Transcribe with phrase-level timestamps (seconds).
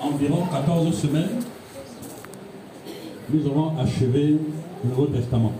[0.00, 1.40] environ 14 semaines,
[3.32, 4.28] nous aurons achevé
[4.84, 5.52] le Nouveau Testament.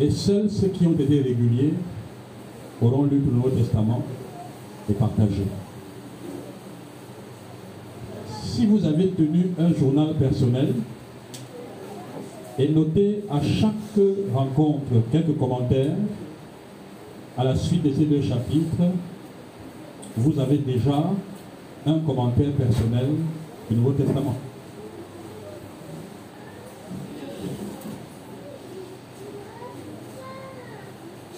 [0.00, 1.74] Et seuls ceux qui ont été réguliers
[2.82, 4.02] auront lu le Nouveau Testament
[4.90, 5.44] et partagé.
[8.42, 10.74] Si vous avez tenu un journal personnel
[12.58, 13.72] et noté à chaque
[14.32, 15.96] rencontre quelques commentaires,
[17.36, 18.92] à la suite de ces deux chapitres,
[20.16, 21.10] vous avez déjà
[21.86, 23.08] un commentaire personnel
[23.68, 24.36] du Nouveau Testament.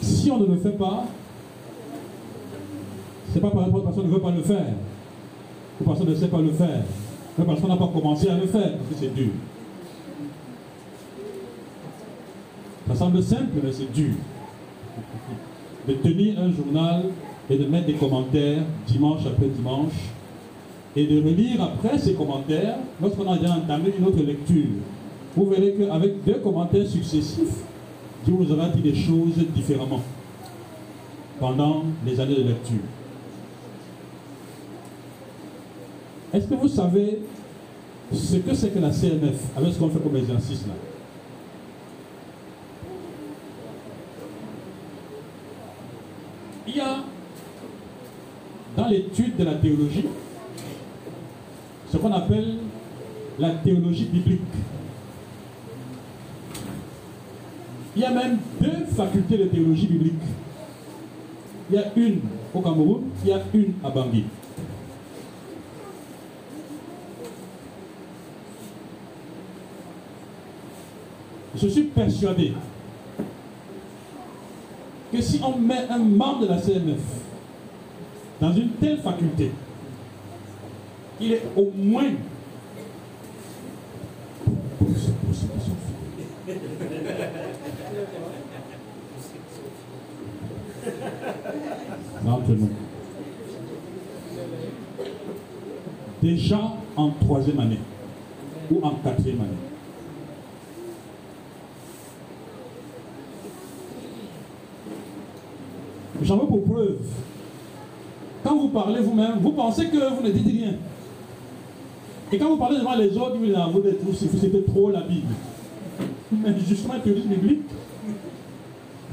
[0.02, 1.04] Si on ne le fait pas,
[3.32, 4.66] c'est pas parce que personne ne veut pas le faire,
[5.80, 6.82] ou parce qu'on ne sait pas le faire,
[7.38, 9.30] mais parce qu'on n'a pas commencé à le faire, parce que c'est dur.
[12.88, 14.14] Ça semble simple, mais c'est dur.
[15.88, 17.04] De tenir un journal
[17.48, 19.92] et de mettre des commentaires dimanche après dimanche
[20.96, 24.70] et de relire après ces commentaires lorsqu'on a déjà entamé une autre lecture.
[25.36, 27.62] Vous verrez qu'avec deux commentaires successifs,
[28.24, 30.00] Dieu vous aura dit des choses différemment
[31.38, 32.80] pendant les années de lecture.
[36.32, 37.20] Est-ce que vous savez
[38.12, 40.74] ce que c'est que la CMF avec ce qu'on fait comme exercice là?
[46.66, 47.04] Il y a
[48.86, 50.06] l'étude de la théologie
[51.90, 52.56] ce qu'on appelle
[53.38, 54.40] la théologie biblique.
[57.94, 60.14] Il y a même deux facultés de théologie biblique.
[61.70, 62.20] Il y a une
[62.54, 64.24] au Cameroun, il y a une à Bangui.
[71.56, 72.52] Je suis persuadé
[75.10, 77.25] que si on met un membre de la CMF
[78.40, 79.50] dans une telle faculté,
[81.20, 82.10] il est au moins.
[96.22, 96.60] Déjà
[96.96, 97.78] en troisième année
[98.70, 99.50] ou en quatrième année.
[106.22, 106.98] J'en veux pour preuve.
[108.46, 110.74] Quand vous parlez vous-même, vous pensez que vous ne dites rien.
[112.30, 115.34] Et quand vous parlez devant les autres, vous dites c'était trop la Bible.
[116.30, 117.64] Mais justement, le théorie biblique,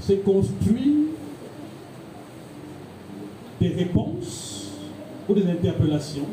[0.01, 1.07] c'est construire
[3.59, 4.71] des réponses
[5.27, 6.27] ou des interpellations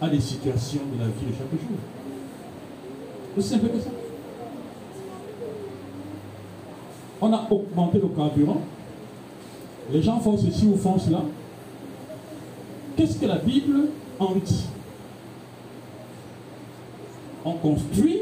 [0.00, 1.76] à des situations de la vie de chaque jour.
[3.36, 3.90] C'est simple que ça.
[7.20, 8.62] On a augmenté le carburant.
[9.92, 11.20] Les gens font ceci ou font cela.
[12.96, 13.88] Qu'est-ce que la Bible
[14.18, 14.66] en dit?
[17.44, 18.20] On construit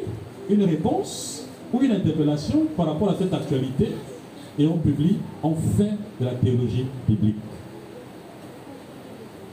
[0.48, 3.92] une réponse ou une interpellation par rapport à cette actualité
[4.58, 7.36] et on publie, on fait de la théologie biblique.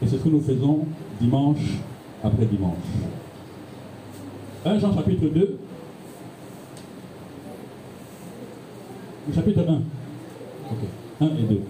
[0.02, 0.86] Et c'est ce que nous faisons
[1.20, 1.80] dimanche
[2.24, 2.78] après dimanche.
[4.66, 5.58] 1 Jean chapitre 2.
[9.34, 9.74] Chapitre 1.
[10.72, 10.80] Ok.
[11.22, 11.62] 1 et 2.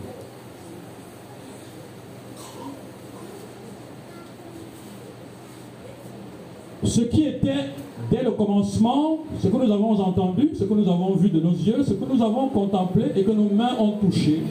[6.84, 7.66] Ce qui était
[8.10, 11.52] dès le commencement, ce que nous avons entendu, ce que nous avons vu de nos
[11.52, 14.44] yeux, ce que nous avons contemplé et que nos mains ont touché.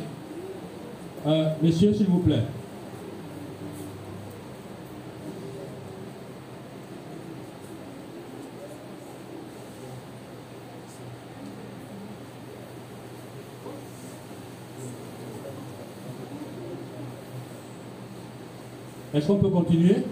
[1.27, 2.43] Euh, messieurs, s'il vous plaît.
[19.15, 20.05] Est-ce qu'on peut continuer?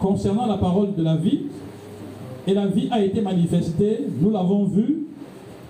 [0.00, 1.40] Concernant la parole de la vie,
[2.46, 5.06] et la vie a été manifestée, nous l'avons vue,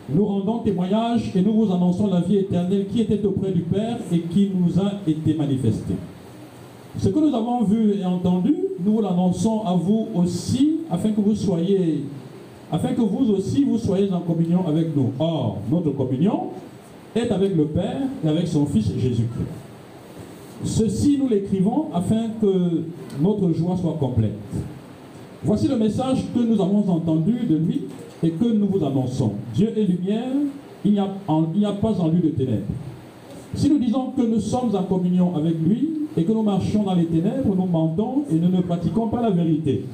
[0.08, 3.98] nous rendons témoignage et nous vous annonçons la vie éternelle qui était auprès du Père
[4.12, 5.96] et qui nous a été manifestée.
[6.96, 8.54] Ce que nous avons vu et entendu,
[8.84, 12.04] nous l'annonçons à vous aussi, afin que vous soyez
[12.72, 15.12] afin que vous aussi vous soyez en communion avec nous.
[15.18, 16.50] Or, notre communion
[17.16, 19.69] est avec le Père et avec son Fils Jésus-Christ.
[20.64, 22.82] Ceci, nous l'écrivons afin que
[23.20, 24.38] notre joie soit complète.
[25.42, 27.82] Voici le message que nous avons entendu de lui
[28.22, 29.32] et que nous vous annonçons.
[29.54, 30.28] Dieu est lumière,
[30.84, 32.66] il n'y a, pas en lui de ténèbres.
[33.54, 36.94] Si nous disons que nous sommes en communion avec lui et que nous marchons dans
[36.94, 39.84] les ténèbres, nous mentons et nous ne pratiquons pas la vérité.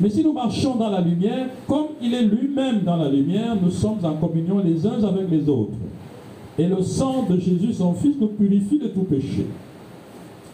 [0.00, 3.70] Mais si nous marchons dans la lumière, comme il est lui-même dans la lumière, nous
[3.70, 5.72] sommes en communion les uns avec les autres.
[6.58, 9.46] Et le sang de Jésus, son Fils, nous purifie de tout péché.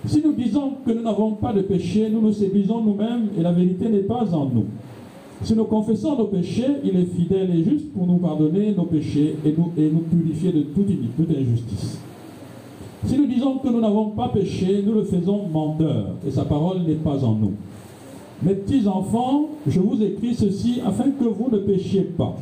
[0.06, 3.53] Si nous disons que nous n'avons pas de péché, nous nous séduisons nous-mêmes et la
[3.53, 4.67] vérité n'est pas en nous.
[5.43, 9.37] Si nous confessons nos péchés, il est fidèle et juste pour nous pardonner nos péchés
[9.45, 10.87] et nous, purifier de toute,
[11.17, 11.99] toute injustice.
[13.05, 16.83] Si nous disons que nous n'avons pas péché, nous le faisons menteur et sa parole
[16.83, 17.53] n'est pas en nous.
[18.43, 22.37] Mes petits enfants, je vous écris ceci afin que vous ne péchiez pas.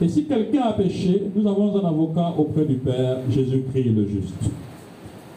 [0.00, 4.50] Et si quelqu'un a péché, nous avons un avocat auprès du Père, Jésus-Christ le juste.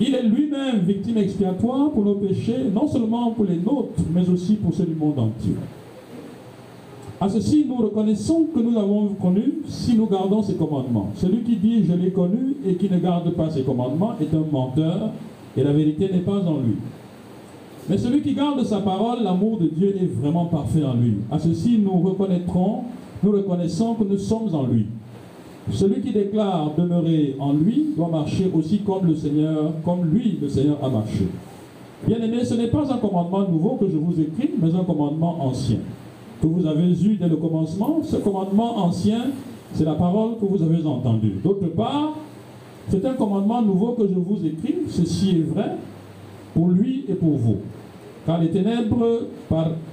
[0.01, 4.55] Il est lui-même victime expiatoire pour nos péchés, non seulement pour les nôtres, mais aussi
[4.55, 5.55] pour ceux du monde entier.
[7.21, 11.09] À ceci, nous reconnaissons que nous l'avons connu si nous gardons ses commandements.
[11.15, 14.45] Celui qui dit je l'ai connu et qui ne garde pas ses commandements est un
[14.49, 15.11] menteur
[15.57, 16.77] et la vérité n'est pas en lui.
[17.89, 21.15] Mais celui qui garde sa parole, l'amour de Dieu est vraiment parfait en lui.
[21.29, 22.83] À ceci, nous reconnaîtrons,
[23.23, 24.85] nous reconnaissons que nous sommes en lui.
[25.71, 30.49] Celui qui déclare demeurer en lui doit marcher aussi comme le Seigneur, comme lui, le
[30.49, 31.27] Seigneur, a marché.
[32.07, 35.43] Bien aimé, ce n'est pas un commandement nouveau que je vous écris, mais un commandement
[35.45, 35.79] ancien
[36.41, 37.99] que vous avez eu dès le commencement.
[38.03, 39.25] Ce commandement ancien,
[39.73, 41.35] c'est la parole que vous avez entendue.
[41.43, 42.13] D'autre part,
[42.87, 44.75] c'est un commandement nouveau que je vous écris.
[44.87, 45.75] Ceci est vrai
[46.53, 47.57] pour lui et pour vous.
[48.25, 49.27] Car les ténèbres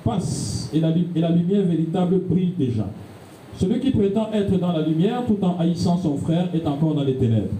[0.05, 2.87] passent et la, et la lumière véritable brille déjà.
[3.59, 7.05] Celui qui prétend être dans la lumière tout en haïssant son frère est encore dans
[7.05, 7.55] les ténèbres.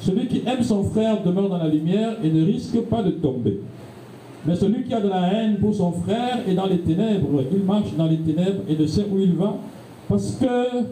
[0.00, 3.60] Celui qui aime son frère demeure dans la lumière et ne risque pas de tomber.
[4.44, 7.28] Mais celui qui a de la haine pour son frère est dans les ténèbres.
[7.52, 9.56] Il marche dans les ténèbres et ne sait où il va
[10.08, 10.84] parce que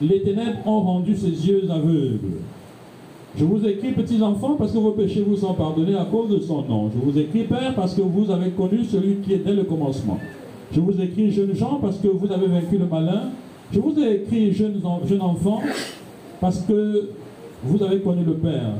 [0.00, 2.42] les ténèbres ont rendu ses yeux aveugles.
[3.36, 6.38] Je vous écris, petits enfants, parce que vos péchés vous sont pardonnés à cause de
[6.38, 6.88] son nom.
[6.94, 10.20] Je vous écris, Père, parce que vous avez connu celui qui est dès le commencement.
[10.72, 13.30] Je vous écris, jeunes gens, parce que vous avez vaincu le malin.
[13.72, 14.80] Je vous ai écrit, jeunes,
[15.20, 15.62] enfants,
[16.40, 17.10] parce que
[17.62, 18.74] vous avez connu le Père.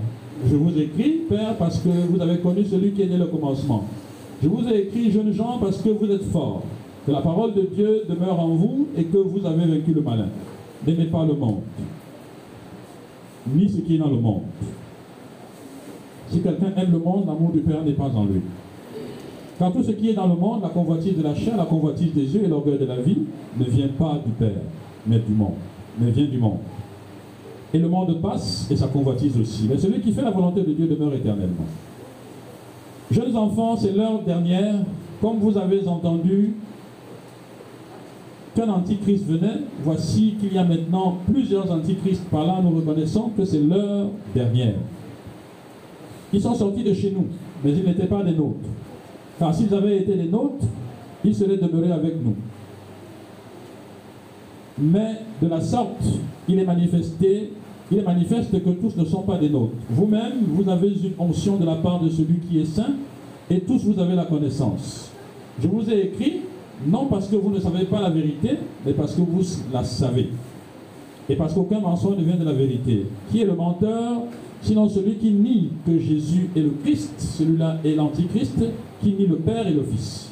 [0.48, 3.84] Je vous écris, Père, parce que vous avez connu celui qui est dès le commencement.
[4.42, 6.62] Je vous ai écrit, jeunes gens, parce que vous êtes forts,
[7.06, 10.28] que la parole de Dieu demeure en vous et que vous avez vaincu le malin.
[10.86, 11.62] N'aimez pas le monde,
[13.54, 14.42] ni ce qui est dans le monde.
[16.28, 18.42] Si quelqu'un aime le monde, l'amour du Père n'est pas en lui.
[19.58, 22.12] Car tout ce qui est dans le monde, la convoitise de la chair, la convoitise
[22.12, 23.18] des yeux et l'orgueil de la vie,
[23.56, 24.50] ne vient pas du Père,
[25.06, 25.54] mais du monde,
[25.98, 26.58] mais vient du monde.
[27.72, 29.66] Et le monde passe et sa convoitise aussi.
[29.68, 31.66] Mais celui qui fait la volonté de Dieu demeure éternellement.
[33.10, 34.76] Jeunes enfants, c'est l'heure dernière.
[35.20, 36.54] Comme vous avez entendu
[38.54, 42.24] qu'un antichrist venait, voici qu'il y a maintenant plusieurs antichrists.
[42.28, 44.74] Par là, nous reconnaissons que c'est l'heure dernière.
[46.32, 47.26] Ils sont sortis de chez nous,
[47.64, 48.68] mais ils n'étaient pas des nôtres.
[49.38, 50.64] Car s'ils avaient été des nôtres,
[51.24, 52.36] ils seraient demeurés avec nous.
[54.78, 56.02] Mais de la sorte,
[56.48, 57.52] il est manifesté
[57.90, 59.74] il est manifeste que tous ne sont pas des nôtres.
[59.90, 62.94] Vous-même, vous avez une onction de la part de celui qui est saint,
[63.50, 65.10] et tous vous avez la connaissance.
[65.60, 66.40] Je vous ai écrit,
[66.86, 69.42] non parce que vous ne savez pas la vérité, mais parce que vous
[69.72, 70.30] la savez.
[71.28, 73.06] Et parce qu'aucun mensonge ne vient de la vérité.
[73.30, 74.22] Qui est le menteur
[74.64, 78.56] Sinon celui qui nie que Jésus est le Christ, celui-là est l'Antichrist,
[79.02, 80.30] qui nie le Père et le Fils.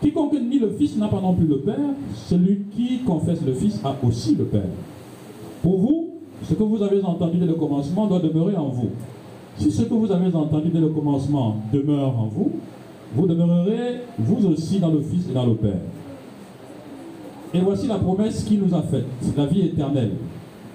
[0.00, 3.78] Quiconque nie le Fils n'a pas non plus le Père, celui qui confesse le Fils
[3.84, 4.70] a aussi le Père.
[5.62, 6.08] Pour vous,
[6.42, 8.88] ce que vous avez entendu dès le commencement doit demeurer en vous.
[9.58, 12.50] Si ce que vous avez entendu dès le commencement demeure en vous,
[13.14, 15.80] vous demeurerez vous aussi dans le Fils et dans le Père.
[17.52, 20.12] Et voici la promesse qu'il nous a faite, la vie éternelle.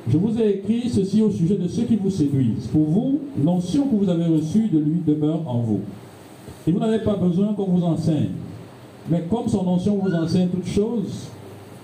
[0.09, 2.67] Je vous ai écrit ceci au sujet de ceux qui vous séduisent.
[2.67, 5.81] Pour vous, l'onction que vous avez reçue de lui demeure en vous.
[6.65, 8.31] Et vous n'avez pas besoin qu'on vous enseigne.
[9.09, 11.27] Mais comme son onction vous enseigne toutes choses,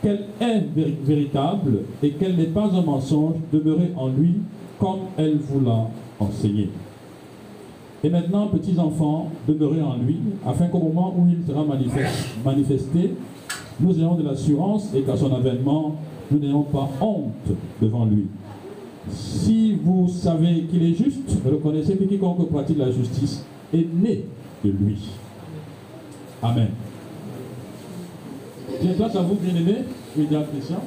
[0.02, 0.64] qu'elle est
[1.04, 4.36] véritable et qu'elle n'est pas un mensonge, demeurez en lui
[4.80, 5.88] comme elle vous l'a
[6.20, 6.70] enseigné.
[8.04, 11.64] Et maintenant, petits enfants, demeurez en lui, afin qu'au moment où il sera
[12.44, 13.16] manifesté,
[13.80, 15.96] nous ayons de l'assurance et qu'à son avènement,
[16.32, 17.34] nous n'ayons pas honte
[17.82, 18.28] devant lui.
[19.12, 24.26] Si vous savez qu'il est juste, reconnaissez que quiconque pratique la justice est né
[24.64, 24.98] de lui.
[26.42, 26.70] Amen.
[28.82, 29.84] Bien place à vous, bien-aimés.
[30.18, 30.82] Oui, Christian?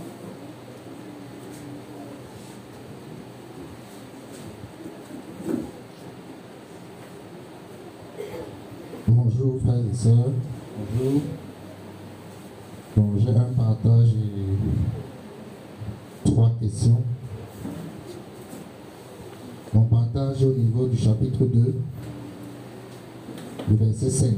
[9.07, 10.33] Bonjour, frères et sœurs.
[10.77, 11.21] Bonjour.
[12.97, 15.08] Bon, j'ai un partage et
[16.31, 17.03] trois questions.
[19.73, 21.75] Mon partage au niveau du chapitre 2,
[23.71, 24.31] le verset 5.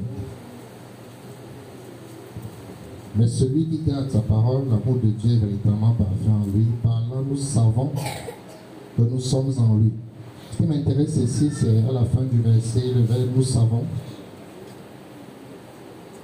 [3.17, 6.67] Mais celui qui garde sa parole, l'amour de Dieu est véritablement parfait en lui.
[6.83, 7.91] Par là, nous savons
[8.97, 9.93] que nous sommes en lui.
[10.53, 13.85] Ce qui m'intéresse ici, c'est à la fin du verset, le verbe nous savons.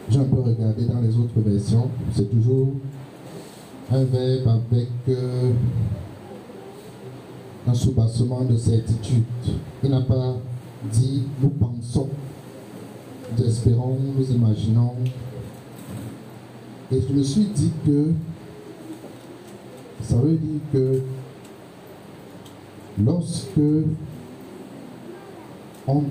[0.09, 1.91] J'ai un peu regardé dans les autres versions.
[2.15, 2.75] C'est toujours
[3.93, 5.53] un verbe avec euh,
[7.67, 9.25] un soubassement de certitude.
[9.83, 10.37] Il n'a pas
[10.93, 12.09] dit nous pensons,
[13.37, 14.95] nous espérons, nous imaginons.
[16.91, 18.13] Et je me suis dit que
[20.03, 21.03] ça veut dire que
[23.03, 23.61] lorsque
[25.89, 26.03] on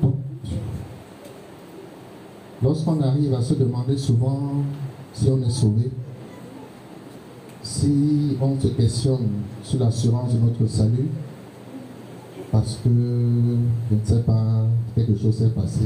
[2.64, 4.64] lorsqu'on arrive à se demander souvent
[5.14, 5.92] si on est sauvé,
[7.66, 9.28] si on se questionne
[9.64, 11.10] sur l'assurance de notre salut,
[12.52, 15.82] parce que, je ne sais pas, quelque chose s'est passé.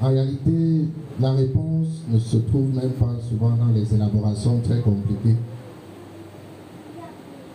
[0.00, 0.86] En réalité,
[1.20, 5.36] la réponse ne se trouve même pas souvent dans les élaborations très compliquées.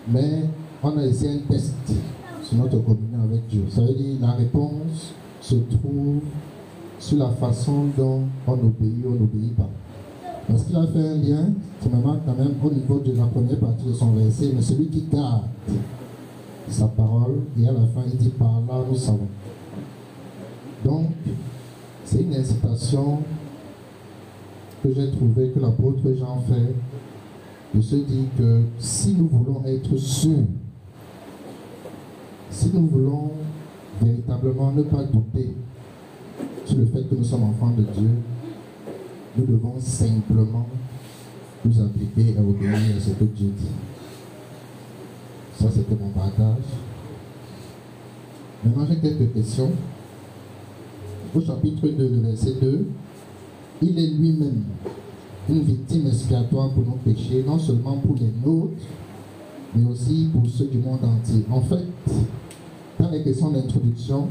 [0.07, 0.43] Mais
[0.83, 1.73] on a essayé un test
[2.43, 3.63] sur notre communion avec Dieu.
[3.69, 6.21] Ça veut dire la réponse se trouve
[6.99, 9.69] sur la façon dont on obéit ou on n'obéit pas.
[10.47, 13.25] Parce qu'il a fait un lien, qui me manque quand même au niveau de la
[13.25, 15.43] première partie de son verset, mais celui qui garde
[16.69, 19.27] sa parole, et à la fin il dit par là nous savons.
[20.83, 21.07] Donc,
[22.05, 23.19] c'est une incitation
[24.81, 26.75] que j'ai trouvé que l'apôtre Jean fait
[27.73, 30.45] de se dire que si nous voulons être sûrs,
[32.49, 33.31] si nous voulons
[34.01, 35.55] véritablement ne pas douter
[36.65, 38.09] sur le fait que nous sommes enfants de Dieu,
[39.37, 40.67] nous devons simplement
[41.65, 43.67] nous appliquer à obéir à ce que Dieu dit.
[45.59, 46.63] Ça, c'était mon partage.
[48.63, 49.71] Maintenant, j'ai quelques questions.
[51.35, 52.85] Au chapitre 2, le verset 2,
[53.81, 54.63] il est lui-même
[55.49, 58.73] une victime expiatoire pour nos péchés, non seulement pour les nôtres,
[59.75, 61.43] mais aussi pour ceux du monde entier.
[61.49, 61.83] En fait,
[62.99, 64.27] dans les questions d'introduction,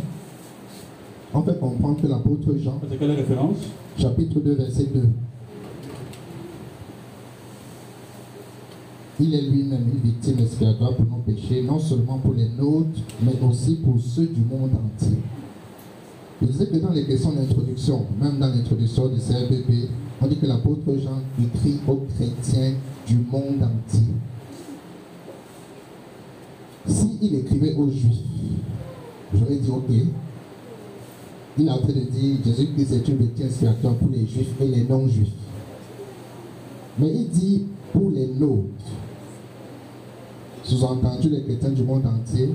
[1.35, 3.57] on fait comprendre que l'apôtre Jean, C'est quelle référence?
[3.99, 5.09] Chapitre 2, verset 2,
[9.21, 13.35] il est lui-même une victime expiatoire pour nos péchés, non seulement pour les nôtres, mais
[13.47, 15.19] aussi pour ceux du monde entier.
[16.41, 19.89] Je disais que dans les questions d'introduction, même dans l'introduction du CRPP,
[20.21, 22.75] on dit que l'apôtre Jean écrit aux chrétiens
[23.07, 24.09] du monde entier.
[26.87, 28.25] S'il écrivait aux juifs,
[29.35, 29.85] j'aurais dit ok.
[31.59, 34.67] Il est en train de dire Jésus-Christ est une victime expiatoire pour les juifs et
[34.67, 35.29] les non-juifs.
[36.99, 38.65] Mais il dit pour les nôtres,
[40.65, 42.49] sous-entendu les chrétiens du monde entier.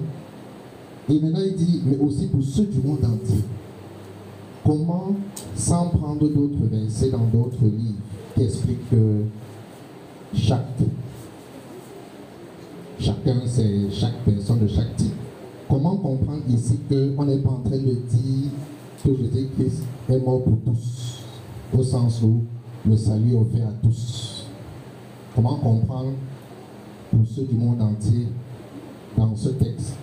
[1.09, 3.43] Et maintenant il dit, mais aussi pour ceux du monde entier.
[4.65, 5.15] Comment,
[5.55, 8.01] sans prendre d'autres versets dans d'autres livres
[8.35, 9.23] qui expliquent que
[10.33, 10.65] chaque,
[12.99, 15.13] chacun c'est chaque personne de chaque type,
[15.69, 18.49] comment comprendre ici qu'on n'est pas en train de dire
[19.03, 21.23] que Jésus-Christ est mort pour tous,
[21.77, 22.43] au sens où
[22.87, 24.45] le salut est offert à tous.
[25.35, 26.13] Comment comprendre
[27.11, 28.27] pour ceux du monde entier
[29.17, 29.95] dans ce texte?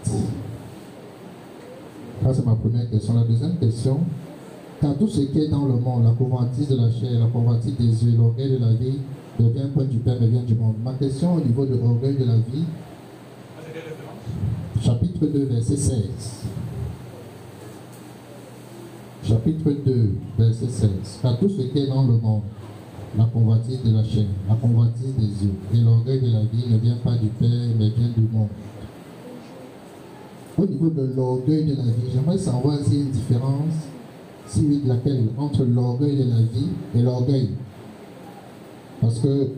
[2.22, 3.14] Ça, c'est ma première question.
[3.14, 4.00] La deuxième question,
[4.80, 7.76] car tout ce qui est dans le monde, la convoitise de la chair, la convoitise
[7.76, 8.98] des yeux, l'orgueil de la vie,
[9.40, 10.76] ne vient point du Père, mais vient du monde.
[10.84, 12.64] Ma question au niveau de l'orgueil de la vie,
[14.80, 16.02] chapitre 2, verset 16.
[19.26, 20.90] Chapitre 2, verset 16.
[21.23, 22.43] Car tout ce qui est dans le monde,
[23.16, 26.76] la convoitise de la chair, la convoitise des yeux et l'orgueil de la vie ne
[26.76, 28.49] vient pas du Père, mais vient du monde.
[30.59, 33.75] Au niveau de l'orgueil de la vie, j'aimerais savoir s'il y a une différence,
[34.47, 37.49] si oui, laquelle, entre l'orgueil de la vie et l'orgueil.
[39.00, 39.49] Parce que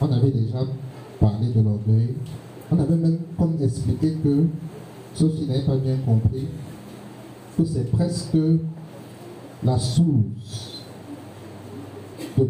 [0.00, 0.60] on avait déjà
[1.20, 2.14] parlé de l'orgueil.
[2.72, 4.46] On avait même comme expliqué que,
[5.14, 6.46] sauf s'il n'avait pas bien compris,
[7.58, 8.36] que c'est presque
[9.64, 10.82] la source
[12.38, 12.48] de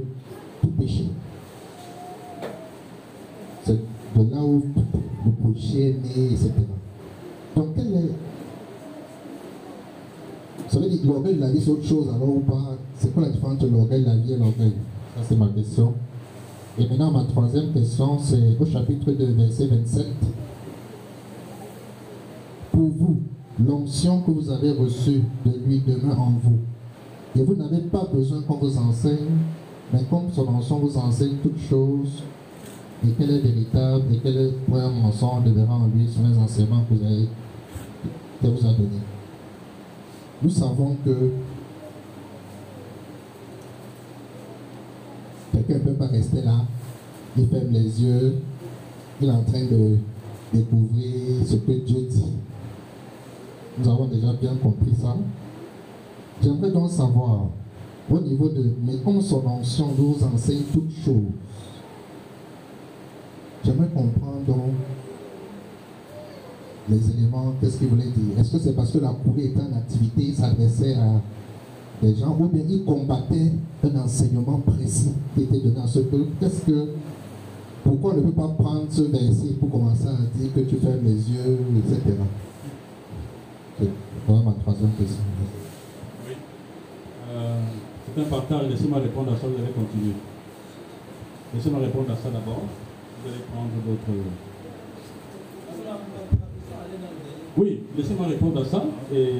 [0.60, 1.04] tout péché.
[3.64, 3.78] C'est
[4.16, 4.62] de là où
[5.24, 6.50] le péché est né, etc.
[7.56, 8.10] Donc, quel est.
[10.68, 12.76] Ça veut dire que l'orgueil de la vie, c'est autre chose alors ou pas?
[12.96, 14.72] C'est quoi la différence entre l'orgueil de la vie et l'orgueil?
[15.16, 15.94] Ça, c'est ma question.
[16.76, 20.06] Et maintenant, ma troisième question, c'est au chapitre 2, verset 27.
[22.72, 23.20] Pour vous,
[23.64, 26.58] l'onction que vous avez reçue de lui demeure en vous.
[27.36, 29.38] Et vous n'avez pas besoin qu'on vous enseigne,
[29.92, 32.22] mais comme son onction vous enseigne toutes choses,
[33.04, 36.84] et qu'elle est véritable, et qu'elle est point mensonge, demeurant en lui sur les enseignements
[36.88, 37.28] que vous avez,
[38.40, 39.02] qu'elle vous a donnés.
[40.42, 41.30] Nous savons que
[45.54, 46.64] Quelqu'un ne peut pas rester là,
[47.36, 48.34] il ferme les yeux,
[49.20, 49.98] il est en train de
[50.52, 52.32] découvrir ce que Dieu dit.
[53.78, 55.16] Nous avons déjà bien compris ça.
[56.42, 57.46] J'aimerais donc savoir,
[58.10, 58.74] au niveau de,
[59.20, 61.32] son onction nous enseigne toutes choses,
[63.64, 64.34] j'aimerais comprendre
[66.88, 68.38] les éléments, qu'est-ce qu'il voulait dire?
[68.38, 71.20] Est-ce que c'est parce que la courée était en activité, il s'adressait à
[72.02, 76.28] des gens, ou bien il combattait un enseignement précis qui était donné à ce peuple
[76.40, 76.88] Qu'est-ce que.
[77.82, 81.04] Pourquoi on ne peut pas prendre ce verset pour commencer à dire que tu fermes
[81.04, 82.16] les yeux, etc.
[83.78, 83.90] C'est
[84.26, 85.22] vraiment ma troisième question.
[88.14, 88.68] C'est un partage.
[88.70, 90.14] Laissez-moi répondre à ça, vous allez continuer.
[91.54, 92.62] Laissez-moi répondre à ça d'abord.
[93.22, 94.24] Vous allez prendre d'autres.
[97.56, 98.82] Oui, laissez-moi répondre à ça.
[99.14, 99.32] Et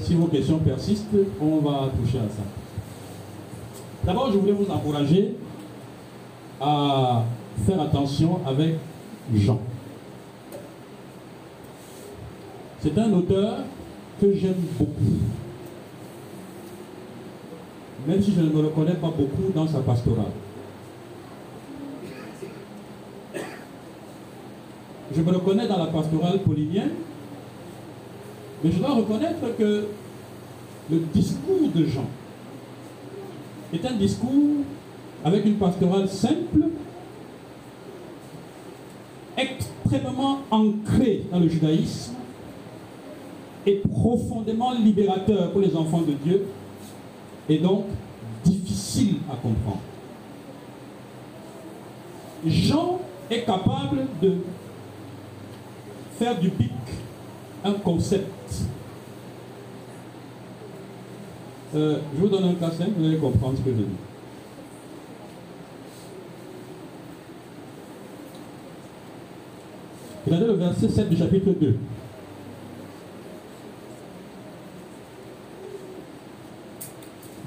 [0.00, 2.42] si vos questions persistent, on va toucher à ça.
[4.04, 5.36] D'abord, je voulais vous encourager
[6.60, 7.24] à
[7.66, 8.76] faire attention avec
[9.34, 9.60] Jean.
[12.80, 13.58] C'est un auteur
[14.20, 15.18] que j'aime beaucoup.
[18.08, 20.32] Même si je ne me reconnais pas beaucoup dans sa pastorale.
[25.14, 26.92] Je me reconnais dans la pastorale paulinienne,
[28.64, 29.88] mais je dois reconnaître que
[30.90, 32.06] le discours de Jean
[33.74, 34.64] est un discours
[35.22, 36.64] avec une pastorale simple,
[39.36, 42.14] extrêmement ancrée dans le judaïsme
[43.66, 46.46] et profondément libérateur pour les enfants de Dieu
[47.48, 47.84] et donc
[48.44, 49.80] difficile à comprendre.
[52.46, 53.00] Jean
[53.30, 54.36] est capable de
[56.18, 56.72] faire du pic
[57.64, 58.28] un concept.
[61.74, 63.96] Euh, je vous donne un cas simple, vous allez comprendre ce que je dis.
[70.26, 71.76] Regardez le verset 7 du chapitre 2.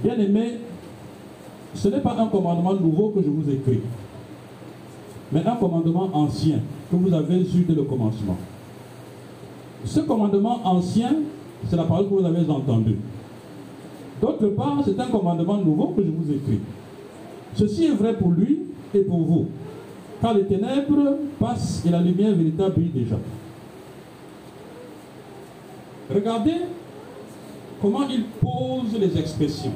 [0.03, 0.57] Bien aimé,
[1.75, 3.81] ce n'est pas un commandement nouveau que je vous écris,
[5.31, 6.59] mais un commandement ancien
[6.89, 8.37] que vous avez eu dès le commencement.
[9.85, 11.13] Ce commandement ancien,
[11.69, 12.97] c'est la parole que vous avez entendue.
[14.21, 16.59] D'autre part, c'est un commandement nouveau que je vous écris.
[17.55, 18.59] Ceci est vrai pour lui
[18.93, 19.47] et pour vous.
[20.21, 23.17] Car les ténèbres passent et la lumière véritable brille déjà.
[26.13, 26.55] Regardez
[27.81, 29.73] comment il pose les expressions?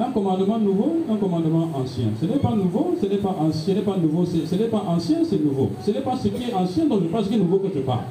[0.00, 2.06] Un commandement nouveau, un commandement ancien.
[2.20, 4.84] Ce n'est pas nouveau, ce n'est pas ancien, ce n'est pas nouveau, ce n'est pas
[4.86, 5.70] ancien, c'est nouveau.
[5.84, 7.68] Ce n'est pas ce qui est ancien dont je parle, ce qui est nouveau que
[7.74, 8.04] je parle.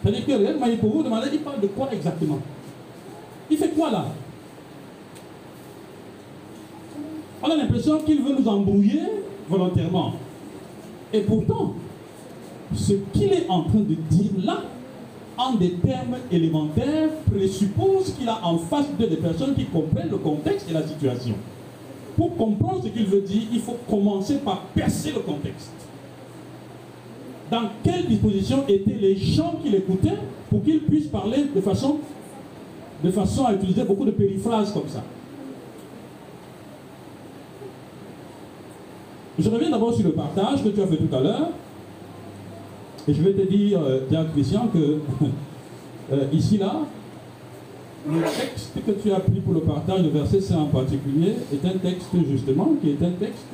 [0.00, 2.38] C'est-à-dire que réellement, pour vous demander, il parle de quoi exactement?
[3.50, 4.06] Il fait quoi là?
[7.42, 9.02] On a l'impression qu'il veut nous embrouiller
[9.48, 10.12] volontairement.
[11.12, 11.74] Et pourtant,
[12.74, 14.62] ce qu'il est en train de dire là,
[15.38, 20.18] en des termes élémentaires, présuppose qu'il a en face de des personnes qui comprennent le
[20.18, 21.34] contexte et la situation.
[22.16, 25.70] Pour comprendre ce qu'il veut dire, il faut commencer par percer le contexte.
[27.50, 30.18] Dans quelle disposition étaient les gens qui l'écoutaient
[30.50, 31.98] pour qu'ils puissent parler de façon,
[33.02, 35.04] de façon à utiliser beaucoup de périphrases comme ça?
[39.38, 41.50] Je reviens d'abord sur le partage que tu as fait tout à l'heure.
[43.06, 44.00] Et je vais te dire, euh,
[44.34, 44.98] Christian, que
[46.12, 46.80] euh, ici, là,
[48.08, 51.66] le texte que tu as pris pour le partage, le verset 5 en particulier, est
[51.66, 53.46] un texte justement qui est un texte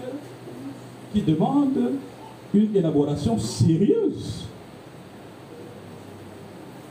[1.12, 1.78] qui demande
[2.52, 4.46] une élaboration sérieuse.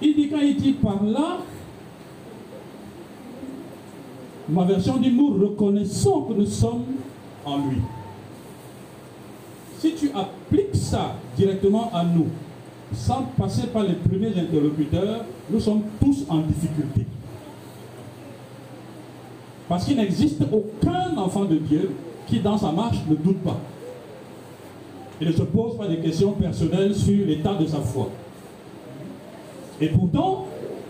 [0.01, 1.39] Il dit quand il dit par là,
[4.49, 6.83] ma version dit nous reconnaissons que nous sommes
[7.45, 7.77] en lui
[9.83, 10.11] si tu
[10.73, 12.27] ça directement à nous,
[12.93, 17.05] sans passer par les premiers interlocuteurs, nous sommes tous en difficulté.
[19.67, 21.91] Parce qu'il n'existe aucun enfant de Dieu
[22.27, 23.57] qui, dans sa marche, ne doute pas.
[25.19, 28.09] Il ne se pose pas des questions personnelles sur l'état de sa foi.
[29.79, 30.45] Et pourtant,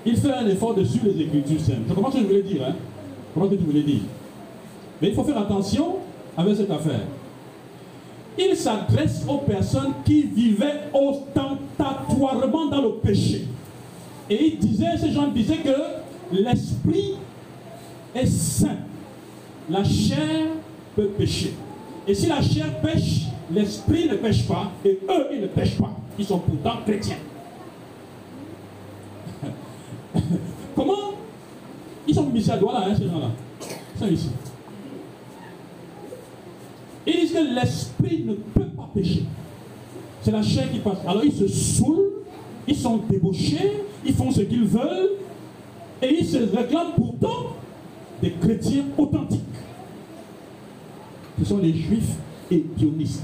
[0.06, 1.86] il fait un effort dessus les Écritures saintes.
[1.88, 2.64] Je comprends ce que je voulais dire.
[2.68, 2.74] Hein?
[3.36, 4.02] Que tu voulais dire
[5.02, 5.96] Mais il faut faire attention
[6.38, 7.02] avec cette affaire
[8.38, 13.46] il s'adresse aux personnes qui vivaient ostentatoirement dans le péché.
[14.30, 15.76] Et il disait, ces gens disaient que
[16.32, 17.16] l'esprit
[18.16, 18.78] est saint.
[19.70, 20.48] La chair
[20.96, 21.54] peut pécher.
[22.08, 25.92] Et si la chair pêche, l'esprit ne pêche pas, et eux, ils ne pêchent pas.
[26.18, 27.18] Ils sont pourtant chrétiens.
[30.76, 31.14] Comment?
[32.08, 33.30] Ils sont mis à là, hein, ces gens-là.
[34.10, 34.30] Ils sont.
[37.06, 39.24] Que l'esprit ne peut pas pécher.
[40.22, 41.00] C'est la chair qui passe.
[41.06, 42.12] Alors ils se saoulent,
[42.68, 45.12] ils sont débauchés, ils font ce qu'ils veulent,
[46.02, 47.56] et ils se réclament pourtant
[48.22, 49.42] des chrétiens authentiques.
[51.40, 52.16] Ce sont les juifs
[52.52, 53.24] et dionistes.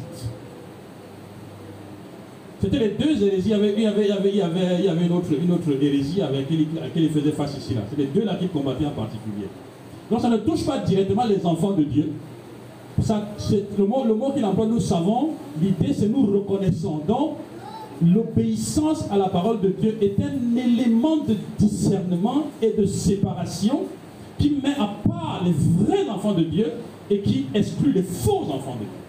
[2.61, 3.49] C'était les deux hérésies.
[3.49, 5.51] Il y avait, il y avait, il y avait, il y avait, une, autre, une
[5.53, 7.73] autre hérésie avec laquelle il faisait face ici.
[7.73, 7.81] là.
[7.89, 9.47] C'est les deux là qu'il combattait en particulier.
[10.11, 12.11] Donc ça ne touche pas directement les enfants de Dieu.
[13.01, 13.27] Ça,
[13.77, 15.29] le mot, le mot qu'il emploie, nous savons,
[15.62, 17.01] l'idée c'est nous reconnaissons.
[17.07, 17.38] Donc,
[18.01, 23.81] l'obéissance à la parole de Dieu est un élément de discernement et de séparation
[24.38, 26.71] qui met à part les vrais enfants de Dieu
[27.09, 28.99] et qui exclut les faux enfants de Dieu.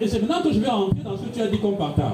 [0.00, 2.12] Et c'est maintenant que je vais entrer dans ce que tu as dit qu'on partage.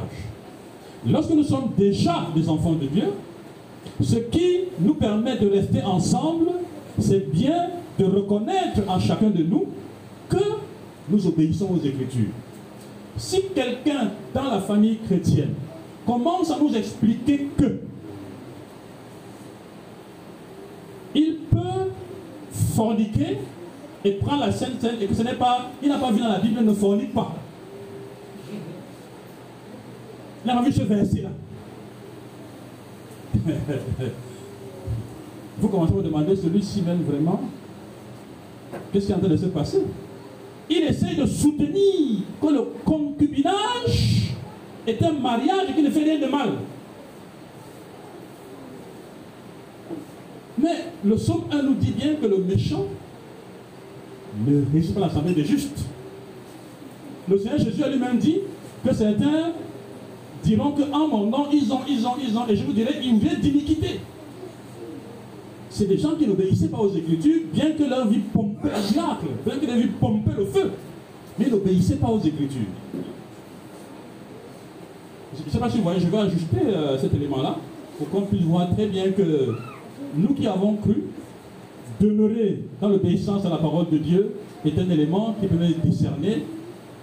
[1.06, 3.06] Lorsque nous sommes déjà des enfants de Dieu,
[4.00, 6.50] ce qui nous permet de rester ensemble,
[6.98, 9.66] c'est bien de reconnaître en chacun de nous
[10.28, 10.36] que
[11.08, 12.30] nous obéissons aux Écritures.
[13.16, 15.54] Si quelqu'un dans la famille chrétienne
[16.06, 17.80] commence à nous expliquer que
[21.14, 21.90] il peut
[22.52, 23.38] forniquer
[24.04, 26.38] et prendre la Sainte et que ce n'est pas, il n'a pas vu dans la
[26.38, 27.34] Bible, ne fornique pas.
[30.44, 31.30] Il a vu ce verset-là.
[35.60, 37.40] Vous commencez à vous demander celui-ci même vraiment,
[38.92, 39.82] qu'est-ce qui est en train de se passer?
[40.70, 44.34] Il essaie de soutenir que le concubinage
[44.86, 46.50] est un mariage qui ne fait rien de mal.
[50.60, 52.86] Mais le psaume 1 nous dit bien que le méchant
[54.46, 55.86] ne réussit pas l'assemblée des justes.
[57.28, 58.38] Le Seigneur Jésus a lui-même dit
[58.84, 59.52] que certains
[60.44, 63.18] diront qu'en mon nom, ils ont, ils ont, ils ont, et je vous dirais, ils
[63.18, 64.00] viennent d'iniquité.
[65.78, 69.26] C'est des gens qui n'obéissaient pas aux Écritures, bien que leur vie pompait le miracle,
[69.46, 70.72] bien que leur vie pompait le feu,
[71.38, 72.66] mais ils n'obéissaient pas aux Écritures.
[75.36, 77.58] Je ne sais pas si vous voyez, je vais ajuster euh, cet élément-là,
[77.96, 79.54] pour qu'on puisse voir très bien que
[80.16, 81.04] nous qui avons cru,
[82.00, 86.42] demeurer dans l'obéissance à la parole de Dieu est un élément qui permet de discerner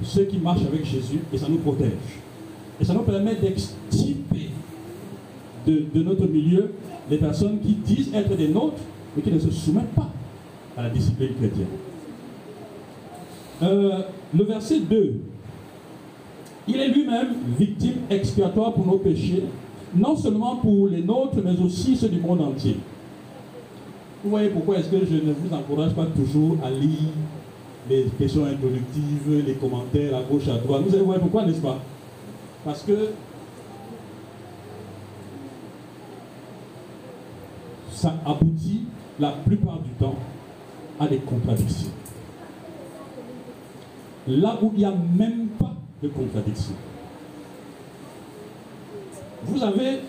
[0.04, 1.92] ceux qui marchent avec Jésus et ça nous protège.
[2.82, 4.50] Et ça nous permet d'extirper
[5.66, 6.72] de, de, notre milieu
[7.10, 8.82] les personnes qui disent être des nôtres,
[9.16, 10.10] mais qui ne se soumettent pas
[10.78, 11.68] à la discipline chrétienne.
[13.64, 14.00] Euh,
[14.38, 15.14] le verset 2.
[16.68, 19.44] Il est lui-même victime expiatoire pour nos péchés,
[19.96, 22.78] non seulement pour les nôtres, mais aussi ceux du monde entier.
[24.24, 27.14] Vous voyez pourquoi est-ce que je ne vous encourage pas toujours à lire
[27.88, 30.82] les questions introductives, les commentaires à gauche, à droite?
[30.88, 31.80] Vous allez voir pourquoi, n'est-ce pas?
[32.66, 33.10] Parce que
[38.06, 38.82] ça aboutit
[39.20, 40.14] la plupart du temps
[41.00, 41.90] à des contradictions.
[44.28, 46.76] Là où il n'y a même pas de contradiction.
[49.44, 50.02] Vous avez,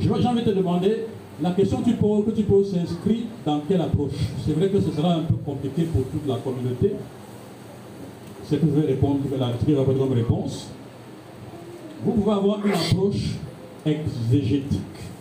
[0.00, 1.06] j'ai envie de te demander,
[1.40, 4.12] la question que tu poses, s'inscrit dans quelle approche?
[4.44, 6.94] C'est vrai que ce sera un peu compliqué pour toute la communauté.
[8.46, 9.52] C'est que je vais répondre, la
[9.94, 10.68] comme réponse
[12.04, 13.36] vous pouvez avoir une approche
[13.86, 15.13] exégétique.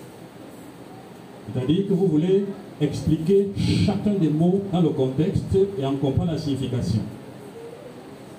[1.51, 2.45] C'est-à-dire que vous voulez
[2.79, 3.49] expliquer
[3.85, 7.01] chacun des mots dans le contexte et en comprendre la signification.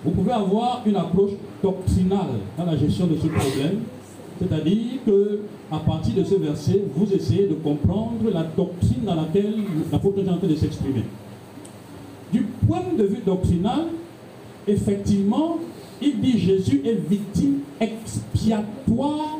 [0.04, 1.30] Vous pouvez avoir une approche
[1.62, 3.80] doctrinale dans la gestion de ce problème,
[4.38, 5.40] c'est-à-dire que
[5.72, 9.54] à partir de ce verset, vous essayez de comprendre la doctrine dans laquelle
[9.90, 11.04] l'apôtre est en train de s'exprimer.
[12.32, 13.86] Du point de vue doctrinal,
[14.66, 15.58] effectivement,
[16.02, 19.38] il dit Jésus est victime expiatoire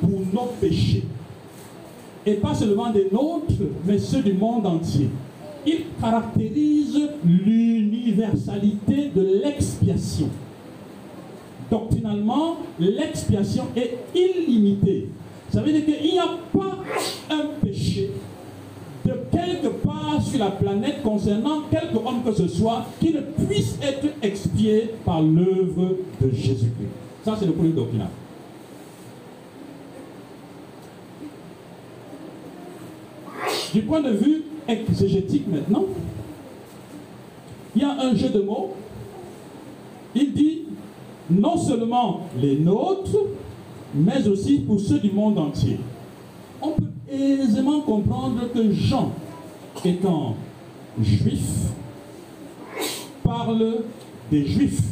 [0.00, 1.04] pour nos péchés.
[2.26, 3.52] Et pas seulement des nôtres,
[3.84, 5.08] mais ceux du monde entier.
[5.66, 10.28] Il caractérise l'universalité de l'expiation.
[11.70, 15.08] Doctrinalement, l'expiation est illimitée.
[15.50, 16.78] Ça veut dire qu'il n'y a pas
[17.30, 18.10] un péché
[19.04, 23.78] de quelque part sur la planète concernant quelque homme que ce soit qui ne puisse
[23.82, 26.88] être expié par l'œuvre de Jésus-Christ.
[27.24, 28.08] Ça, c'est le premier doctrinal.
[33.72, 35.84] Du point de vue exégétique maintenant,
[37.74, 38.74] il y a un jeu de mots.
[40.14, 40.62] Il dit
[41.30, 43.18] non seulement les nôtres,
[43.94, 45.78] mais aussi pour ceux du monde entier.
[46.62, 49.12] On peut aisément comprendre que Jean,
[49.84, 50.36] étant
[51.00, 51.72] juif,
[53.22, 53.78] parle
[54.30, 54.82] des juifs.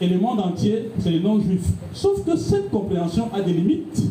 [0.00, 1.68] Et le monde entier, c'est les non-juifs.
[1.94, 4.02] Sauf que cette compréhension a des limites,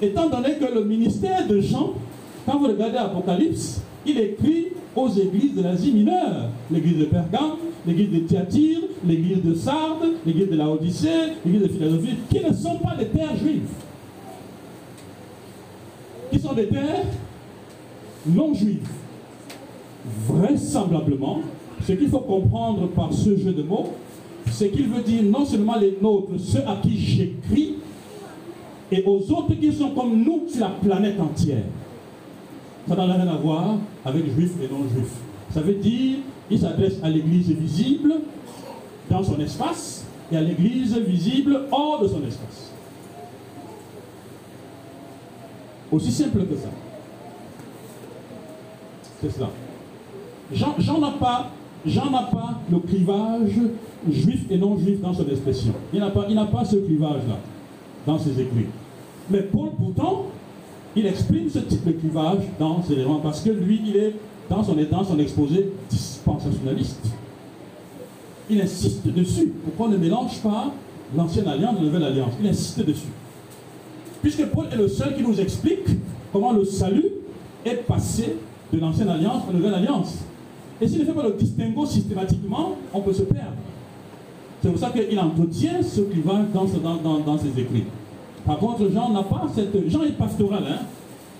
[0.00, 1.94] étant donné que le ministère de Jean,
[2.48, 8.10] quand vous regardez Apocalypse, il écrit aux églises de l'Asie mineure, l'église de Pergame, l'église
[8.10, 12.76] de Thyatire, l'église de Sardes, l'église de la Odyssée, l'église de Philadelphie, qui ne sont
[12.78, 13.68] pas des terres juives,
[16.32, 17.04] qui sont des terres
[18.26, 18.88] non juives.
[20.26, 21.40] Vraisemblablement,
[21.86, 23.92] ce qu'il faut comprendre par ce jeu de mots,
[24.50, 27.74] c'est qu'il veut dire non seulement les nôtres, ceux à qui j'écris,
[28.90, 31.64] et aux autres qui sont comme nous sur la planète entière.
[32.88, 35.14] Ça n'a rien à voir avec juifs et non-juifs.
[35.52, 38.14] Ça veut dire qu'il s'adresse à l'église visible
[39.10, 42.72] dans son espace et à l'église visible hors de son espace.
[45.92, 46.68] Aussi simple que ça.
[49.20, 49.50] C'est cela.
[50.52, 51.50] Jean n'a pas,
[51.84, 53.52] Jean pas le clivage
[54.10, 55.74] juif et non-juif dans son expression.
[55.92, 57.38] Il n'a pas, pas ce clivage-là
[58.06, 58.66] dans ses écrits.
[59.30, 60.26] Mais Paul, pourtant,
[60.96, 64.14] il exprime ce type de clivage dans ses éléments parce que lui, il est
[64.48, 67.06] dans son, dans son exposé dispensationaliste.
[68.50, 69.52] Il insiste dessus.
[69.64, 70.72] Pourquoi on ne mélange pas
[71.16, 72.32] l'ancienne alliance et la nouvelle alliance?
[72.40, 73.08] Il insiste dessus.
[74.22, 75.86] Puisque Paul est le seul qui nous explique
[76.32, 77.06] comment le salut
[77.64, 78.36] est passé
[78.72, 80.18] de l'ancienne alliance à la nouvelle alliance.
[80.80, 83.52] Et s'il ne fait pas le distinguo systématiquement, on peut se perdre.
[84.62, 87.84] C'est pour ça qu'il entretient ce clivage dans, dans ses écrits.
[88.48, 89.90] Par contre, Jean n'a pas cette.
[89.90, 90.78] Jean est pastoral, hein.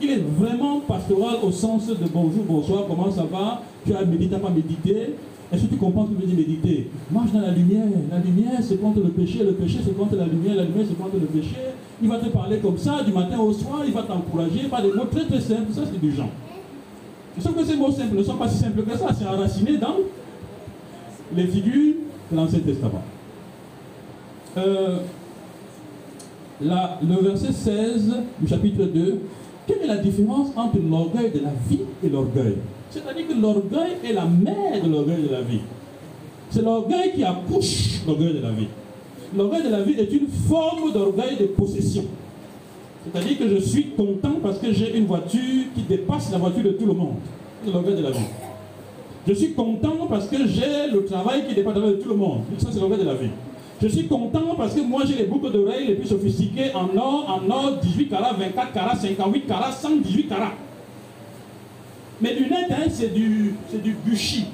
[0.01, 3.63] Il est vraiment pastoral au sens de bonjour, bonsoir, comment ça va?
[3.87, 5.15] Tu as médité, pas médité?
[5.51, 6.91] Est-ce que tu comprends ce que veut dire méditer?
[7.11, 7.87] Marche dans la lumière.
[8.11, 9.43] La lumière, c'est contre le péché.
[9.43, 10.55] Le péché, c'est contre la lumière.
[10.57, 11.57] La lumière, c'est contre le péché.
[12.03, 13.81] Il va te parler comme ça, du matin au soir.
[13.87, 15.73] Il va t'encourager par des mots très très simples.
[15.73, 16.29] Ça, c'est du Jean.
[17.41, 19.07] Sauf que ces mots simples ne sont pas si simples que ça.
[19.19, 19.97] C'est enraciné dans
[21.35, 21.95] les figures
[22.31, 23.03] de l'Ancien Testament.
[24.59, 24.99] Euh,
[26.61, 29.21] le verset 16 du chapitre 2,
[29.67, 32.57] quelle est la différence entre l'orgueil de la vie et l'orgueil?
[32.91, 35.61] C'est-à-dire que l'orgueil est la mère de l'orgueil de la vie.
[36.51, 38.69] C'est l'orgueil qui accouche l'orgueil de la vie.
[39.37, 42.05] L'orgueil de la vie est une forme d'orgueil de possession.
[43.05, 46.71] C'est-à-dire que je suis content parce que j'ai une voiture qui dépasse la voiture de
[46.71, 47.17] tout le monde.
[47.65, 48.27] C'est l'orgueil de la vie.
[49.27, 52.41] Je suis content parce que j'ai le travail qui dépasse la de tout le monde.
[52.57, 53.29] Ça, c'est l'orgueil de la vie.
[53.81, 57.41] Je suis content parce que moi j'ai les boucles d'oreilles les plus sophistiquées en or,
[57.43, 60.55] en or 18 carats, 24 carats, 58 carats, 118 carats.
[62.21, 64.47] Mes lunettes, hein, c'est du, c'est du Gucci.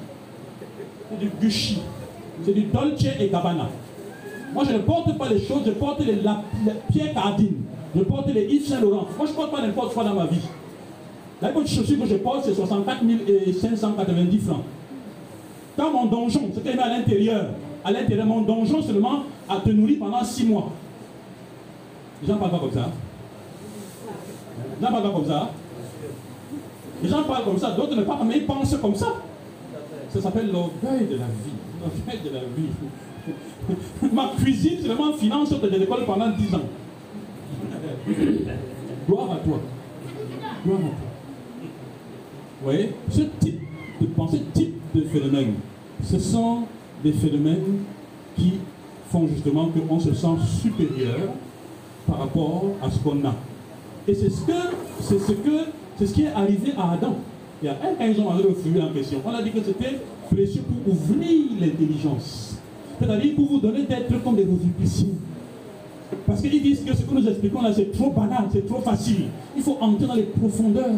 [1.09, 1.79] C'est du Gucci.
[2.43, 3.69] C'est du Dolce et Gabbana.
[4.53, 6.19] Moi je ne porte pas les choses, je porte les,
[6.91, 7.55] Pierre Cardine.
[7.95, 9.07] Je porte les Yves Saint Laurent.
[9.17, 10.41] Moi je ne porte pas n'importe quoi dans ma vie.
[11.41, 13.01] La chaussure que je porte, c'est 64
[13.59, 14.63] 590 francs.
[15.77, 17.47] Dans mon donjon, ce y a à l'intérieur,
[17.85, 20.71] à l'intérieur de mon donjon seulement à te nourrir pendant six mois.
[22.21, 22.89] Les gens parlent pas comme ça.
[24.79, 25.51] Les gens parlent pas comme ça.
[27.03, 29.13] Les gens parlent comme ça, d'autres ne parlent pas, mais ils pensent comme ça.
[30.09, 31.53] Ça s'appelle l'orgueil de la vie.
[31.79, 32.71] L'orgueil de la vie.
[34.13, 36.61] Ma cuisine, vraiment finance de l'école pendant dix ans.
[39.07, 39.59] Gloire à toi.
[40.65, 40.91] Gloire à toi.
[42.61, 43.59] Vous voyez, ce type
[44.01, 45.53] de pensée, type de phénomène,
[46.03, 46.63] ce sont
[47.05, 47.83] des phénomènes
[48.35, 48.53] qui
[49.11, 51.29] font justement qu'on se sent supérieur
[52.07, 53.35] par rapport à ce qu'on a.
[54.07, 54.51] Et c'est ce que
[54.99, 55.57] c'est ce que
[55.97, 57.15] c'est ce qui est arrivé à Adam.
[57.61, 59.21] Il y a un ils ont fruit en question.
[59.23, 61.29] On a dit que c'était précieux pour ouvrir
[61.61, 62.57] l'intelligence.
[62.99, 64.73] C'est-à-dire pour vous donner d'être comme des revues
[66.25, 69.25] Parce qu'ils disent que ce que nous expliquons là, c'est trop banal, c'est trop facile.
[69.55, 70.89] Il faut entrer dans les profondeurs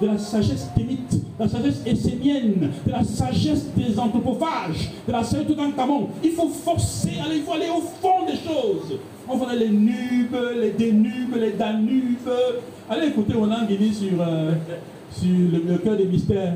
[0.00, 5.24] de la sagesse témite, de la sagesse essénienne, de la sagesse des anthropophages, de la
[5.24, 6.08] sagesse tout camon.
[6.22, 8.98] Il faut forcer, il faut aller au fond des choses.
[9.28, 12.30] On voit les nubes, les dénubes, les danubes.
[12.88, 14.52] Allez écouter Roland Guini sur, euh,
[15.10, 16.54] sur le, cœur des mystères.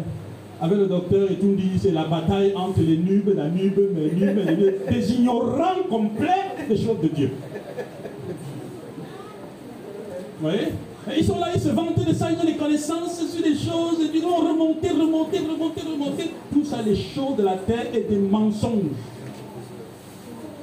[0.62, 4.12] Avec le docteur et tout dit, c'est la bataille entre les nubes, la nube, les
[4.12, 7.30] nubes, les nubes, des ignorants complets des choses de Dieu.
[10.38, 10.68] Vous voyez?
[11.16, 13.98] Ils sont là, ils se vantent de ça, ils ont des connaissances sur des choses,
[14.12, 16.30] ils vont remonter, remonter, remonter, remonter.
[16.52, 18.96] Tout ça, les choses de la terre et des mensonges.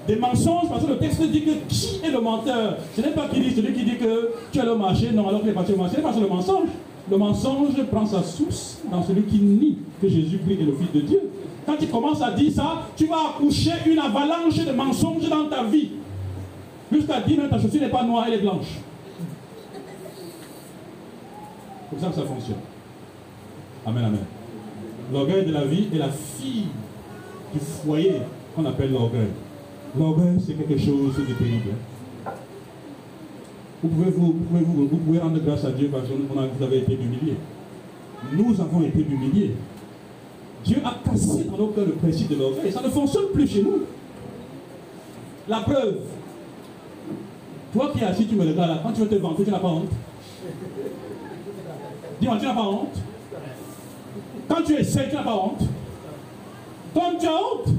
[0.07, 2.77] Des mensonges, parce que le texte dit que qui est le menteur?
[2.95, 5.41] Ce n'est pas qui dit, celui qui dit que tu as le marché, non, alors
[5.41, 6.69] qu'il est parti au marché, c'est parce que le mensonge.
[7.09, 11.01] Le mensonge prend sa source dans celui qui nie que Jésus-Christ est le Fils de
[11.07, 11.21] Dieu.
[11.65, 15.63] Quand tu commences à dire ça, tu vas accoucher une avalanche de mensonges dans ta
[15.63, 15.89] vie.
[16.91, 18.79] Jusqu'à dire, que ta chaussure n'est pas noire, elle est blanche.
[21.89, 22.57] Comme ça que ça fonctionne.
[23.85, 24.25] Amen, amen.
[25.11, 26.67] L'orgueil de la vie est la fille
[27.53, 28.21] du foyer
[28.55, 29.29] qu'on appelle l'orgueil.
[29.97, 31.71] L'orgueil, c'est quelque chose de pénible.
[33.81, 36.93] Vous pouvez, vous, pouvez, vous, pouvez rendre grâce à Dieu parce que vous avez été
[36.93, 37.37] humiliés.
[38.33, 39.53] Nous avons été humiliés.
[40.65, 42.71] Dieu a cassé dans nos cœurs le principe de l'orgueil.
[42.71, 43.83] Ça ne fonctionne plus chez nous.
[45.47, 45.99] La preuve.
[47.71, 48.79] Toi qui es assis, tu me regardes là.
[48.83, 49.91] Quand tu veux te vanter, tu n'as pas honte.
[52.19, 52.97] Dis-moi, tu n'as pas honte.
[54.47, 55.61] Quand tu essaies, tu n'as pas honte.
[56.93, 57.73] Toi, tu as honte.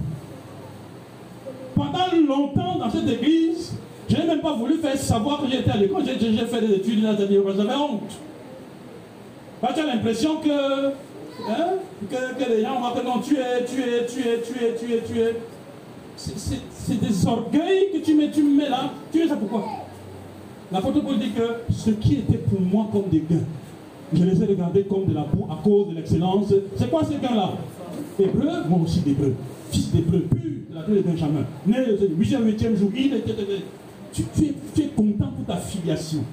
[1.74, 3.72] Pendant longtemps dans cette église,
[4.08, 6.02] je n'ai même pas voulu faire savoir que j'étais à l'école.
[6.04, 7.38] J'ai fait des études, j'avais
[7.74, 8.18] honte.
[9.60, 11.68] Bah, tu as l'impression que, hein,
[12.08, 15.02] que, que, les gens vont tu es, tu es, tu es, tu es, tu es,
[15.02, 15.36] tu es.
[16.16, 18.90] C'est des orgueils que tu mets, tu mets là.
[19.12, 19.64] Tu es ça pourquoi?
[20.70, 23.44] L'apôtre Paul dit que ce qui était pour moi comme des gains,
[24.12, 26.52] je les ai regardés comme de la boue à cause de l'excellence.
[26.76, 27.52] C'est quoi ces gains-là
[28.18, 29.34] Hébreu, moi aussi d'hébreu.
[29.70, 30.40] Fils d'hébreu, pur
[30.70, 31.44] de la terre de Benjamin.
[31.66, 33.34] Né le 8e jour, il était.
[34.12, 36.24] Tu, tu, es, tu es content pour ta filiation.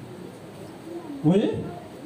[1.24, 1.52] Vous voyez?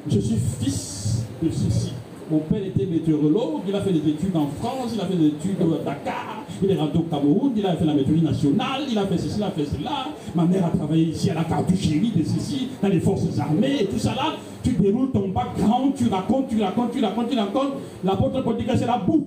[0.08, 1.92] Je suis fils de ceci.
[2.30, 5.26] Mon père était météorologue, il a fait des études en France, il a fait des
[5.26, 8.96] études à Dakar, il est rentré au Cameroun, il a fait la météorologie nationale, il
[8.96, 10.06] a fait ceci, il a fait cela.
[10.36, 13.98] Ma mère a travaillé ici à la cartoucherie de ceci, dans les forces armées tout
[13.98, 14.36] ça là.
[14.62, 17.72] Tu déroules ton background, tu racontes, tu racontes, tu racontes, tu racontes.
[18.04, 19.26] L'apôtre Paul dit que c'est la boue.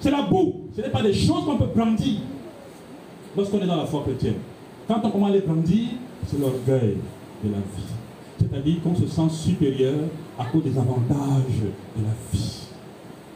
[0.00, 0.64] C'est la boue.
[0.74, 2.20] Ce n'est pas des choses qu'on peut brandir
[3.36, 4.34] lorsqu'on est dans la foi chrétienne.
[4.88, 5.90] Quand on commence à les brandir,
[6.26, 6.96] c'est l'orgueil
[7.44, 7.94] de la vie.
[8.38, 9.94] C'est-à-dire qu'on se sent supérieur
[10.38, 11.60] à cause des avantages
[11.96, 12.60] de la vie.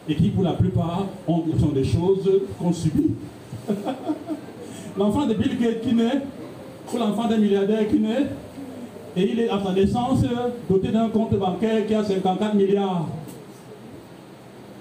[0.09, 3.15] Et qui, pour la plupart, ont, sont des choses qu'on subit.
[4.99, 6.23] l'enfant de Bill Gates qui naît,
[6.93, 8.27] ou l'enfant d'un milliardaire qui naît,
[9.17, 10.21] et il est à sa naissance
[10.69, 13.07] doté d'un compte bancaire qui a 54 milliards.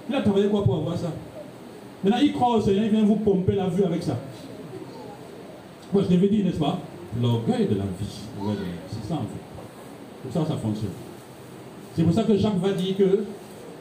[0.08, 1.12] Il a travaillé quoi pour avoir ça?
[2.02, 4.16] Maintenant, il croit au Seigneur, il vient vous pomper la vue avec ça.
[5.92, 6.78] Moi, je l'avais dit, n'est-ce pas?
[7.20, 8.22] L'orgueil de la vie.
[8.88, 10.22] C'est ça, en fait.
[10.22, 10.90] Pour ça, ça fonctionne.
[11.98, 13.24] C'est pour ça que Jacques va dire que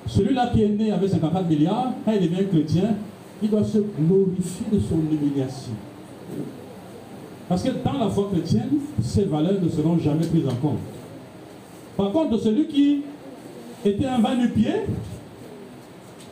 [0.08, 2.96] celui-là qui est né avec 54 milliards, quand il devient chrétien,
[3.44, 5.74] il doit se glorifier de son humiliation.
[7.48, 8.70] Parce que dans la foi chrétienne,
[9.04, 10.80] ces valeurs ne seront jamais prises en compte.
[11.96, 13.04] Par contre, celui qui
[13.86, 14.74] était un va pied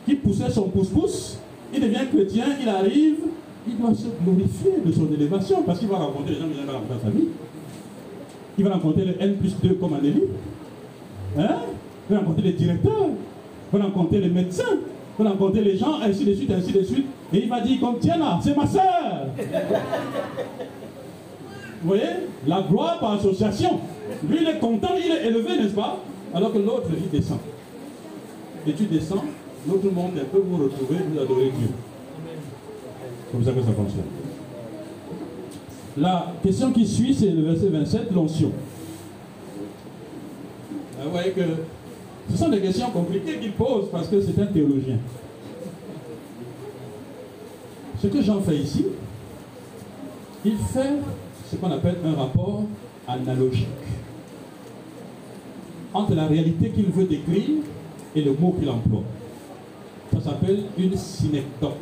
[0.06, 1.38] qui poussait son pouce-pouce,
[1.72, 3.18] il devient chrétien, il arrive,
[3.68, 6.66] il doit se glorifier de son élévation parce qu'il va rencontrer les gens qui viennent
[6.66, 7.28] dans sa vie.
[8.58, 10.24] Il va rencontrer le N plus 2 comme Anélie.
[11.38, 11.58] Hein?
[12.08, 13.08] Il va rencontrer les directeurs.
[13.72, 14.76] Il va rencontrer les médecins.
[15.18, 17.06] Il va rencontrer les gens, ainsi de suite, ainsi de suite.
[17.32, 19.26] Et il va dire comme Tiana, c'est ma soeur.
[21.82, 22.04] Vous voyez
[22.46, 23.80] La gloire par association.
[24.28, 25.98] Lui, il est content, il est élevé, n'est-ce pas?
[26.34, 27.38] Alors que l'autre, il descend.
[28.66, 29.24] Et tu descends,
[29.68, 31.68] l'autre monde peut vous retrouver, vous adorer Dieu.
[33.32, 34.04] Comme ça que ça fonctionne.
[35.96, 38.52] La question qui suit, c'est le verset 27, l'onction.
[41.02, 41.42] Vous voyez que
[42.30, 44.98] ce sont des questions compliquées qu'il pose parce que c'est un théologien.
[48.02, 48.86] Ce que Jean fait ici,
[50.44, 50.92] il fait
[51.50, 52.64] ce qu'on appelle un rapport
[53.08, 53.66] analogique
[55.94, 57.62] entre la réalité qu'il veut décrire
[58.14, 59.02] et le mot qu'il emploie.
[60.12, 61.72] Ça s'appelle une synecdoque.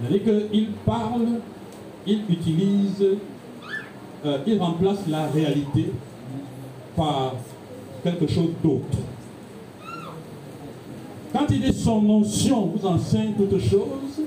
[0.00, 1.26] C'est-à-dire qu'il parle,
[2.06, 3.04] il utilise,
[4.24, 5.90] euh, il remplace la réalité
[6.96, 7.34] par
[8.02, 8.98] quelque chose d'autre.
[11.32, 14.22] Quand il dit son notion vous enseigne toutes choses,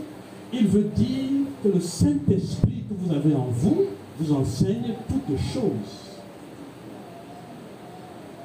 [0.53, 1.29] il veut dire
[1.63, 3.85] que le Saint-Esprit que vous avez en vous
[4.19, 6.11] vous enseigne toutes choses.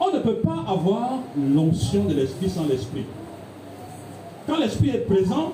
[0.00, 3.04] On ne peut pas avoir l'onction de l'Esprit sans l'Esprit.
[4.46, 5.52] Quand l'Esprit est présent,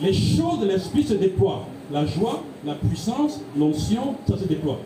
[0.00, 1.64] les choses de l'Esprit se déploient.
[1.92, 4.78] La joie, la puissance, l'onction, ça se déploie.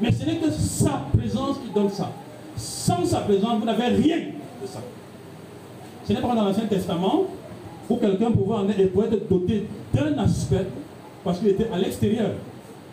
[0.00, 2.12] Mais ce n'est que sa présence qui donne ça.
[2.56, 4.18] Sans sa présence, vous n'avez rien
[4.62, 4.80] de ça.
[6.06, 7.24] Ce n'est pas dans l'Ancien Testament
[7.88, 10.66] où quelqu'un pouvait, en être doté d'un aspect
[11.24, 12.30] parce qu'il était à l'extérieur.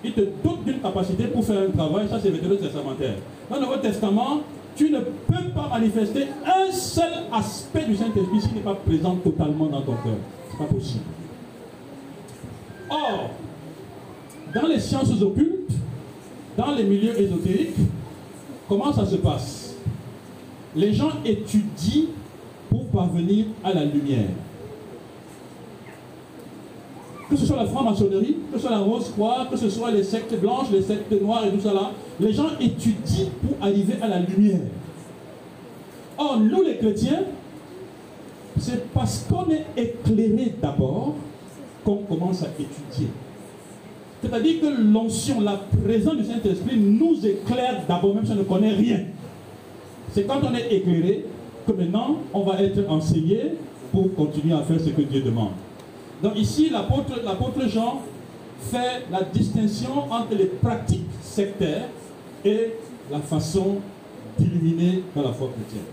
[0.04, 3.16] Il te dote d'une capacité pour faire un travail, ça c'est le testamentaire.
[3.50, 4.42] Dans le Nouveau Testament,
[4.76, 9.68] tu ne peux pas manifester un seul aspect du Saint-Esprit s'il n'est pas présent totalement
[9.68, 10.18] dans ton cœur.
[10.48, 11.04] Ce n'est pas possible.
[12.90, 13.30] Or,
[14.54, 15.72] dans les sciences occultes,
[16.58, 17.76] dans les milieux ésotériques,
[18.74, 19.76] comment ça se passe?
[20.76, 22.06] Les gens étudient
[22.72, 24.30] pour parvenir à la lumière.
[27.30, 30.40] Que ce soit la franc-maçonnerie, que ce soit la rose-croix, que ce soit les sectes
[30.40, 34.20] blanches, les sectes noires et tout ça là, les gens étudient pour arriver à la
[34.20, 34.62] lumière.
[36.18, 37.22] Or, nous les chrétiens,
[38.58, 41.14] c'est parce qu'on est éclairé d'abord
[41.86, 43.10] qu'on commence à étudier.
[44.24, 48.74] C'est-à-dire que l'onction, la présence du Saint-Esprit nous éclaire d'abord, même si on ne connaît
[48.74, 49.02] rien.
[50.14, 51.26] C'est quand on est éclairé
[51.68, 53.56] que maintenant, on va être enseigné
[53.92, 55.52] pour continuer à faire ce que Dieu demande.
[56.22, 58.02] Donc ici, l'apôtre Jean
[58.62, 61.90] fait la distinction entre les pratiques sectaires
[62.46, 62.76] et
[63.12, 63.80] la façon
[64.40, 65.86] d'illuminer dans la foi chrétienne.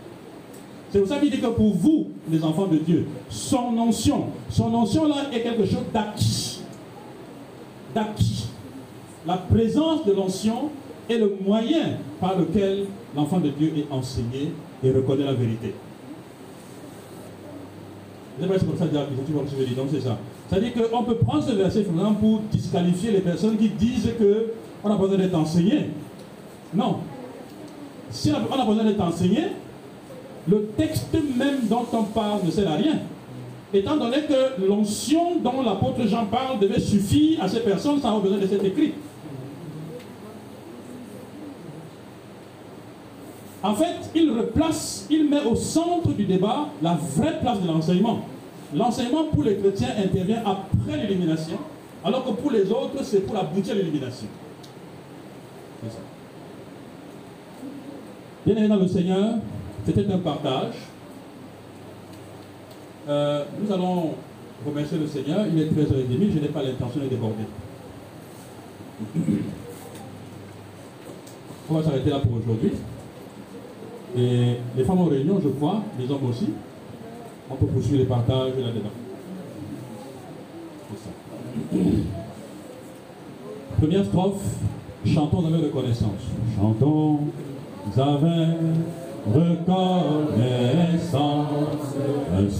[0.92, 4.72] C'est pour ça qu'il dit que pour vous, les enfants de Dieu, son onction, son
[4.72, 6.59] onction là est quelque chose d'acquis.
[7.94, 8.48] D'acquis.
[9.26, 10.70] La présence de l'onction
[11.08, 15.74] est le moyen par lequel l'enfant de Dieu est enseigné et reconnaît la vérité.
[18.40, 20.16] Je c'est comme ça que tu donc c'est ça.
[20.48, 21.84] C'est-à-dire qu'on peut prendre ce verset
[22.20, 25.90] pour disqualifier les personnes qui disent qu'on pas besoin d'être enseigné.
[26.74, 26.98] Non.
[28.10, 29.42] Si on a besoin d'être enseigné,
[30.48, 32.98] le texte même dont on parle ne sert à rien.
[33.72, 38.22] Étant donné que l'onction dont l'apôtre Jean parle devait suffire à ces personnes sans avoir
[38.22, 38.92] besoin de cet écrit.
[43.62, 48.20] En fait, il replace, il met au centre du débat la vraie place de l'enseignement.
[48.74, 51.58] L'enseignement pour les chrétiens intervient après l'illumination,
[52.04, 54.26] alors que pour les autres, c'est pour aboutir à ça.
[58.46, 59.34] Bien aimé dans le Seigneur,
[59.86, 60.74] c'était un partage.
[63.10, 64.14] Euh, nous allons
[64.64, 65.44] remercier le Seigneur.
[65.52, 67.42] Il est 13h30, je n'ai pas l'intention de déborder.
[71.68, 72.72] On va s'arrêter là pour aujourd'hui.
[74.16, 76.50] Et les femmes en réunion, je crois, les hommes aussi,
[77.50, 78.90] on peut poursuivre les partages là-dedans.
[83.78, 84.42] Première strophe,
[85.04, 86.30] chantons avec reconnaissance.
[86.56, 87.18] Chantons
[87.96, 88.58] avec
[89.26, 90.60] reconnaissance,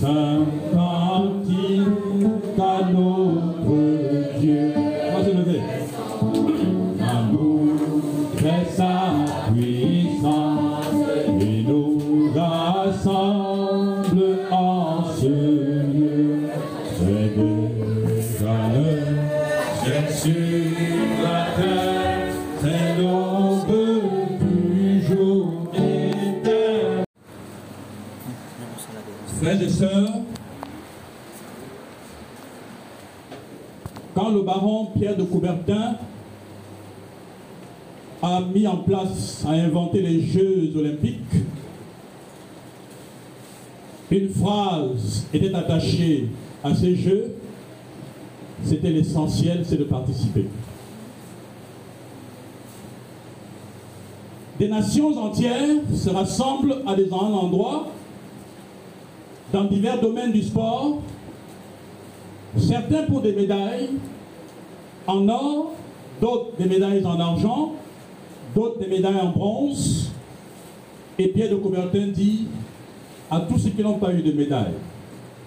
[0.05, 0.45] un
[0.75, 4.75] cantique à notre Dieu.
[5.21, 5.63] Lever.
[7.09, 7.69] Amour,
[8.37, 8.95] très sa
[9.53, 10.85] puissance,
[11.41, 16.49] et nous rassemble en ce lieu.
[16.99, 18.89] C'est déjà le
[19.85, 20.90] Jésus
[29.61, 30.09] Et sœurs,
[34.15, 35.97] quand le baron Pierre de Coubertin
[38.23, 41.19] a mis en place, a inventé les Jeux olympiques,
[44.11, 46.29] une phrase était attachée
[46.65, 47.35] à ces Jeux,
[48.65, 50.47] c'était l'essentiel, c'est de participer.
[54.59, 57.89] Des nations entières se rassemblent à des endroits,
[59.53, 60.99] dans divers domaines du sport,
[62.57, 63.91] certains pour des médailles
[65.07, 65.73] en or,
[66.21, 67.75] d'autres des médailles en argent,
[68.55, 70.13] d'autres des médailles en bronze.
[71.19, 72.47] Et Pierre de Coubertin dit
[73.31, 74.75] à tous ceux qui n'ont pas eu de médailles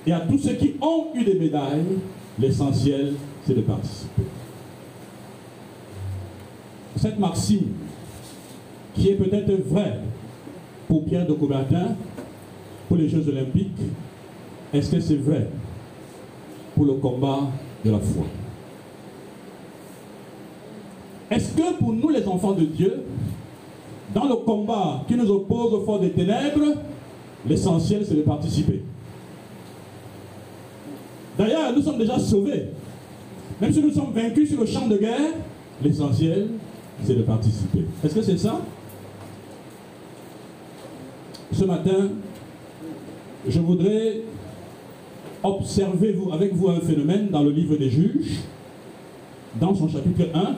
[0.06, 2.00] et à tous ceux qui ont eu des médailles,
[2.40, 3.14] l'essentiel
[3.46, 4.24] c'est de participer.
[6.96, 7.74] Cette maxime,
[8.94, 10.00] qui est peut-être vraie
[10.88, 11.96] pour Pierre de Coubertin,
[12.88, 13.80] pour les Jeux olympiques,
[14.74, 15.50] est-ce que c'est vrai
[16.76, 17.42] pour le combat
[17.86, 18.26] de la foi?
[21.30, 23.04] Est-ce que pour nous les enfants de Dieu,
[24.14, 26.76] dans le combat qui nous oppose au fort des ténèbres,
[27.48, 28.82] l'essentiel c'est de participer?
[31.38, 32.70] D'ailleurs, nous sommes déjà sauvés.
[33.60, 35.32] Même si nous sommes vaincus sur le champ de guerre,
[35.84, 36.50] l'essentiel
[37.04, 37.86] c'est de participer.
[38.04, 38.62] Est-ce que c'est ça?
[41.52, 42.10] Ce matin,
[43.48, 44.22] je voudrais
[45.44, 48.40] observer avec vous un phénomène dans le livre des juges,
[49.60, 50.56] dans son chapitre 1,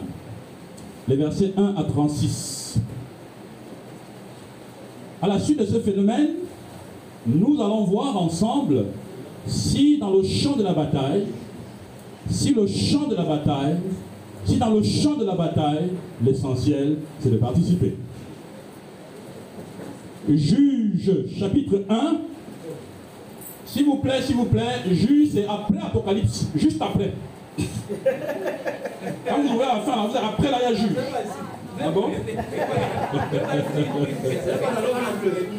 [1.08, 2.80] les versets 1 à 36.
[5.22, 6.30] À la suite de ce phénomène,
[7.26, 8.86] nous allons voir ensemble
[9.48, 11.26] si dans le champ de la bataille,
[12.30, 13.78] si le champ de la bataille,
[14.46, 15.90] si dans le champ de la bataille,
[16.24, 17.98] l'essentiel, c'est de participer.
[20.30, 22.18] Juge chapitre 1,
[23.76, 24.84] s'il vous plaît, s'il vous plaît,
[25.34, 27.12] c'est après Apocalypse, juste après.
[29.28, 30.96] Quand vous ouvrez la fin, vous après là, il y a Juge.
[31.78, 32.06] Ah bon?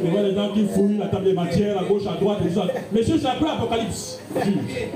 [0.03, 2.49] On voit les gens qui fouillent la table des matières à gauche, à droite et
[2.49, 2.67] tout ça.
[2.91, 4.19] Messieurs, c'est après Apocalypse.
[4.43, 4.89] Juge.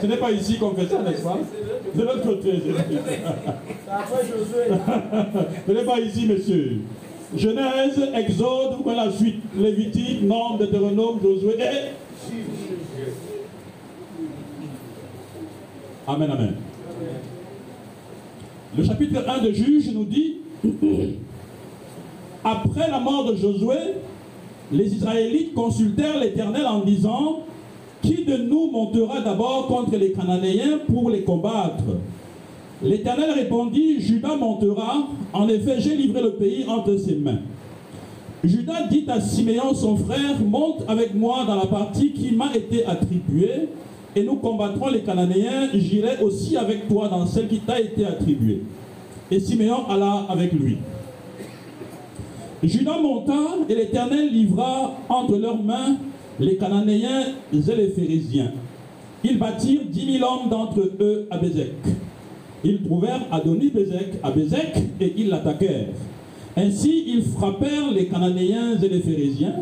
[0.00, 1.38] Ce n'est pas ici qu'on fait ça, n'est-ce pas?
[1.96, 2.62] De l'autre côté.
[5.66, 6.82] Ce n'est pas ici, monsieur.
[7.36, 9.42] Genèse, Exode, vous la suite.
[9.56, 12.32] Lévitique, Nombre, Deutéronome, Josué et...
[16.06, 16.54] Amen, amen.
[18.76, 20.36] Le chapitre 1 de Juge nous dit,
[22.42, 23.76] après la mort de Josué,
[24.72, 27.40] les Israélites consultèrent l'Éternel en disant,
[28.02, 31.84] Qui de nous montera d'abord contre les Cananéens pour les combattre?
[32.82, 37.40] L'Éternel répondit, Judas montera, en effet j'ai livré le pays entre ses mains.
[38.44, 42.86] Judas dit à Siméon son frère, monte avec moi dans la partie qui m'a été
[42.86, 43.68] attribuée,
[44.14, 48.62] et nous combattrons les Cananéens, j'irai aussi avec toi dans celle qui t'a été attribuée.
[49.30, 50.78] Et Siméon alla avec lui.
[52.62, 55.96] Judas monta, et l'Éternel livra entre leurs mains
[56.40, 58.52] les Cananéens et les Phérésiens.
[59.24, 61.74] Ils bâtirent dix mille hommes d'entre eux à Bézek.
[62.64, 65.94] Ils trouvèrent Adoni-Bézek à Bézek et ils l'attaquèrent.
[66.56, 69.54] Ainsi, ils frappèrent les Cananéens et les Phérésiens.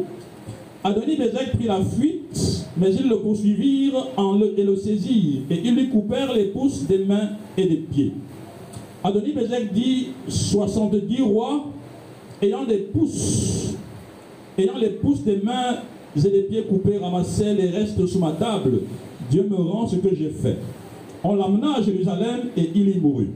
[0.83, 4.07] Adoni-Bézek prit la fuite, mais ils le poursuivirent
[4.57, 8.13] et le saisirent, et ils lui coupèrent les pouces des mains et des pieds.
[9.05, 11.67] Adoni-Bézek dit 70 rois,
[12.41, 13.75] ayant des pouces,
[14.57, 15.77] ayant les pouces des mains
[16.17, 18.81] et des pieds coupés, ramassaient les restes sous ma table.
[19.31, 20.57] Dieu me rend ce que j'ai fait.
[21.25, 23.31] On l'amena à Jérusalem et il y mourut.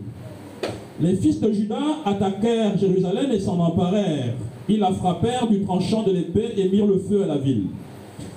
[1.00, 4.34] Les fils de Judas attaquèrent Jérusalem et s'en emparèrent.
[4.68, 7.64] Ils la frappèrent du tranchant de l'épée et mirent le feu à la ville.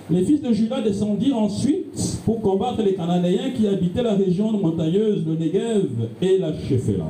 [0.10, 5.26] Les fils de Judas descendirent ensuite pour combattre les Cananéens qui habitaient la région montagneuse,
[5.26, 5.90] le Negev
[6.22, 7.06] et la Shephéla.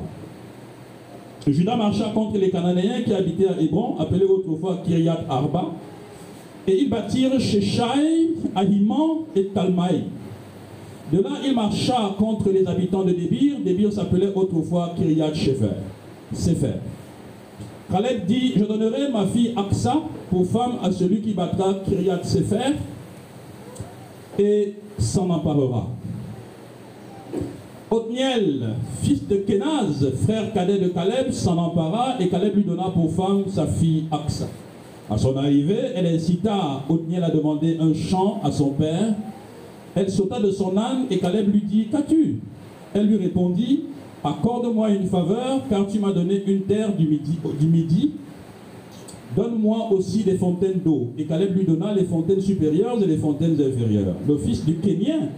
[1.47, 5.71] Judas marcha contre les Cananéens qui habitaient à Hébron, appelé autrefois Kiryat Arba,
[6.67, 10.03] et ils bâtirent Sheshai, Ahiman et Talmaï.
[11.13, 13.57] De là, il marcha contre les habitants de Débir.
[13.63, 15.31] Débir s'appelait autrefois Kiryat
[16.33, 16.73] Sefer.
[17.91, 19.93] Caleb dit, je donnerai ma fille Aksa
[20.31, 22.73] pour femme à celui qui battra Kiryat Sefer
[24.39, 25.87] et s'en emparera.
[27.91, 28.69] Othniel,
[29.03, 33.43] fils de Kenaz, frère cadet de Caleb, s'en empara et Caleb lui donna pour femme
[33.47, 34.47] sa fille Aksa.
[35.11, 39.13] À son arrivée, elle incita Othniel à demander un champ à son père.
[39.95, 42.39] Elle sauta de son âne et Caleb lui dit Qu'as-tu?
[42.93, 43.83] Elle lui répondit
[44.23, 47.05] Accorde-moi une faveur, car tu m'as donné une terre du
[47.67, 48.11] midi.
[49.35, 51.09] Donne-moi aussi des fontaines d'eau.
[51.17, 54.15] Et Caleb lui donna les fontaines supérieures et les fontaines inférieures.
[54.27, 55.29] Le fils du Kénien,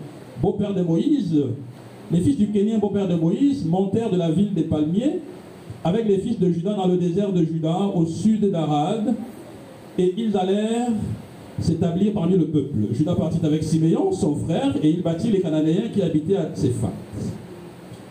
[0.41, 1.35] beau-père de Moïse,
[2.11, 5.21] les fils du Kénien, beau-père de Moïse, montèrent de la ville des palmiers
[5.83, 9.13] avec les fils de Judas dans le désert de Juda, au sud d'Arad,
[9.97, 10.91] et ils allèrent
[11.59, 12.77] s'établir parmi le peuple.
[12.91, 16.91] Judas partit avec Siméon, son frère, et il bâtit les Cananéens qui habitaient à Tséphat.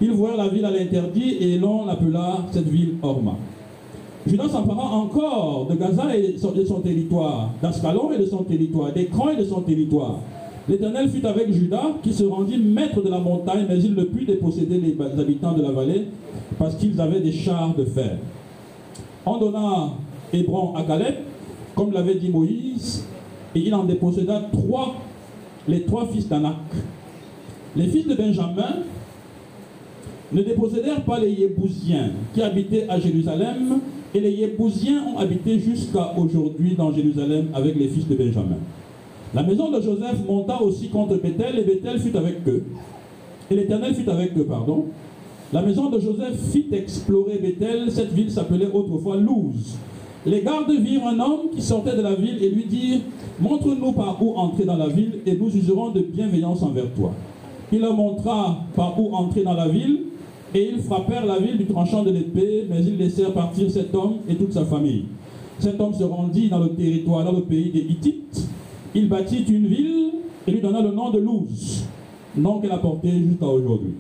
[0.01, 3.37] Ils voirent la ville à l'interdit et l'on appela cette ville Orma.
[4.27, 8.43] Judas s'empara encore de Gaza et de son, de son territoire, d'Ascalon et de son
[8.43, 10.21] territoire, d'Écran et de son territoire.
[10.67, 14.25] L'Éternel fut avec Judas, qui se rendit maître de la montagne, mais il ne put
[14.25, 16.07] déposséder les habitants de la vallée,
[16.59, 18.17] parce qu'ils avaient des chars de fer.
[19.27, 19.91] On donna
[20.33, 21.17] Hébron à Caleb,
[21.75, 23.05] comme l'avait dit Moïse,
[23.55, 24.97] et il en déposséda trois,
[25.69, 26.57] les trois fils d'Anak.
[27.77, 28.83] Les fils de Benjamin
[30.33, 33.81] ne dépossédèrent pas les Yébousiens qui habitaient à Jérusalem,
[34.15, 38.59] et les Yébousiens ont habité jusqu'à aujourd'hui dans Jérusalem avec les fils de Benjamin.
[39.35, 42.65] La maison de Joseph monta aussi contre Bethel, et Bethel fut avec eux.
[43.51, 44.87] Et l'Éternel fut avec eux, pardon.
[45.53, 49.77] La maison de Joseph fit explorer Bethel, cette ville s'appelait autrefois Luz.
[50.27, 53.01] Les gardes virent un homme qui sortait de la ville et lui dirent
[53.41, 57.13] Montre-nous par où entrer dans la ville et nous userons de bienveillance envers toi.
[57.73, 60.01] Il leur montra par où entrer dans la ville
[60.55, 64.19] et ils frappèrent la ville du tranchant de l'épée, mais ils laissèrent partir cet homme
[64.29, 65.07] et toute sa famille.
[65.59, 68.49] Cet homme se rendit dans le territoire, dans le pays des Hittites.
[68.95, 70.11] Il bâtit une ville
[70.47, 71.85] et lui donna le nom de Luz,
[72.37, 73.95] nom qu'elle a porté jusqu'à aujourd'hui.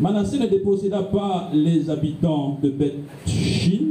[0.00, 3.90] Manassé ne déposséda pas les habitants de Beth-Shin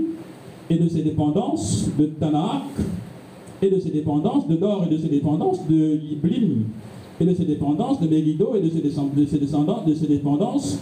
[0.69, 2.63] et de ses dépendances, de Tanakh
[3.61, 6.65] et de ses dépendances, de Dor et de ses dépendances, de Yiblim
[7.19, 10.79] et de ses dépendances, de Megiddo et de ses, de ses descendants, de ses dépendances.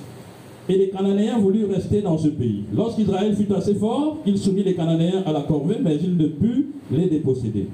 [0.69, 2.63] Et les Cananéens voulurent rester dans ce pays.
[2.75, 6.67] Lorsqu'Israël fut assez fort, il soumit les Cananéens à la corvée, mais il ne put
[6.91, 7.67] les déposséder.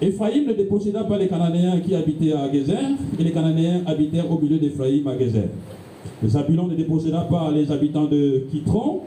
[0.00, 2.74] Éphraïm ne déposséda pas les Cananéens qui habitaient à Gézer,
[3.18, 5.48] et les Cananéens habitèrent au milieu d'Éphraïm à Gézer.
[6.22, 9.00] Le Zabulon ne déposséda pas les habitants de Kitron,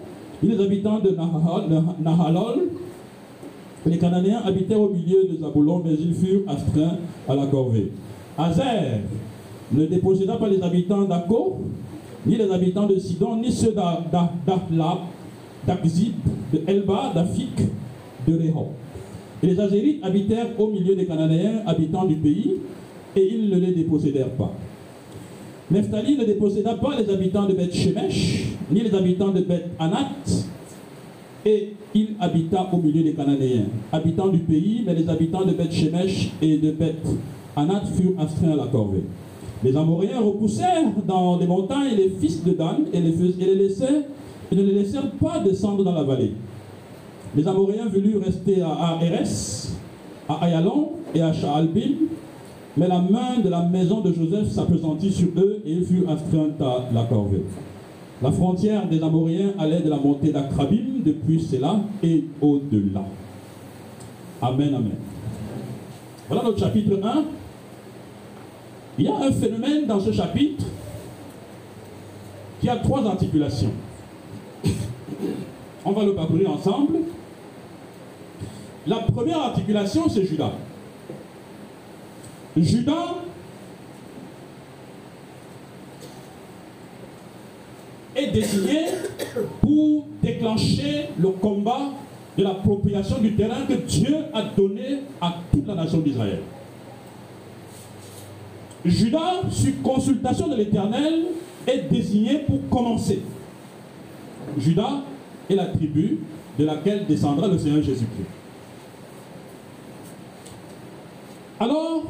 [0.44, 1.16] les habitants de
[2.02, 2.70] Nahalol.
[3.86, 7.92] Les Cananéens habitèrent au milieu de Zabulon, mais ils furent astreints à la corvée.
[8.38, 9.02] Azer
[9.72, 11.58] ne déposséda pas les habitants d'Ako,
[12.26, 14.98] ni les habitants de Sidon, ni ceux d'Ahlab,
[15.68, 16.14] d'Akzib,
[16.52, 17.58] de Elba, d'Afik,
[18.28, 18.68] de Rehob.
[19.44, 22.56] Et les Azérites habitèrent au milieu des Cananéens, habitants du pays,
[23.16, 24.52] et ils ne les dépossédèrent pas.
[25.72, 30.12] Nephtali ne déposséda pas les habitants de Beth Shemesh, ni les habitants de Beth Anat,
[31.44, 35.72] Et il habita au milieu des Cananéens, habitants du pays, mais les habitants de Beth
[35.72, 37.06] Shemesh et de Beth
[37.56, 39.04] Anat furent astreints à la corvée.
[39.64, 45.40] Les Amoréens repoussèrent dans les montagnes les fils de Dan et ne les laissèrent pas
[45.40, 46.34] descendre dans la vallée.
[47.36, 49.28] Les Amoréens voulurent rester à Eres,
[50.30, 52.08] à Ayalon et à Shaalbim,
[52.78, 56.52] mais la main de la maison de Joseph s'appesantit sur eux et ils furent astreints
[56.60, 57.44] à la corvée.
[58.22, 63.04] La frontière des Amoréens allait de la montée d'Akrabim depuis cela et au-delà.
[64.42, 64.96] Amen, amen.
[66.28, 67.24] Voilà notre chapitre 1.
[68.98, 70.66] Il y a un phénomène dans ce chapitre
[72.62, 73.72] qui a trois articulations.
[75.86, 77.00] On va le parcourir ensemble.
[78.88, 80.54] La première articulation, c'est Judas.
[82.58, 83.16] Judas
[88.16, 88.86] est désigné
[89.62, 91.92] pour déclencher le combat
[92.38, 96.40] de l'appropriation du terrain que Dieu a donné à toute la nation d'Israël.
[98.86, 101.26] Judas, sur consultation de l'Éternel,
[101.68, 103.22] est désigné pour commencer.
[104.58, 105.02] Judas
[105.50, 106.20] est la tribu
[106.58, 108.28] de laquelle descendra le Seigneur Jésus-Christ.
[111.60, 112.04] Alors,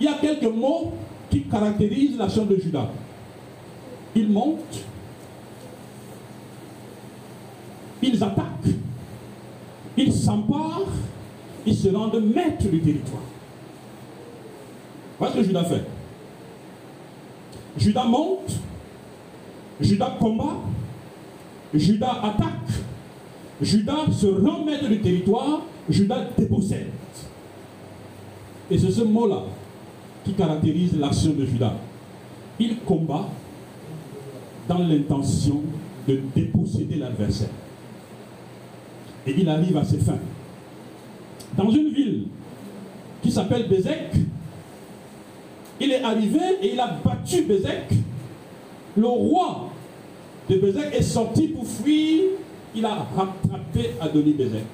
[0.00, 0.92] il y a quelques mots
[1.30, 2.88] qui caractérisent l'action de Judas.
[4.14, 4.84] Ils montent,
[8.02, 8.74] ils attaquent,
[9.96, 10.86] ils s'emparent,
[11.66, 13.22] ils se rendent maîtres du territoire.
[15.18, 15.84] Voilà ce que Judas fait.
[17.76, 18.52] Judas monte,
[19.80, 20.56] Judas combat,
[21.74, 22.82] Judas attaque,
[23.60, 24.26] Judas se
[24.64, 26.88] maître du territoire, Judas dépossède.
[28.70, 29.42] Et c'est ce mot-là
[30.28, 31.72] qui caractérise l'action de Judas.
[32.60, 33.28] Il combat
[34.68, 35.62] dans l'intention
[36.06, 37.48] de déposséder l'adversaire.
[39.26, 40.18] Et il arrive à ses fins.
[41.56, 42.24] Dans une ville
[43.22, 44.16] qui s'appelle Bézek,
[45.80, 47.88] il est arrivé et il a battu Bézek.
[48.98, 49.70] Le roi
[50.50, 52.24] de Bézek est sorti pour fuir.
[52.74, 54.66] Il a rattrapé Adonis Bézek.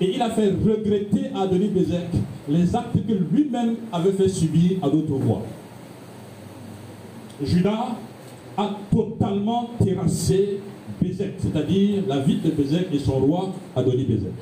[0.00, 2.08] Et il a fait regretter à Denis Bézek
[2.48, 5.42] les actes que lui-même avait fait subir à d'autres rois.
[7.42, 7.96] Judas
[8.56, 10.60] a totalement terrassé
[11.02, 14.32] Bézek, c'est-à-dire la ville de Bézek et son roi Adonis Bézek.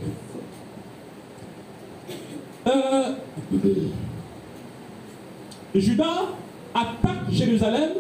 [2.66, 3.12] Euh,
[5.74, 6.26] Judas
[6.74, 7.90] attaque Jérusalem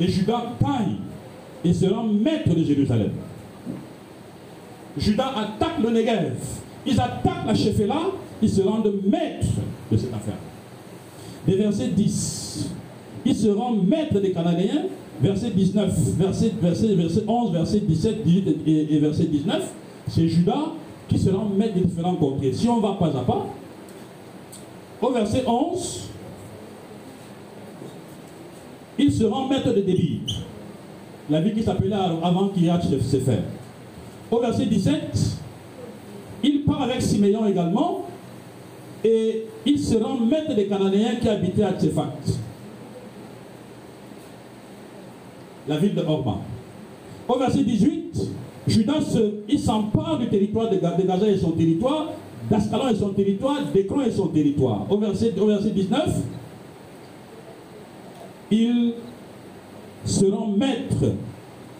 [0.00, 0.96] et Judas paille
[1.64, 3.12] et sera maître de Jérusalem.
[4.96, 6.34] Judas attaque le Negev.
[6.86, 8.00] Ils attaquent la Shephéla,
[8.42, 9.46] ils se rendent maîtres
[9.90, 10.38] de cette affaire.
[11.46, 12.70] Des versets 10.
[13.24, 14.84] Ils se rendent maîtres des Cananéens,
[15.20, 19.72] verset 19, verset, verset, verset 11, verset 17, 18 et, et verset 19.
[20.08, 20.72] C'est Judas
[21.08, 22.52] qui se rend maître des différents contrées.
[22.52, 23.46] Si on va pas à pas,
[25.00, 26.00] au verset 11,
[28.98, 30.20] il se rend maître de Débir,
[31.30, 33.38] la ville qui s'appelait avant Kiryat Sefer.
[34.32, 35.18] Au verset 17,
[36.42, 38.06] il part avec Siméon également
[39.04, 42.14] et il se rend maître des Cananéens qui habitaient à Tsefat,
[45.68, 46.38] la ville de Orma.
[47.28, 48.30] Au verset 18,
[48.68, 49.02] Judas
[49.58, 52.12] s'empare du territoire de Gaza et son territoire,
[52.50, 54.86] d'Ascalon et son territoire, d'Écron et son territoire.
[54.88, 56.08] Au verset, au verset 19,
[58.50, 58.94] il
[60.06, 61.12] se rend maître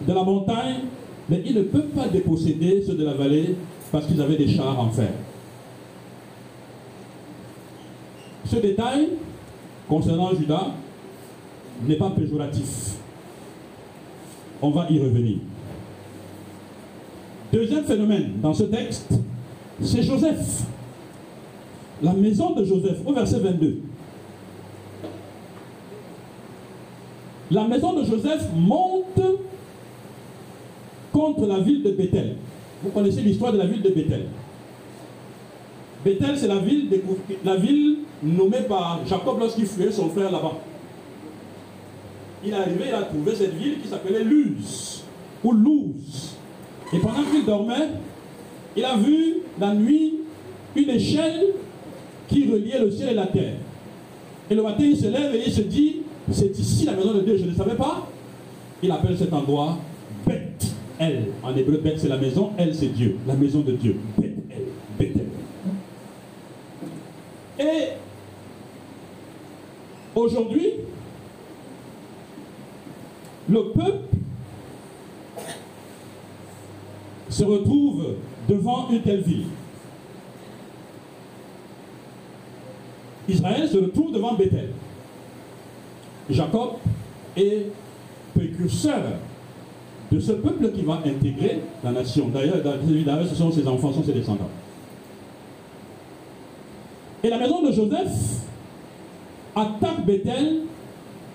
[0.07, 0.81] de la montagne
[1.29, 3.55] mais ils ne peuvent pas déposséder ceux de la vallée
[3.91, 5.11] parce qu'ils avaient des chars en fer.
[8.45, 9.09] Ce détail
[9.87, 10.67] concernant Judas
[11.87, 12.95] n'est pas péjoratif.
[14.61, 15.37] On va y revenir.
[17.51, 19.13] Deuxième phénomène dans ce texte,
[19.81, 20.63] c'est Joseph.
[22.01, 23.79] La maison de Joseph, au verset 22.
[27.51, 29.21] La maison de Joseph monte
[31.13, 32.35] contre la ville de Bethel.
[32.83, 34.25] Vous connaissez l'histoire de la ville de Bethel.
[36.03, 40.57] Bethel, c'est la ville, nommée par Jacob lorsqu'il fuyait son frère là-bas.
[42.45, 45.03] Il est arrivé, il a trouvé cette ville qui s'appelait Luz,
[45.43, 46.35] ou Luz.
[46.91, 47.89] Et pendant qu'il dormait,
[48.75, 50.15] il a vu la nuit
[50.75, 51.53] une échelle
[52.27, 53.53] qui reliait le ciel et la terre.
[54.49, 56.01] Et le matin, il se lève et il se dit,
[56.31, 58.09] c'est ici la maison de Dieu, je ne savais pas.
[58.81, 59.77] Il appelle cet endroit
[60.27, 60.72] Beth.
[60.99, 63.97] Elle, en hébreu, Beth c'est la maison, elle c'est Dieu, la maison de Dieu.
[64.17, 64.65] Beth, elle,
[64.97, 65.27] Bethel.
[67.59, 67.93] Et
[70.15, 70.67] aujourd'hui,
[73.49, 74.15] le peuple
[77.29, 78.15] se retrouve
[78.47, 79.47] devant une telle ville.
[83.27, 84.69] Israël se retrouve devant Bethel.
[86.29, 86.73] Jacob
[87.35, 87.67] est
[88.35, 89.03] précurseur
[90.13, 92.29] de ce peuple qui va intégrer la nation.
[92.31, 92.57] D'ailleurs,
[93.27, 94.49] ce sont ses enfants, sont ses descendants.
[97.23, 98.43] Et la maison de Joseph
[99.55, 100.61] attaque Bethel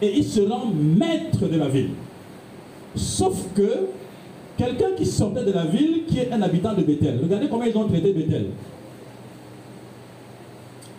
[0.00, 1.90] et il se rend maître de la ville.
[2.94, 3.88] Sauf que
[4.56, 7.76] quelqu'un qui sortait de la ville, qui est un habitant de Bethel, regardez comment ils
[7.76, 8.46] ont traité Bethel.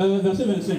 [0.01, 0.77] Euh, verset 25.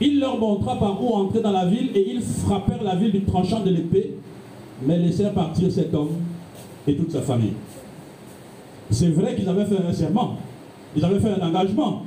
[0.00, 3.24] Il leur montra par où entrer dans la ville et ils frappèrent la ville du
[3.24, 4.14] tranchant de l'épée,
[4.82, 6.16] mais laissèrent partir cet homme
[6.86, 7.54] et toute sa famille.
[8.90, 10.38] C'est vrai qu'ils avaient fait un serment,
[10.96, 12.02] ils avaient fait un engagement.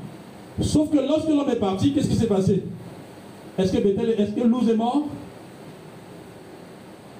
[0.61, 2.63] Sauf que lorsque l'homme est parti, qu'est-ce qui s'est passé?
[3.57, 5.03] Est-ce que Bethel, est-ce que Louz est mort?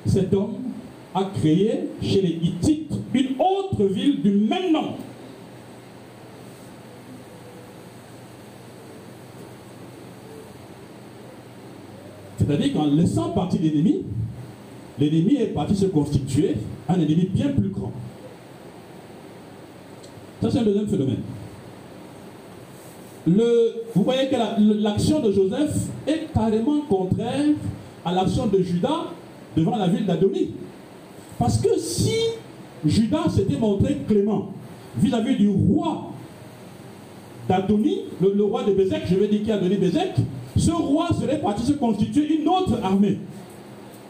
[0.06, 0.56] Cet homme
[1.16, 4.94] a créé chez les Hittites une autre ville du même nom.
[12.38, 14.04] C'est-à-dire qu'en laissant partir l'ennemi,
[15.00, 16.56] l'ennemi est parti se constituer
[16.88, 17.92] un ennemi bien plus grand.
[20.42, 21.22] Ça, c'est un deuxième phénomène.
[23.26, 24.36] Vous voyez que
[24.82, 27.46] l'action de Joseph est carrément contraire
[28.04, 29.06] à l'action de Judas
[29.56, 30.50] devant la ville d'Adonis.
[31.40, 32.16] Parce que si
[32.86, 34.50] Judas s'était montré clément
[34.98, 36.12] vis-à-vis du roi
[37.48, 40.16] d'Adonis, le, roi de Bézek, je vais dire qui a donné Bézek,
[40.56, 43.18] ce roi serait parti se constituer une autre armée.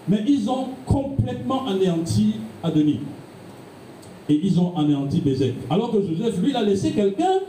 [0.08, 3.00] Mais ils ont complètement anéanti Adonis.
[4.30, 5.54] Et ils ont anéanti Bézek.
[5.70, 7.40] Alors que Joseph, lui, il a laissé quelqu'un.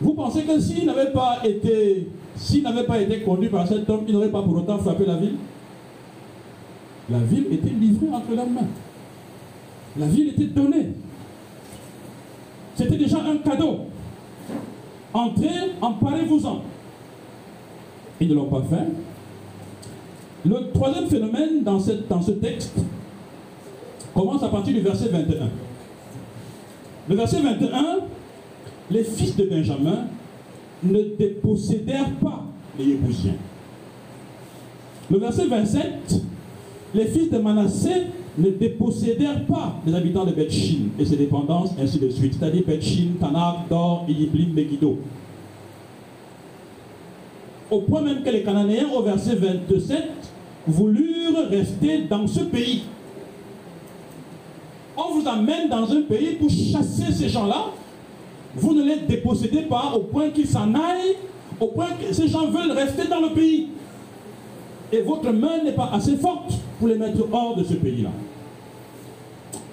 [0.00, 4.04] Vous pensez que s'il n'avait pas été, s'il n'avait pas été conduit par cet homme,
[4.06, 5.36] il n'aurait pas pour autant frappé la ville?
[7.10, 8.68] La ville était livrée entre leurs mains.
[9.96, 10.92] La ville était donnée.
[12.74, 13.80] C'était déjà un cadeau.
[15.12, 16.62] Entrez, emparez-vous-en.
[18.20, 18.86] Ils ne l'ont pas fait.
[20.44, 22.76] Le troisième phénomène dans, ce texte
[24.12, 25.48] commence à partir du verset 21.
[27.08, 27.98] Le verset 21,
[28.90, 30.06] les fils de Benjamin
[30.82, 32.44] ne dépossédèrent pas
[32.78, 33.36] les Yébousiens.
[35.10, 36.22] Le verset 27,
[36.94, 37.90] les fils de Manassé
[38.36, 43.10] ne dépossédèrent pas les habitants de Bethshin et ses dépendances, ainsi de suite, c'est-à-dire Bethshin,
[43.20, 44.98] Tanak, Dor, Yiblim, Megiddo
[47.72, 50.02] au point même que les Cananéens, au verset 27,
[50.66, 52.84] voulurent rester dans ce pays.
[54.96, 57.66] On vous amène dans un pays pour chasser ces gens-là.
[58.54, 61.16] Vous ne les dépossédez pas au point qu'ils s'en aillent,
[61.58, 63.68] au point que ces gens veulent rester dans le pays.
[64.92, 68.10] Et votre main n'est pas assez forte pour les mettre hors de ce pays-là.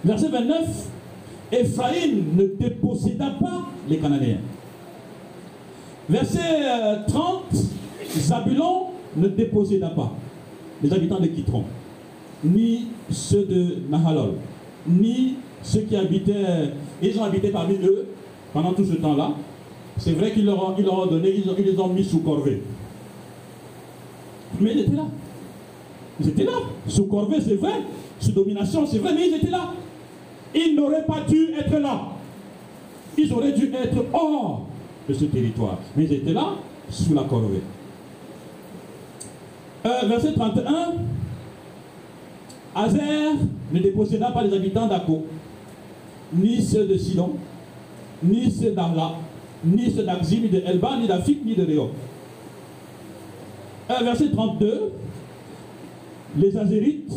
[0.04, 0.88] Verset 29,
[1.52, 4.38] Ephraïm ne déposséda pas les Cananéens.
[6.08, 6.40] Verset
[7.08, 7.58] 30, euh,
[8.18, 8.86] Zabulon
[9.18, 10.14] ne déposséda pas
[10.84, 11.64] les habitants de Kitron,
[12.44, 14.36] ni ceux de Nahalol,
[14.88, 16.72] ni ceux qui habitaient,
[17.02, 18.08] ils ont habité parmi eux
[18.54, 19.32] pendant tout ce temps-là.
[19.98, 22.64] C'est vrai qu'ils leur, ont, donné, ils, ils les ont mis sous corvée.
[24.60, 25.08] Mais ils étaient là.
[26.20, 26.60] Ils étaient là.
[26.88, 27.82] Sous corvée, c'est vrai.
[28.20, 29.74] Sous domination, c'est vrai, mais ils étaient là.
[30.56, 32.10] Ils n'auraient pas dû être là.
[33.18, 34.66] Ils auraient dû être hors
[35.08, 35.80] de ce territoire.
[35.96, 36.56] Mais ils étaient là,
[36.90, 37.62] sous la corvée.
[39.86, 40.94] Euh, verset 31.
[42.76, 43.36] Azer
[43.72, 45.26] ne déposséda pas les habitants d'Ako,
[46.34, 47.32] ni ceux de Sidon,
[48.24, 49.16] ni ceux d'Arla,
[49.64, 51.90] ni ceux d'Axim, ni de Elba, ni d'Afik, ni de Réo.
[53.90, 54.92] Euh, verset 32.
[56.38, 57.12] Les Azérites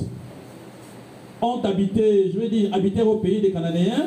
[1.43, 4.07] ont habité, je veux dire, habité au pays des Cananéens,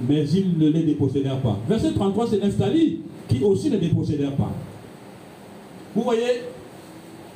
[0.00, 1.56] mais ils ne les dépossédèrent pas.
[1.68, 4.50] Verset 33, c'est Nephtali qui aussi ne dépossédèrent pas.
[5.94, 6.42] Vous voyez,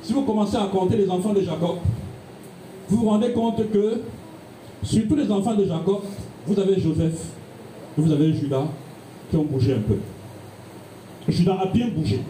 [0.01, 1.77] si vous commencez à compter les enfants de Jacob,
[2.89, 4.01] vous vous rendez compte que
[4.83, 6.01] sur tous les enfants de Jacob,
[6.47, 7.31] vous avez Joseph,
[7.97, 8.65] vous avez Judas
[9.29, 9.97] qui ont bougé un peu.
[11.27, 12.21] Judas a bien bougé.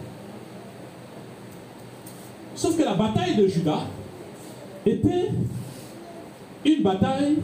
[2.54, 3.84] Sauf que la bataille de Judas
[4.84, 5.30] était
[6.64, 7.36] une bataille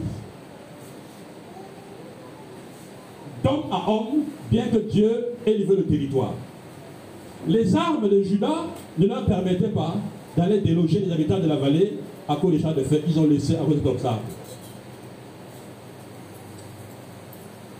[3.43, 6.35] d'homme à homme, bien que Dieu ait livré le territoire.
[7.49, 8.66] Les armes de Judas
[8.99, 9.95] ne leur permettaient pas
[10.37, 13.03] d'aller déloger les habitants de la vallée à cause des champs de feu.
[13.09, 14.18] Ils ont laissé à cause de ça.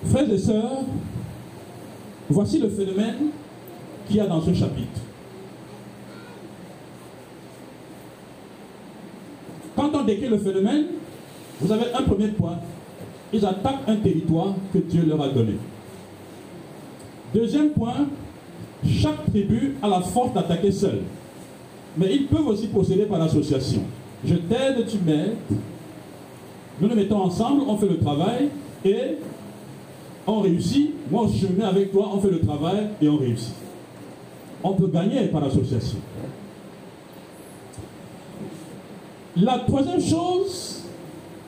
[0.05, 0.85] Frères et sœurs,
[2.31, 3.31] voici le phénomène
[4.07, 5.01] qu'il y a dans ce chapitre.
[9.75, 10.87] Quand on décrit le phénomène,
[11.61, 12.59] vous avez un premier point.
[13.33, 15.55] ils attaquent un territoire que Dieu leur a donné.
[17.35, 18.07] Deuxième point,
[18.87, 21.03] chaque tribu a la force d'attaquer seule.
[21.97, 23.83] Mais ils peuvent aussi procéder par association.
[24.25, 25.37] Je t'aide, tu m'aides.
[26.81, 28.49] Nous nous mettons ensemble, on fait le travail
[28.85, 29.17] et
[30.27, 30.91] on réussit.
[31.11, 33.55] Moi, je mets avec toi, on fait le travail et on réussit.
[34.63, 35.99] On peut gagner par association.
[39.37, 40.83] La troisième chose,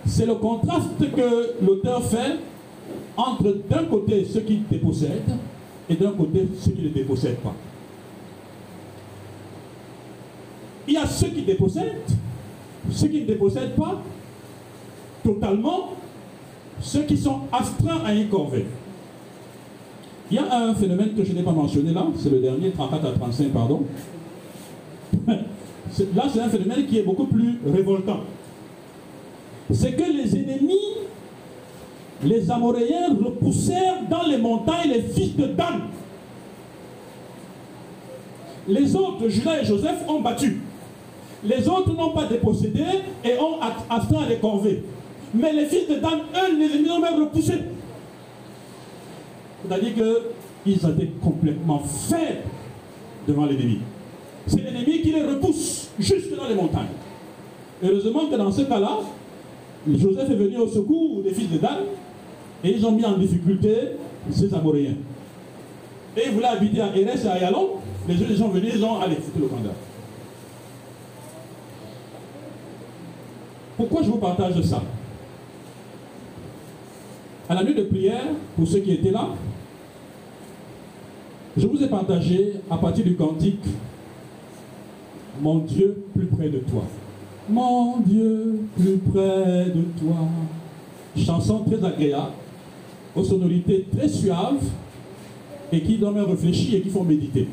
[0.07, 2.36] c'est le contraste que l'auteur fait
[3.16, 5.36] entre d'un côté ceux qui dépossèdent
[5.88, 7.55] et d'un côté ceux qui ne dépossèdent pas.
[10.89, 12.01] Il y a ceux qui dépossèdent,
[12.91, 14.01] ceux qui ne dépossèdent pas
[15.22, 15.91] totalement,
[16.80, 18.64] ceux qui sont astreints à une corvée.
[20.30, 23.07] Il y a un phénomène que je n'ai pas mentionné là, c'est le dernier, 34
[23.07, 23.82] à 35, pardon.
[26.14, 28.20] Là, c'est un phénomène qui est beaucoup plus révoltant.
[29.72, 30.76] C'est que les ennemis,
[32.22, 35.80] les Amoréens, repoussèrent dans les montagnes les fils de Dan.
[38.68, 40.61] Les autres, Judas et Joseph, ont battu.
[41.45, 42.84] Les autres n'ont pas dépossédé
[43.24, 43.59] et ont
[43.89, 44.82] astreint les corvées.
[45.34, 47.55] Mais les fils de Dan, eux, les ennemis ont même repoussé.
[49.62, 52.43] C'est-à-dire qu'ils étaient complètement faibles
[53.26, 53.80] devant l'ennemi.
[54.47, 56.86] C'est l'ennemi qui les repousse jusque dans les montagnes.
[57.82, 58.99] Heureusement que dans ce cas-là,
[59.86, 61.78] Joseph est venu au secours des fils de Dan
[62.64, 63.74] et ils ont mis en difficulté
[64.30, 64.97] ces Amoréens.
[66.16, 67.68] Et ils voulaient habiter à Eres et à Yalon.
[68.09, 69.74] Les autres sont venus, ils ont allé foutre le candidat.
[73.79, 74.83] Pourquoi je vous partage ça?
[77.49, 78.24] À la nuit de prière,
[78.57, 79.29] pour ceux qui étaient là,
[81.57, 83.64] je vous ai partagé à partir du cantique
[85.41, 86.83] Mon Dieu plus près de toi.
[87.49, 90.16] Mon Dieu plus près de toi.
[91.16, 92.33] Chanson très agréable,
[93.14, 94.64] aux sonorités très suaves
[95.70, 97.47] et qui doivent réfléchir et qui font méditer.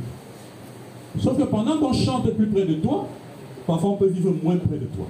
[1.19, 3.07] Sauf que pendant qu'on chante plus près de toi,
[3.67, 5.05] parfois on peut vivre moins près de toi.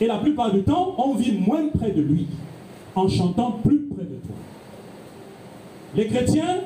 [0.00, 2.26] Et la plupart du temps, on vit moins près de lui
[2.94, 4.36] en chantant plus près de toi.
[5.94, 6.60] Les chrétiens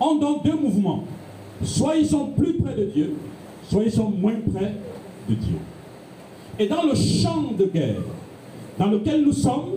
[0.00, 1.04] ont donc deux mouvements.
[1.62, 3.14] Soit ils sont plus près de Dieu,
[3.68, 4.74] soit ils sont moins près
[5.28, 5.56] de Dieu.
[6.58, 8.02] Et dans le champ de guerre
[8.78, 9.70] dans lequel nous sommes,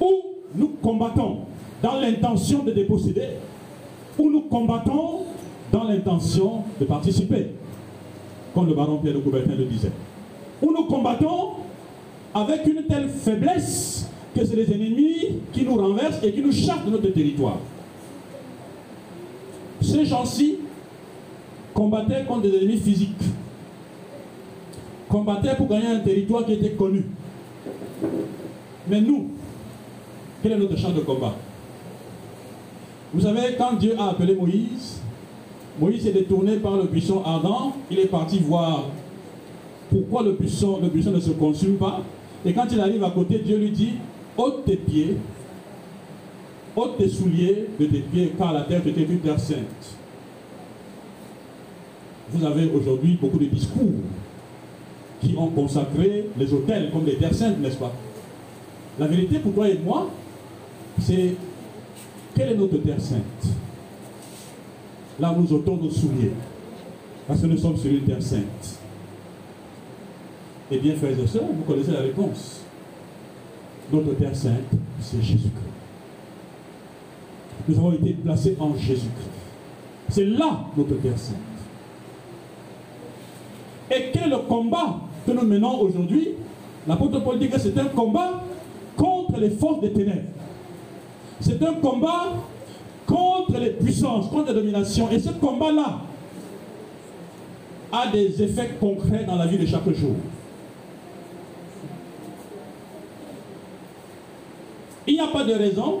[0.00, 0.12] où
[0.54, 1.38] nous combattons
[1.82, 3.28] dans l'intention de déposséder,
[4.18, 5.24] où nous combattons
[5.72, 7.48] dans l'intention de participer,
[8.54, 9.92] comme le baron Pierre de Coubertin le disait,
[10.62, 11.50] où nous combattons
[12.34, 16.84] avec une telle faiblesse que c'est les ennemis qui nous renversent et qui nous chassent
[16.84, 17.58] de notre territoire.
[19.80, 20.56] Ces gens-ci
[21.72, 23.22] combattaient contre des ennemis physiques,
[25.08, 27.04] combattaient pour gagner un territoire qui était connu.
[28.88, 29.28] Mais nous,
[30.42, 31.34] quel est notre champ de combat?
[33.12, 35.00] Vous savez, quand Dieu a appelé Moïse,
[35.80, 38.84] Moïse est détourné par le buisson ardent, il est parti voir
[39.90, 42.02] pourquoi le buisson, le ne se consume pas?
[42.44, 43.92] Et quand il arrive à côté, Dieu lui dit,
[44.36, 45.16] ôte tes pieds,
[46.76, 49.96] ôte tes souliers de tes pieds, car la terre était une terre sainte.
[52.30, 54.02] Vous avez aujourd'hui beaucoup de discours
[55.20, 57.92] qui ont consacré les hôtels comme des terres saintes, n'est-ce pas?
[58.98, 60.10] La vérité pour toi et moi,
[61.00, 61.34] c'est
[62.34, 63.22] quelle est notre terre sainte?
[65.18, 66.32] Là nous ôtons nos souliers,
[67.26, 68.78] parce que nous sommes sur une terre sainte.
[70.70, 72.60] Eh bien, frères et sœurs, vous connaissez la réponse.
[73.92, 75.52] Notre terre sainte, c'est Jésus-Christ.
[77.68, 79.30] Nous avons été placés en Jésus-Christ.
[80.10, 81.36] C'est là notre terre sainte.
[83.90, 86.30] Et quel est le combat que nous menons aujourd'hui
[86.86, 88.42] L'apôtre Paul dit que c'est un combat
[88.96, 90.28] contre les forces des ténèbres.
[91.40, 92.34] C'est un combat
[93.06, 95.10] contre les puissances, contre les dominations.
[95.10, 96.00] Et ce combat-là
[97.92, 100.16] a des effets concrets dans la vie de chaque jour.
[105.08, 106.00] Il n'y a pas de raison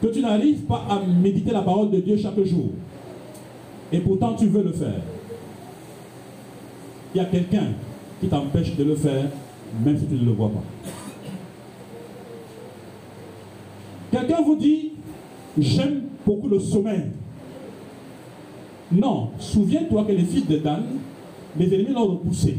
[0.00, 2.68] que tu n'arrives pas à méditer la parole de Dieu chaque jour.
[3.90, 5.00] Et pourtant tu veux le faire.
[7.12, 7.72] Il y a quelqu'un
[8.20, 9.24] qui t'empêche de le faire,
[9.84, 10.62] même si tu ne le vois pas.
[14.12, 14.92] Quelqu'un vous dit,
[15.58, 17.06] j'aime beaucoup le sommeil.
[18.92, 20.84] Non, souviens-toi que les fils de Dan,
[21.58, 22.58] les ennemis l'ont repoussé.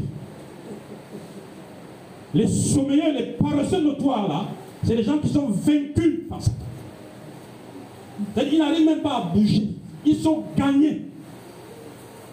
[2.34, 4.48] Les sommeillers, les paresseux notoires là,
[4.86, 6.56] c'est les gens qui sont vaincus par Satan.
[8.50, 9.68] Ils n'arrivent même pas à bouger.
[10.04, 11.02] Ils sont gagnés.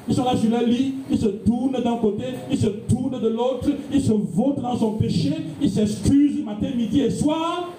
[0.08, 3.22] Ils sont là sur leur lit, ils se tournent d'un côté, ils se tournent tourne
[3.22, 7.70] de l'autre, il se vautre dans son péché, il s'excuse matin, midi et soir,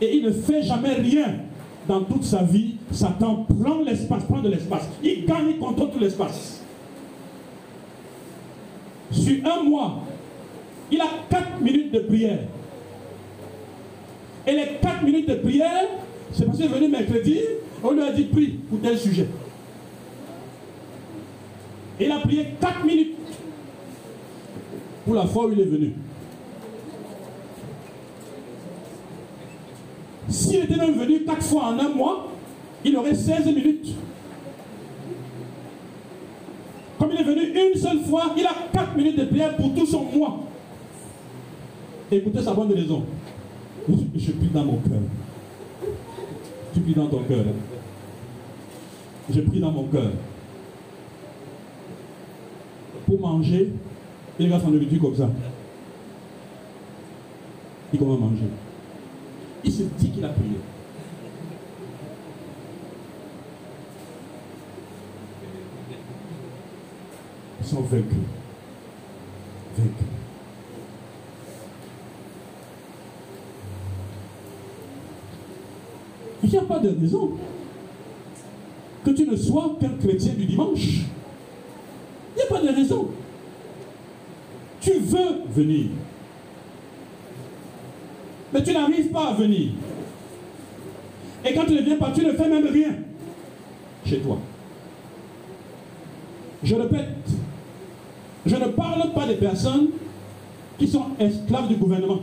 [0.00, 1.34] et il ne fait jamais rien
[1.86, 2.74] dans toute sa vie.
[2.90, 4.88] Satan prend l'espace, prend de l'espace.
[5.02, 6.62] Il gagne, il contrôle tout l'espace.
[9.10, 10.02] Sur un mois,
[10.90, 12.40] il a 4 minutes de prière.
[14.50, 15.86] Et les 4 minutes de prière,
[16.32, 17.38] c'est parce qu'il est venu mercredi,
[17.84, 19.28] on lui a dit prie pour tel sujet.
[22.00, 23.14] Il a prié 4 minutes
[25.04, 25.94] pour la fois où il est venu.
[30.28, 32.32] S'il était même venu 4 fois en un mois,
[32.84, 33.94] il aurait 16 minutes.
[36.98, 39.86] Comme il est venu une seule fois, il a 4 minutes de prière pour tout
[39.86, 40.40] son mois.
[42.10, 43.04] Écoutez sa bonne raison.
[43.88, 45.00] Je prie dans mon cœur.
[46.74, 47.44] Tu pries dans ton cœur.
[49.32, 50.12] Je prie dans mon cœur.
[53.06, 53.72] Pour manger,
[54.38, 55.28] il regarde son nourriture comme ça.
[57.92, 58.42] Il commence à manger.
[59.64, 60.58] Il se dit qu'il a prié.
[67.60, 68.16] Ils sont vaincus.
[69.76, 70.19] Vaincus.
[76.42, 77.32] Il n'y a pas de raison
[79.04, 81.00] que tu ne sois qu'un chrétien du dimanche.
[82.34, 83.08] Il n'y a pas de raison.
[84.80, 85.86] Tu veux venir.
[88.52, 89.70] Mais tu n'arrives pas à venir.
[91.44, 92.94] Et quand tu ne viens pas, tu ne fais même rien
[94.04, 94.38] chez toi.
[96.62, 97.08] Je répète,
[98.44, 99.88] je ne parle pas des personnes
[100.78, 102.20] qui sont esclaves du gouvernement.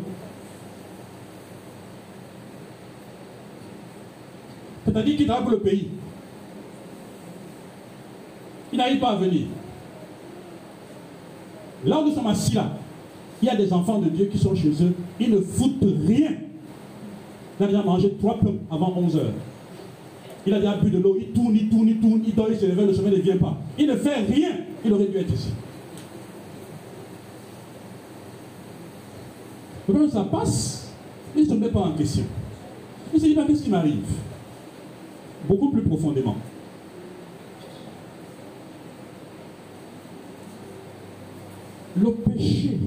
[4.88, 5.90] C'est-à-dire qu'ils travaillent pour le pays.
[8.72, 9.48] Ils n'arrivent pas à venir.
[11.86, 12.72] Là où nous sommes assis là,
[13.42, 16.32] il y a des enfants de Dieu qui sont chez eux, ils ne foutent rien.
[17.60, 19.34] Il a déjà mangé trois pommes avant 11 heures.
[20.46, 22.58] Il a déjà bu de l'eau, il tourne, il tourne, il tourne, il dort, il
[22.58, 23.58] se réveille, le sommeil ne vient pas.
[23.78, 24.52] Il ne fait rien.
[24.86, 25.50] Il aurait dû être ici.
[29.86, 30.90] Quand ça passe,
[31.36, 32.24] il ne se met pas en question.
[33.14, 34.04] Il se dit pas qu'est-ce qui m'arrive?
[35.48, 36.36] Beaucoup plus profondément.
[41.96, 42.78] Le péché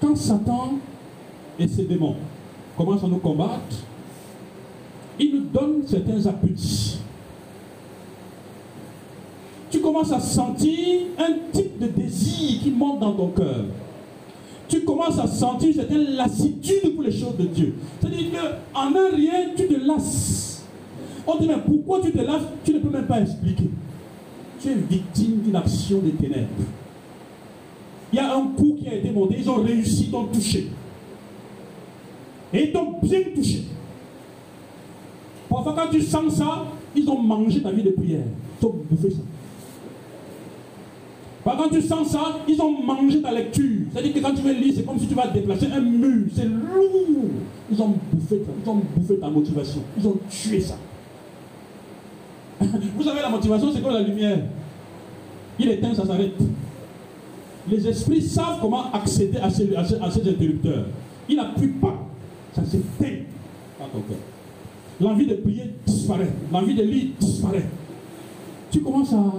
[0.00, 0.74] quand Satan
[1.58, 2.16] et ses démons
[2.76, 3.76] commencent à nous combattre,
[5.18, 6.98] ils nous donnent certains appétits.
[9.70, 13.64] Tu commences à sentir un type de désir qui monte dans ton cœur.
[14.68, 17.74] Tu commences à sentir une certaine lassitude pour les choses de Dieu.
[18.00, 18.26] C'est-à-dire
[18.72, 20.64] qu'en un rien, tu te lasses.
[21.26, 22.42] On dit, mais pourquoi tu te lasses?
[22.64, 23.70] Tu ne peux même pas expliquer.
[24.60, 26.48] Tu es victime d'une action des ténèbres.
[28.12, 30.68] Il y a un coup qui a été monté, ils ont réussi, t'ont touché.
[32.52, 33.64] Et ils t'ont bien touché.
[35.48, 36.64] Parfois, quand tu sens ça,
[36.94, 38.24] ils ont mangé ta vie de prière.
[38.60, 39.20] Ils ont bouffé ça.
[41.54, 43.86] Quand tu sens ça, ils ont mangé ta lecture.
[43.92, 46.26] C'est-à-dire que quand tu veux lire, c'est comme si tu vas déplacer un mur.
[46.34, 47.30] C'est lourd.
[47.70, 49.82] Ils ont bouffé, ils ont bouffé ta motivation.
[49.98, 50.76] Ils ont tué ça.
[52.60, 54.38] Vous savez, la motivation, c'est comme la lumière?
[55.58, 56.34] Il éteint, ça s'arrête
[57.68, 60.86] les esprits savent comment accéder à ces, interrupteurs.
[61.28, 62.06] Il n'appuie pas.
[62.54, 63.22] Ça s'éteint
[63.78, 64.18] dans ton cœur.
[65.00, 66.30] L'envie de prier disparaît.
[66.52, 67.66] L'envie de lire disparaît.
[68.70, 69.32] Tu commences à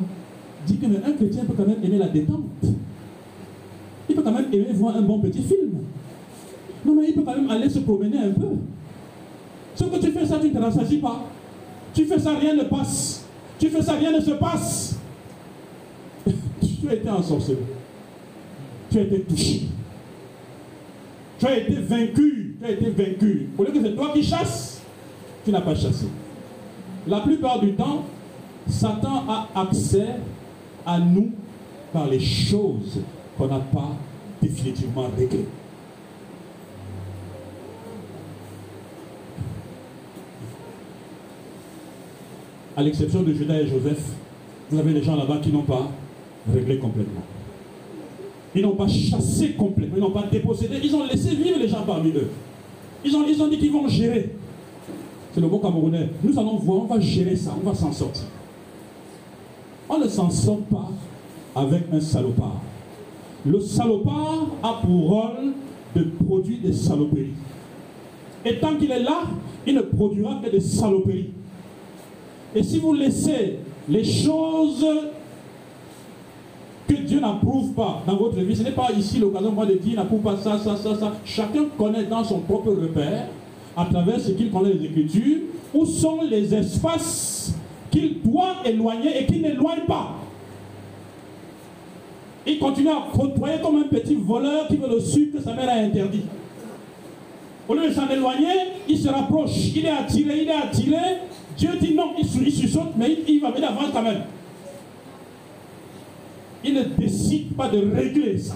[0.74, 2.43] dire qu'un chrétien peut quand même aimer la détente.
[4.09, 5.80] Il peut quand même aimer voir un bon petit film.
[6.86, 8.55] Non, mais il peut quand même aller se promener un peu.
[9.76, 11.26] Sauf que tu fais ça, tu ne te rassasies pas.
[11.93, 13.26] Tu fais ça, rien ne passe.
[13.59, 14.99] Tu fais ça, rien ne se passe.
[16.26, 17.57] tu as été ensorcelé
[18.89, 19.61] tu as été touché.
[21.39, 22.57] Tu as été vaincu.
[22.59, 23.49] Tu as été vaincu.
[23.57, 24.82] Au lieu que c'est toi qui chasses,
[25.45, 26.07] tu n'as pas chassé.
[27.07, 28.03] La plupart du temps,
[28.68, 30.07] Satan a accès
[30.88, 31.31] à nous
[31.91, 33.01] par les choses
[33.38, 33.91] qu'on n'a pas
[34.41, 35.45] définitivement réglées.
[42.75, 44.01] À l'exception de Judas et Joseph,
[44.71, 45.89] vous avez des gens là-bas qui n'ont pas
[46.53, 47.23] réglé complètement.
[48.55, 51.83] Ils n'ont pas chassé complètement, ils n'ont pas dépossédé, ils ont laissé vivre les gens
[51.85, 52.29] parmi eux.
[53.03, 54.31] Ils ont, ils ont dit qu'ils vont gérer.
[55.33, 56.09] C'est le mot camerounais.
[56.23, 58.25] Nous allons voir, on va gérer ça, on va s'en sortir.
[59.89, 60.89] On ne s'en sort pas
[61.55, 62.61] avec un salopard.
[63.45, 65.53] Le salopard a pour rôle
[65.95, 67.33] de produire des saloperies.
[68.45, 69.21] Et tant qu'il est là,
[69.65, 71.31] il ne produira que des saloperies.
[72.55, 73.59] Et si vous laissez
[73.89, 74.85] les choses
[77.07, 80.21] Dieu n'approuve pas dans votre vie, ce n'est pas ici l'occasion moi de dire n'approuve
[80.21, 81.13] pas ça, ça, ça, ça.
[81.23, 83.27] Chacun connaît dans son propre repère,
[83.75, 85.39] à travers ce qu'il connaît des Écritures,
[85.73, 87.53] où sont les espaces
[87.91, 90.15] qu'il doit éloigner et qu'il n'éloigne pas.
[92.45, 95.69] Il continue à côtoyer comme un petit voleur qui veut le sucre que sa mère
[95.69, 96.23] a interdit.
[97.67, 98.53] Au lieu de s'en éloigner,
[98.88, 99.51] il se rapproche.
[99.75, 101.17] Il est attiré, il est attiré.
[101.57, 104.21] Dieu dit non, il, saute, mais il, va venir avant quand même.
[106.63, 108.55] Il ne décide pas de régler ça.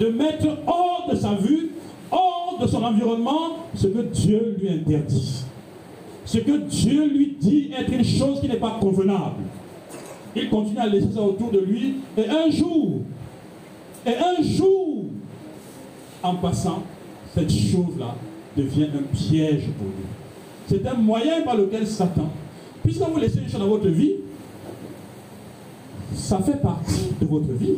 [0.00, 1.70] De mettre hors de sa vue,
[2.10, 5.44] hors de son environnement, ce que Dieu lui interdit.
[6.26, 9.44] Ce que Dieu lui dit être une chose qui n'est pas convenable.
[10.34, 11.94] Il continue à laisser ça autour de lui.
[12.18, 12.96] Et un jour,
[14.04, 15.04] et un jour,
[16.22, 16.82] en passant,
[17.32, 18.16] cette chose-là
[18.56, 20.04] devient un piège pour lui.
[20.66, 22.28] C'est un moyen par lequel Satan,
[22.82, 24.14] puisque vous laissez une chose dans votre vie,
[26.12, 27.76] ça fait partie de votre vie.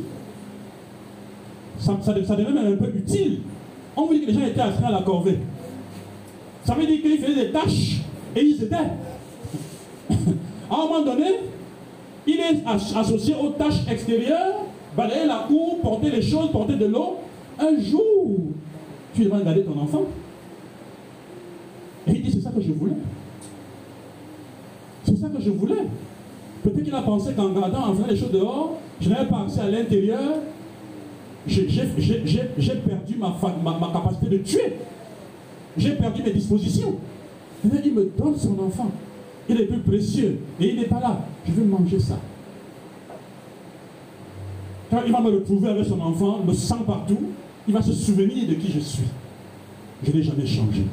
[1.79, 3.41] Ça, devient même un peu utile.
[3.95, 5.39] On vous dit que les gens étaient assis à la corvée.
[6.65, 7.98] Ça veut dire qu'ils faisaient des tâches
[8.37, 8.77] et ils étaient.
[10.11, 11.41] à un moment donné,
[12.27, 14.65] il est associé aux tâches extérieures,
[14.97, 17.19] balayer la cour, porter les choses, porter de l'eau.
[17.59, 18.39] Un jour,
[19.15, 20.05] tu devrais garder ton enfant.
[22.07, 22.95] Et il dit, c'est ça que je voulais.
[25.05, 25.87] C'est ça que je voulais.
[26.63, 29.61] Peut-être qu'il a pensé qu'en gardant, en faisant les choses dehors, je n'avais pas accès
[29.61, 30.41] à l'intérieur.
[31.47, 34.75] J'ai perdu ma, capacité de tuer.
[35.77, 36.97] J'ai perdu mes dispositions.
[37.65, 38.91] Il me donne son enfant.
[39.49, 40.41] Il est plus précieux.
[40.61, 41.25] Et il n'est pas là.
[41.47, 42.19] Je veux manger ça.
[44.91, 47.19] Quand il va me retrouver avec son enfant, me sent partout,
[47.67, 49.05] il va se souvenir de qui je suis.
[50.03, 50.85] Je n'ai jamais changé.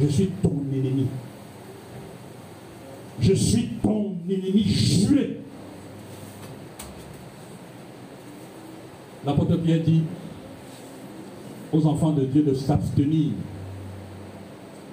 [0.00, 1.06] Je suis ton ennemi.
[3.20, 5.38] Je suis ton ennemi juré.
[9.24, 10.02] L'apôtre Pierre dit
[11.72, 13.30] aux enfants de Dieu de s'abstenir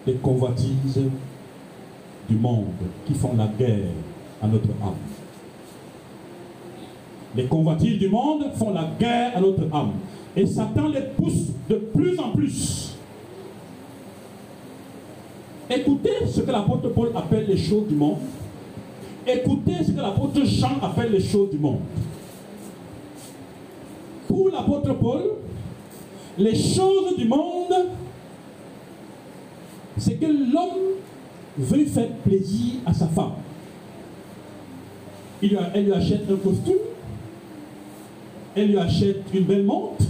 [0.06, 1.02] des convoitises
[2.30, 2.68] du monde
[3.06, 3.92] qui font la guerre
[4.42, 4.96] à notre âme.
[7.36, 9.92] Les convoitises du monde font la guerre à notre âme.
[10.36, 12.96] Et Satan les pousse de plus en plus.
[15.70, 18.18] Écoutez ce que l'apôtre Paul appelle les choses du monde.
[19.28, 21.82] Écoutez ce que l'apôtre Jean appelle les choses du monde.
[24.28, 25.24] Pour l'apôtre Paul,
[26.38, 27.74] les choses du monde,
[30.00, 30.96] c'est que l'homme
[31.58, 33.34] veut faire plaisir à sa femme.
[35.42, 36.74] Il elle lui achète un costume,
[38.56, 40.06] elle lui achète une belle montre,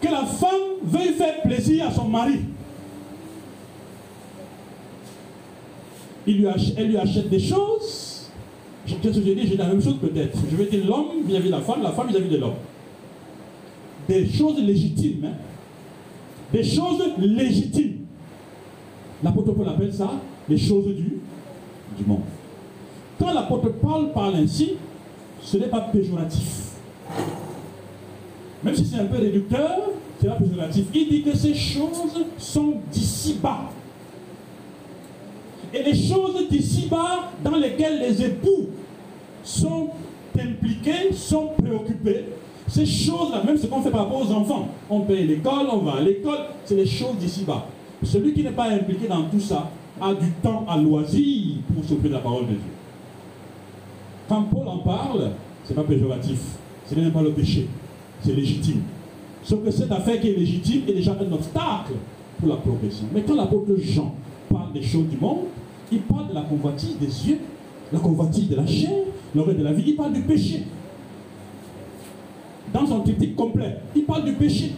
[0.00, 0.50] que la femme
[0.82, 2.40] veuille faire plaisir à son mari.
[6.26, 8.30] Il lui achète, elle lui achète des choses.
[8.86, 10.38] Je dis J'ai la même chose peut-être.
[10.50, 12.54] Je vais dire l'homme vis-à-vis de la femme, la femme vis-à-vis de l'homme.
[14.08, 15.26] Des choses légitimes.
[15.26, 15.36] Hein.
[16.52, 17.97] Des choses légitimes.
[19.22, 20.10] L'apôtre Paul appelle ça
[20.48, 21.18] les choses du,
[22.06, 22.20] monde.
[23.18, 24.74] Quand l'apôtre Paul parle ainsi,
[25.42, 26.72] ce n'est pas péjoratif.
[28.62, 29.90] Même si c'est un peu réducteur,
[30.20, 30.86] c'est pas péjoratif.
[30.94, 33.70] Il dit que ces choses sont d'ici-bas.
[35.74, 38.68] Et les choses d'ici-bas dans lesquelles les époux
[39.42, 39.90] sont
[40.38, 42.24] impliqués, sont préoccupés,
[42.68, 45.96] ces choses-là, même ce qu'on fait par rapport aux enfants, on paye l'école, on va
[45.96, 47.66] à l'école, c'est les choses d'ici-bas.
[48.02, 49.70] Celui qui n'est pas impliqué dans tout ça
[50.00, 52.72] a du temps à loisir pour s'occuper la parole de Dieu.
[54.28, 55.30] Quand Paul en parle,
[55.64, 56.38] ce n'est pas péjoratif,
[56.86, 57.66] ce n'est pas le péché,
[58.22, 58.82] c'est légitime.
[59.42, 61.94] Sauf que cette affaire qui est légitime est déjà un obstacle
[62.38, 63.06] pour la progression.
[63.12, 64.14] Mais quand l'apôtre Jean
[64.48, 65.46] parle des choses du monde,
[65.90, 67.38] il parle de la convoitise des yeux,
[67.92, 68.90] la convoitise de la chair,
[69.34, 70.64] l'oreille de la vie, il parle du péché.
[72.72, 74.72] Dans son critique complet, il parle du péché.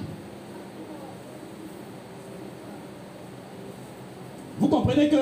[4.60, 5.16] Vous comprenez que,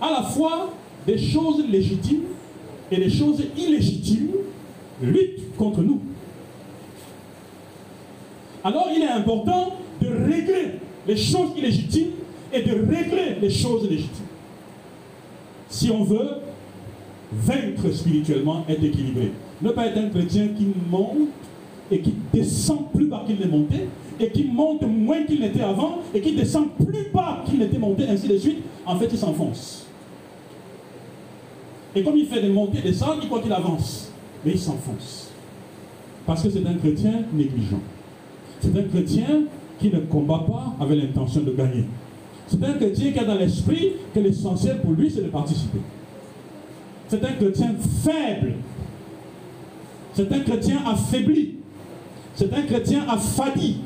[0.00, 0.72] à la fois,
[1.06, 2.24] des choses légitimes
[2.90, 4.30] et des choses illégitimes
[5.02, 6.00] luttent contre nous.
[8.64, 12.12] Alors il est important de régler les choses illégitimes
[12.52, 14.26] et de régler les choses légitimes.
[15.68, 16.36] Si on veut
[17.32, 19.32] vaincre spirituellement, être équilibré.
[19.62, 21.28] Ne pas être un chrétien qui monte
[21.90, 23.88] et qui descend plus bas qu'il n'est monté,
[24.20, 28.06] et qui monte moins qu'il n'était avant, et qui descend plus bas qu'il n'était monté,
[28.08, 29.86] ainsi de suite, en fait, il s'enfonce.
[31.94, 34.10] Et comme il fait des montées et des descentes, il croit qu'il avance,
[34.44, 35.30] mais il s'enfonce.
[36.26, 37.80] Parce que c'est un chrétien négligent.
[38.60, 39.42] C'est un chrétien
[39.78, 41.84] qui ne combat pas avec l'intention de gagner.
[42.46, 45.80] C'est un chrétien qui a dans l'esprit que l'essentiel pour lui, c'est de participer.
[47.08, 48.54] C'est un chrétien faible.
[50.14, 51.56] C'est un chrétien affaibli.
[52.34, 53.78] C'est un chrétien affadi.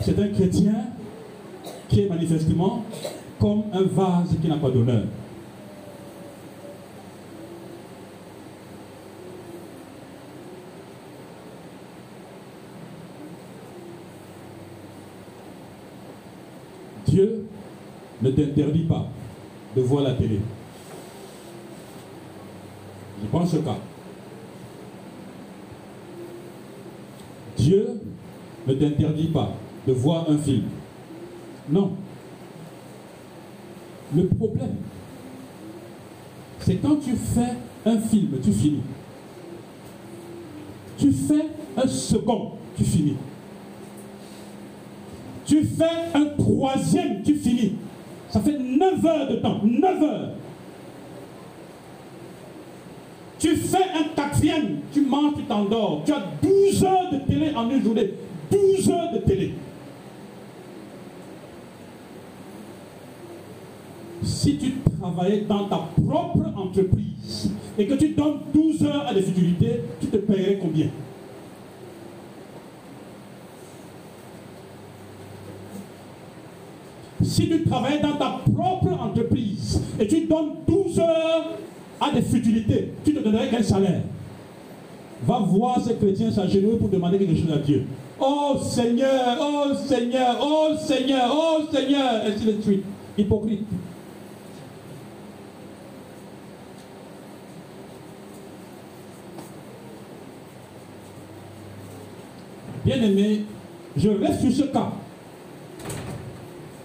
[0.00, 0.74] C'est un chrétien
[1.88, 2.84] qui est manifestement
[3.40, 5.04] comme un vase qui n'a pas d'honneur.
[17.06, 17.46] Dieu
[18.22, 19.06] ne t'interdit pas
[19.76, 20.40] de voir la télé.
[23.22, 23.76] Je pense ce cas.
[27.56, 28.00] Dieu
[28.66, 29.52] ne t'interdit pas
[29.86, 30.64] de voir un film.
[31.70, 31.92] Non.
[34.14, 34.76] Le problème,
[36.60, 37.54] c'est quand tu fais
[37.84, 38.82] un film, tu finis.
[40.98, 41.46] Tu fais
[41.76, 43.16] un second, tu finis.
[45.44, 47.74] Tu fais un troisième, tu finis.
[48.30, 49.60] Ça fait 9 heures de temps.
[49.64, 50.30] 9 heures.
[53.38, 56.02] Tu fais un quatrième, tu manges, tu t'endors.
[56.04, 58.14] Tu as 12 heures de télé en une journée.
[58.50, 59.54] 12 heures de télé.
[64.26, 69.22] Si tu travaillais dans ta propre entreprise et que tu donnes 12 heures à des
[69.22, 70.88] futilités, tu te paierais combien?
[77.22, 81.52] Si tu travailles dans ta propre entreprise et tu donnes 12 heures
[82.00, 84.02] à des futilités, tu te donnerais quel salaire?
[85.24, 87.84] Va voir ces chrétiens s'agenouiller pour demander quelque chose à Dieu.
[88.18, 92.84] Oh Seigneur, oh Seigneur, oh Seigneur, oh Seigneur, ainsi de suite.
[93.16, 93.62] Hypocrite.
[102.86, 103.40] Bien aimé,
[103.96, 104.92] je reste sur ce cas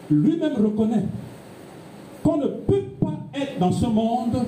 [0.09, 1.03] lui-même reconnaît
[2.23, 4.45] qu'on ne peut pas être dans ce monde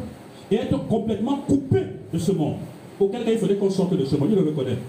[0.49, 2.55] et être complètement coupé de ce monde.
[2.99, 4.79] Auquel il faudrait qu'on sorte de ce monde, il le reconnaît.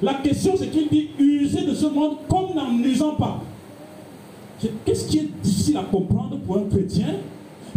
[0.00, 3.42] La question c'est qu'il dit user de ce monde comme n'en usant pas.
[4.84, 7.16] Qu'est-ce qui est difficile à comprendre pour un chrétien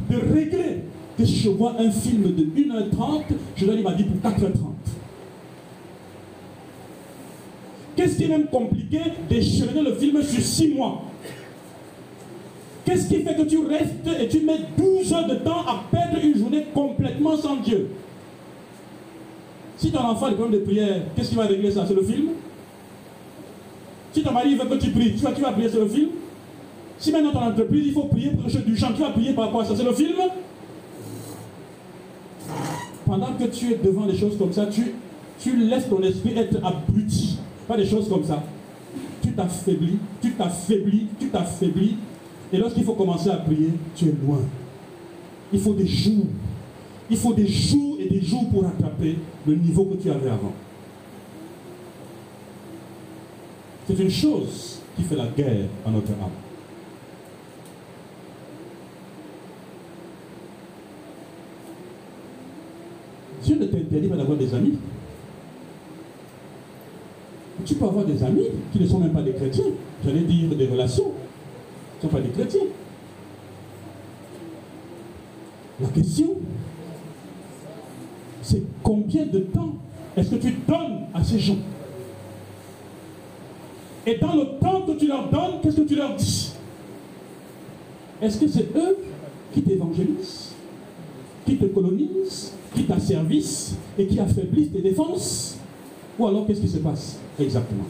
[0.08, 0.84] de régler
[1.18, 3.24] que je vois un film de 1h30,
[3.56, 4.79] je donne ma vie pour 4h30
[8.00, 11.02] Qu'est-ce qui est même compliqué d'échelonner le film sur 6 mois
[12.86, 16.18] Qu'est-ce qui fait que tu restes et tu mets 12 heures de temps à perdre
[16.24, 17.90] une journée complètement sans Dieu
[19.76, 21.84] Si ton enfant a des problèmes de prière, qu'est-ce qui va régler ça?
[21.86, 22.30] C'est le film?
[24.14, 26.08] Si ton mari veut que tu pries, tu vas, tu vas prier sur le film?
[27.00, 29.48] Si maintenant ton entreprise, il faut prier pour le du chant, tu vas prier par
[29.48, 30.16] rapport à ça C'est le film?
[33.06, 34.94] Pendant que tu es devant des choses comme ça, tu,
[35.42, 37.40] tu laisses ton esprit être abruti.
[37.70, 38.42] Pas des choses comme ça.
[39.22, 41.98] Tu t'affaiblis, tu t'affaiblis, tu t'affaiblis,
[42.52, 44.40] et lorsqu'il faut commencer à prier, tu es loin.
[45.54, 46.26] Il faut des jours.
[47.12, 50.54] Il faut des jours et des jours pour rattraper le niveau que tu avais avant.
[53.88, 56.32] C'est une chose qui fait la guerre à notre âme.
[63.44, 64.80] Dieu ne t'interdit pas d'avoir des amis.
[67.66, 69.66] Tu peux avoir des amis qui ne sont même pas des chrétiens.
[70.04, 71.12] J'allais dire des relations
[72.00, 72.62] ne sont pas des chrétiens.
[75.82, 76.36] La question,
[78.42, 79.76] c'est combien de temps
[80.16, 81.58] est-ce que tu donnes à ces gens?
[84.06, 86.54] Et dans le temps que tu leur donnes, qu'est-ce que tu leur dis?
[88.22, 88.98] Est-ce que c'est eux
[89.54, 90.54] qui t'évangélisent,
[91.46, 95.59] qui te colonisent, qui t'asservissent et qui affaiblissent tes défenses?
[96.20, 97.86] Ou alors qu'est-ce qui se passe exactement?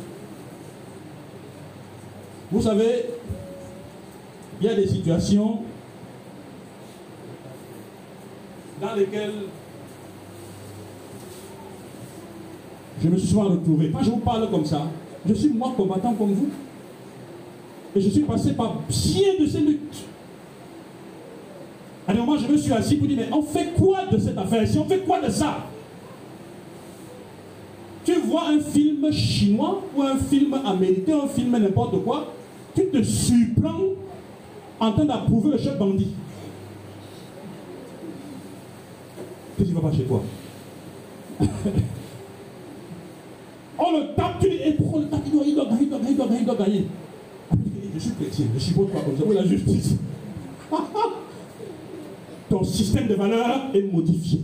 [2.51, 3.06] Vous savez,
[4.61, 5.61] il y a des situations
[8.80, 9.34] dans lesquelles
[13.01, 13.91] je me suis souvent retrouvé.
[13.91, 14.84] Quand je vous parle comme ça,
[15.27, 16.49] je suis moi combattant comme vous.
[17.95, 20.03] Et je suis passé par bien de ces luttes.
[22.07, 24.38] À un moment, je me suis assis pour dire, mais on fait quoi de cette
[24.38, 24.68] affaire?
[24.68, 25.65] Si on fait quoi de ça?
[28.30, 32.34] Vois un film chinois ou un film américain, un film n'importe quoi,
[32.76, 33.95] tu te surprends
[34.80, 36.14] en train d'approuver le chef bandit.
[39.57, 40.23] Qu'est-ce qui ne va pas chez toi
[43.80, 45.22] On le tape, tu dis, et pourquoi on le tape?
[45.26, 46.85] Il doit, gagner, il doit gagner, il doit gagner, il doit gagner.
[47.93, 49.23] Je suis chrétien, je suis pour toi comme ça.
[49.26, 49.95] Où la justice
[52.49, 54.41] Ton système de valeurs est modifié.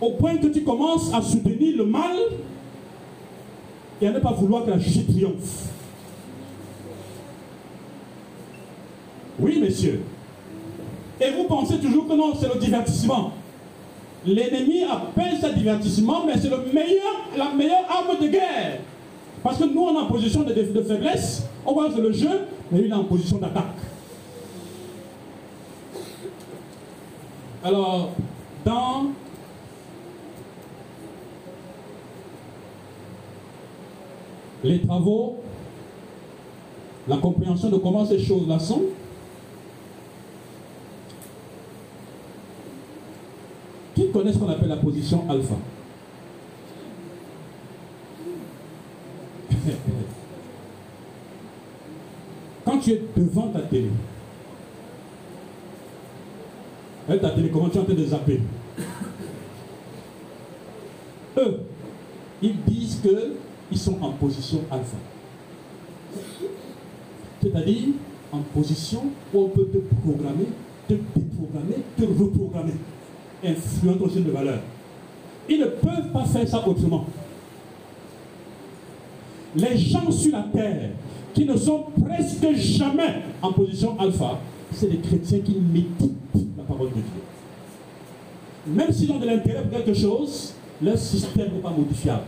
[0.00, 2.16] Au point que tu commences à soutenir le mal
[4.00, 5.70] et à ne pas vouloir que la justice triomphe.
[9.38, 10.02] Oui, messieurs.
[11.20, 13.32] Et vous pensez toujours que non, c'est le divertissement.
[14.26, 18.80] L'ennemi appelle ça divertissement, mais c'est le meilleur, la meilleure arme de guerre.
[19.42, 22.40] Parce que nous, on est en position de, faiblesse, on voit que le jeu,
[22.70, 23.64] mais lui, il est en position d'attaque.
[27.62, 28.10] Alors,
[28.64, 29.06] dans
[34.66, 35.36] les travaux,
[37.08, 38.82] la compréhension de comment ces choses-là sont,
[43.94, 45.54] qui connaît ce qu'on appelle la position alpha?
[52.64, 53.90] Quand tu es devant ta télé,
[57.06, 58.40] ta télé, comment tu es en train de zapper?
[61.38, 61.60] Eux,
[62.42, 63.00] ils disent
[63.68, 64.96] qu'ils sont en position alpha.
[67.42, 67.88] C'est-à-dire
[68.32, 70.48] en position où on peut te programmer,
[70.88, 72.74] te déprogrammer, te reprogrammer.
[73.44, 74.60] Influent aussi de valeur.
[75.48, 77.04] Ils ne peuvent pas faire ça autrement.
[79.54, 80.90] Les gens sur la terre
[81.32, 84.38] qui ne sont presque jamais en position alpha,
[84.72, 86.12] c'est les chrétiens qui méditent
[86.56, 87.22] la parole de Dieu.
[88.66, 92.24] Même s'ils ont de l'intérêt pour quelque chose, leur système n'est pas modifiable.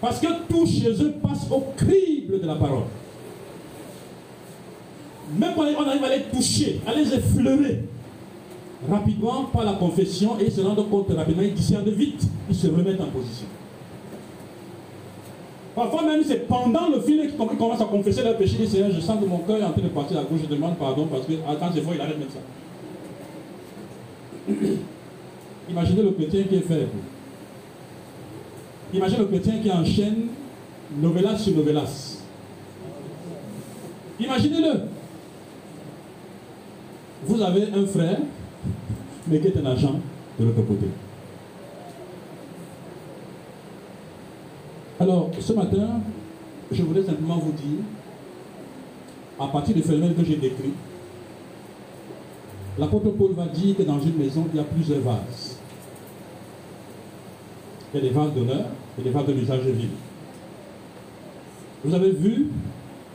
[0.00, 2.84] Parce que tout chez eux passe au crible de la parole.
[5.36, 7.84] Même quand on arrive à les toucher, à les effleurer,
[8.88, 12.68] rapidement par la confession, et ils se rendent compte rapidement, ils discernent vite, ils se
[12.68, 13.46] remettent en position.
[15.74, 18.56] Parfois même, c'est pendant le film qu'ils commencent à confesser leur péché.
[18.58, 20.48] Ils disent, je sens que mon cœur est en train de partir à gauche, je
[20.52, 22.40] demande pardon parce que ah, quand c'est faux, il arrête même ça.
[25.70, 26.88] Imaginez le chrétien qui est fait.
[28.92, 30.28] Imaginez le chrétien qui enchaîne
[31.00, 32.18] novelas sur novelas.
[34.18, 34.80] Imaginez-le.
[37.26, 38.18] Vous avez un frère,
[39.26, 40.00] mais qui est un agent
[40.40, 40.86] de l'autre côté.
[45.00, 46.00] Alors, ce matin,
[46.72, 47.84] je voulais simplement vous dire,
[49.38, 50.72] à partir du phénomène que j'ai décrit,
[52.78, 55.47] l'apôtre Paul va dire que dans une maison, il y a plusieurs vases.
[57.94, 58.66] A des vases d'honneur
[58.98, 59.88] et des vases de l'usage de vie.
[61.84, 62.48] Vous avez vu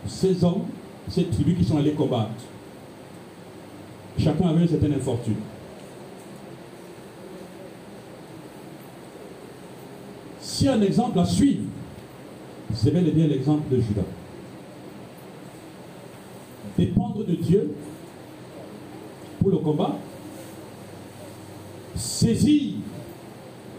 [0.07, 0.63] ces hommes,
[1.09, 2.31] ces tribus qui sont allés combattre.
[4.17, 5.35] Chacun avait une certaine infortune.
[10.39, 11.63] Si un exemple à suivre,
[12.73, 14.01] c'est et bien l'exemple de Judas.
[16.77, 17.75] Dépendre de Dieu
[19.39, 19.97] pour le combat,
[21.95, 22.73] saisir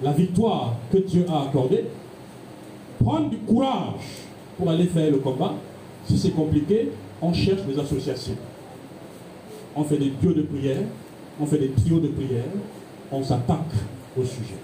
[0.05, 1.87] la victoire que Dieu a accordée,
[3.03, 4.21] prendre du courage
[4.59, 5.55] pour aller faire le combat.
[6.07, 6.91] Si c'est compliqué,
[7.23, 8.37] on cherche des associations.
[9.75, 10.83] On fait des dieux de prière,
[11.41, 12.45] on fait des trios de prière,
[13.11, 13.73] on s'attaque
[14.17, 14.59] au sujet.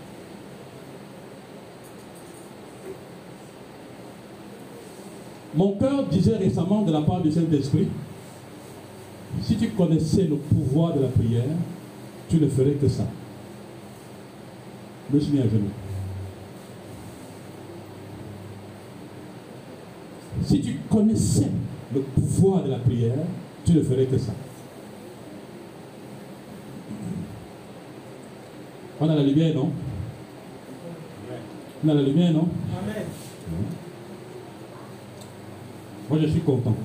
[5.55, 7.89] Mon cœur disait récemment de la part du Saint-Esprit,
[9.43, 11.57] si tu connaissais le pouvoir de la prière,
[12.29, 13.05] tu ne ferais que ça.
[15.19, 15.70] Suis mis à genoux.
[20.45, 21.51] Si tu connaissais
[21.93, 23.27] le pouvoir de la prière,
[23.65, 24.32] tu ne ferais que ça.
[29.01, 29.73] On a la lumière, non?
[31.85, 32.49] On a la lumière, non?
[32.78, 33.05] Amen.
[36.09, 36.77] Moi, je suis content.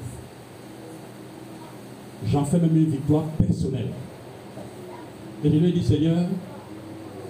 [2.25, 3.89] J'en fais même une victoire personnelle.
[5.43, 6.25] Et je lui ai dit, Seigneur,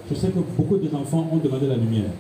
[0.09, 2.11] je sais que beaucoup des enfants ont demandé la lumière.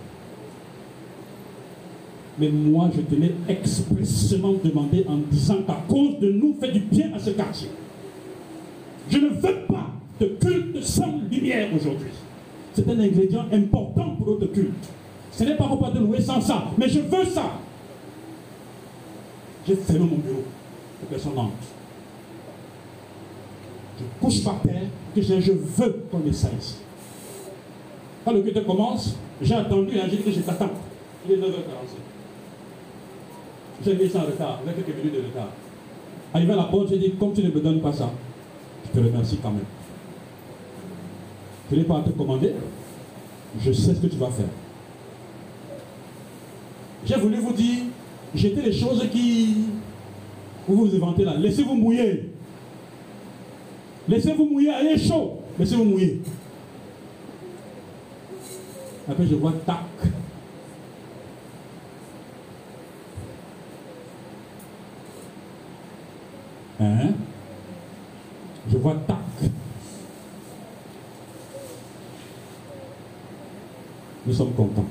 [2.37, 7.13] Mais moi, je tenais expressément demander en disant qu'à cause de nous, fait du bien
[7.13, 7.69] à ce quartier.
[9.09, 12.09] Je ne veux pas de culte sans lumière aujourd'hui.
[12.73, 14.89] C'est un ingrédient important pour notre culte.
[15.31, 17.51] Ce n'est pas pour de louer sans ça, mais je veux ça.
[19.67, 20.43] J'ai fermé mon bureau
[20.99, 21.53] pour personne n'entre.
[23.99, 26.75] Je couche par terre que je veux qu'on ait ça ici.
[28.25, 30.71] Quand le culte commence, j'ai attendu, hein, j'ai dit que je t'attends.
[31.27, 31.45] Il est 9h45.
[33.85, 35.49] J'ai mis ça en retard, avec quelques minutes de retard.
[36.33, 38.09] Arrivé à la porte, j'ai dit, comme tu ne me donnes pas ça,
[38.85, 39.65] je te remercie quand même.
[41.69, 42.53] Je n'ai pas à te commander.
[43.59, 44.49] Je sais ce que tu vas faire.
[47.05, 47.83] J'ai voulu vous dire,
[48.33, 49.55] jetez les choses qui
[50.67, 51.35] vous vous inventez là.
[51.37, 52.31] Laissez-vous mouiller.
[54.07, 55.41] Laissez-vous mouiller, allez chaud.
[55.59, 56.21] Laissez-vous mouiller.
[59.07, 59.77] Après, je vois tac.
[66.79, 67.11] Hein?
[68.67, 69.17] Je vois tac.
[74.25, 74.85] Nous sommes contents.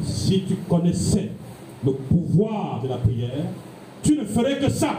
[0.00, 1.32] Si tu connaissais
[1.84, 3.46] le pouvoir de la prière,
[4.02, 4.94] tu ne ferais que ça.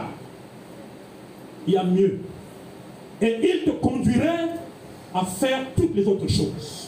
[1.66, 2.20] Il y a mieux.
[3.22, 4.50] Et il te conduirait
[5.14, 6.79] à faire toutes les autres choses.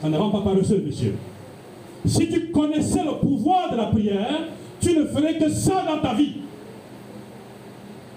[0.00, 1.14] Ça ne rend pas paresseux, monsieur.
[2.06, 4.48] Si tu connaissais le pouvoir de la prière,
[4.80, 6.36] tu ne ferais que ça dans ta vie.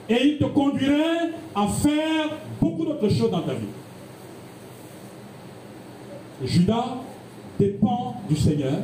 [0.09, 2.29] Et il te conduirait à faire
[2.61, 3.67] beaucoup d'autres choses dans ta vie.
[6.43, 6.97] Judas
[7.59, 8.79] dépend du Seigneur.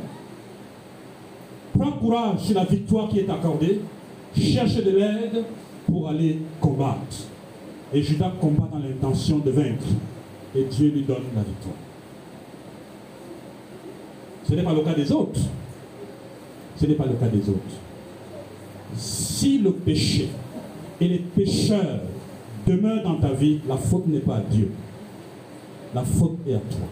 [1.78, 3.80] Prends courage sur la victoire qui est accordée.
[4.36, 5.44] Cherche de l'aide
[5.86, 7.16] pour aller combattre.
[7.92, 9.86] Et Judas combat dans l'intention de vaincre.
[10.54, 11.89] Et Dieu lui donne la victoire.
[14.50, 15.40] Ce n'est pas le cas des autres.
[16.76, 17.60] Ce n'est pas le cas des autres.
[18.96, 20.28] Si le péché
[21.00, 22.00] et les pécheurs
[22.66, 24.72] demeurent dans ta vie, la faute n'est pas à Dieu.
[25.94, 26.88] La faute est à toi.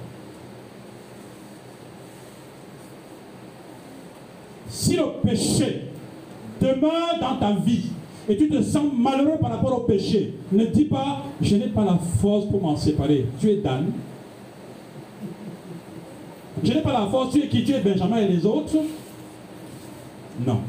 [4.68, 5.86] Si le péché
[6.60, 7.86] demeure dans ta vie
[8.28, 11.84] et tu te sens malheureux par rapport au péché, ne dis pas, je n'ai pas
[11.84, 13.26] la force pour m'en séparer.
[13.40, 13.86] Tu es Dan.
[16.62, 18.76] Je n'ai pas la force, tu es qui Tu es Benjamin et les autres
[20.46, 20.60] Non.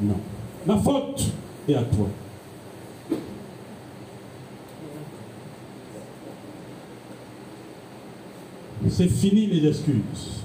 [0.00, 0.16] Non.
[0.66, 1.24] La faute
[1.68, 2.06] est à toi.
[8.88, 10.40] C'est fini les excuses.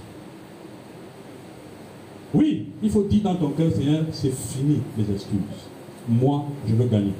[2.34, 5.40] Oui, il faut dire dans ton cœur, Seigneur, c'est fini les excuses.
[6.08, 7.14] Moi, je veux gagner.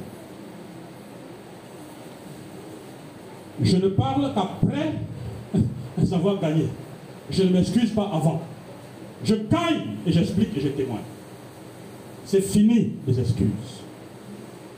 [3.62, 4.94] Je ne parle qu'après
[6.06, 6.68] savoir gagner.
[7.30, 8.42] Je ne m'excuse pas avant.
[9.24, 11.00] Je gagne et j'explique et je témoigne.
[12.26, 13.48] C'est fini les excuses.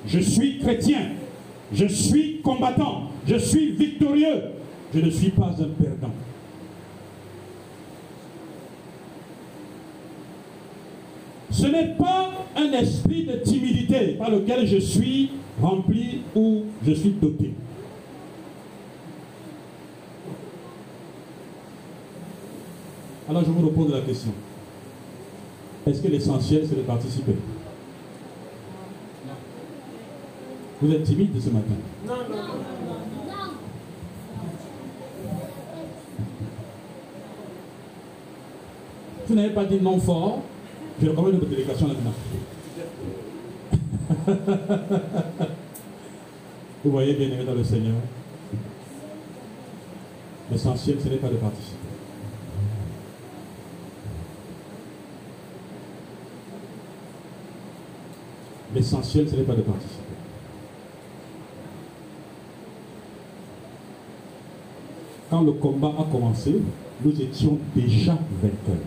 [0.05, 1.09] Je suis chrétien.
[1.73, 3.11] Je suis combattant.
[3.27, 4.41] Je suis victorieux.
[4.93, 6.13] Je ne suis pas un perdant.
[11.49, 17.09] Ce n'est pas un esprit de timidité par lequel je suis rempli ou je suis
[17.09, 17.51] doté.
[23.29, 24.31] Alors je vous repose la question.
[25.85, 27.35] Est-ce que l'essentiel c'est de participer?
[30.81, 31.73] Vous êtes timide ce matin?
[32.05, 32.53] Non, non, non.
[39.27, 40.41] Vous n'avez pas dit non fort?
[41.01, 42.13] Je recommande une délégation là-dedans.
[46.85, 47.95] Vous voyez bien aimé dans le Seigneur.
[50.49, 51.76] L'essentiel, ce n'est pas de participer.
[58.87, 60.01] L'essentiel, ce n'est pas de participer.
[65.29, 66.55] Quand le combat a commencé,
[67.03, 68.85] nous étions déjà vainqueurs.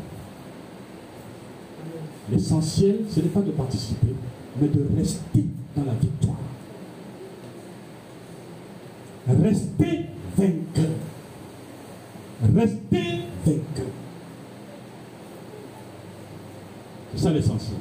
[2.33, 4.15] L'essentiel, ce n'est pas de participer,
[4.59, 5.45] mais de rester
[5.77, 6.37] dans la victoire.
[9.29, 10.97] Rester vainqueur.
[12.55, 13.93] Rester vainqueur.
[17.13, 17.77] C'est ça l'essentiel.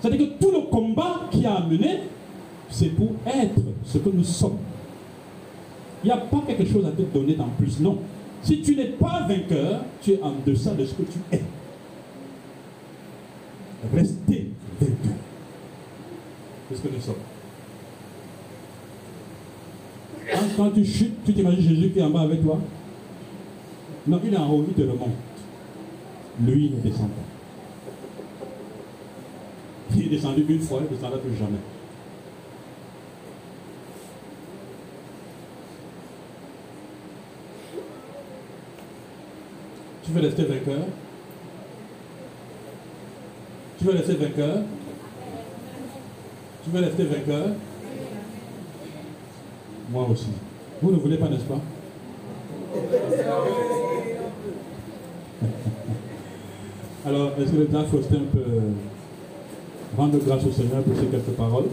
[0.00, 2.00] C'est-à-dire que tout le combat qui a amené,
[2.70, 4.56] c'est pour être ce que nous sommes.
[6.02, 7.98] Il n'y a pas quelque chose à te donner en plus, non.
[8.42, 11.42] Si tu n'es pas vainqueur, tu es en deçà de ce que tu es.
[13.94, 14.50] Restez
[14.80, 15.16] vainqueur.
[16.68, 17.14] C'est ce que nous sommes.
[20.56, 22.58] Quand, tu chutes, tu t'imagines Jésus qui est en bas avec toi?
[24.06, 25.10] Non, il est en haut, il te remonte.
[26.40, 28.46] Lui, il ne descend pas.
[29.96, 31.58] Il est descendu une fois, il ne descendra plus jamais.
[40.04, 40.84] Tu veux rester vainqueur?
[43.78, 44.58] Tu veux rester vainqueur?
[46.64, 47.48] Tu veux rester vainqueur?
[49.90, 50.28] Moi aussi.
[50.82, 51.60] Vous ne voulez pas, n'est-ce pas?
[57.06, 58.60] Alors, est-ce que le temps Faustin peut
[59.96, 61.68] rendre grâce au Seigneur pour ces quelques paroles?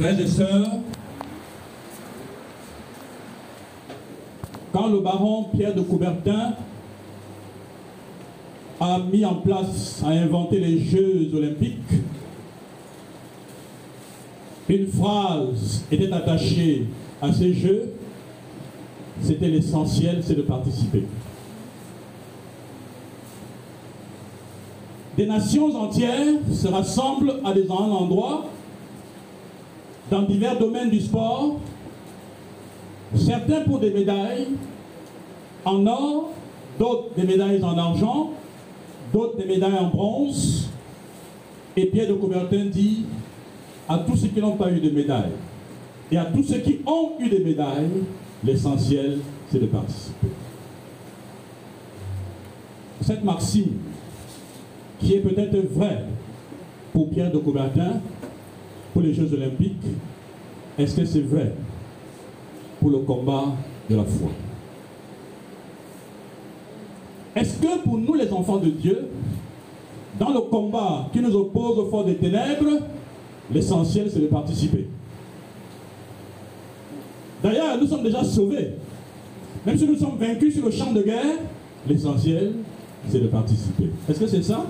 [0.00, 0.66] Frères et sœurs,
[4.72, 6.54] quand le baron Pierre de Coubertin
[8.80, 11.76] a mis en place, a inventé les Jeux olympiques,
[14.70, 16.86] une phrase était attachée
[17.20, 17.92] à ces Jeux,
[19.20, 21.04] c'était l'essentiel, c'est de participer.
[25.20, 28.46] des nations entières se rassemblent à des endroits,
[30.10, 31.58] dans divers domaines du sport,
[33.14, 34.48] certains pour des médailles
[35.64, 36.30] en or,
[36.78, 38.32] d'autres des médailles en argent,
[39.12, 40.68] d'autres des médailles en bronze.
[41.76, 43.04] Et Pierre de Coubertin dit
[43.88, 45.32] à tous ceux qui n'ont pas eu de médailles
[46.10, 47.88] et à tous ceux qui ont eu des médailles,
[48.44, 49.18] l'essentiel,
[49.50, 50.28] c'est de participer.
[53.00, 53.78] Cette maxime,
[54.98, 56.04] qui est peut-être vraie
[56.92, 58.00] pour Pierre de Coubertin,
[58.92, 59.86] pour les Jeux olympiques,
[60.78, 61.52] est-ce que c'est vrai
[62.80, 63.46] pour le combat
[63.88, 64.30] de la foi?
[67.36, 69.08] Est-ce que pour nous les enfants de Dieu,
[70.18, 72.80] dans le combat qui nous oppose au fort des ténèbres,
[73.52, 74.86] l'essentiel c'est de participer?
[77.42, 78.72] D'ailleurs, nous sommes déjà sauvés.
[79.64, 81.38] Même si nous sommes vaincus sur le champ de guerre,
[81.88, 82.52] l'essentiel
[83.08, 83.90] c'est de participer.
[84.08, 84.66] Est-ce que c'est ça?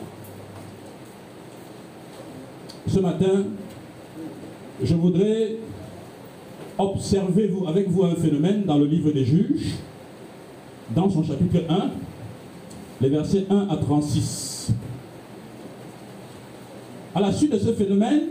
[2.86, 3.44] Ce matin,
[4.82, 5.56] je voudrais
[6.78, 9.74] observer avec vous un phénomène dans le livre des juges,
[10.94, 11.90] dans son chapitre 1,
[13.00, 14.72] les versets 1 à 36.
[17.14, 18.22] À la suite de ce phénomène,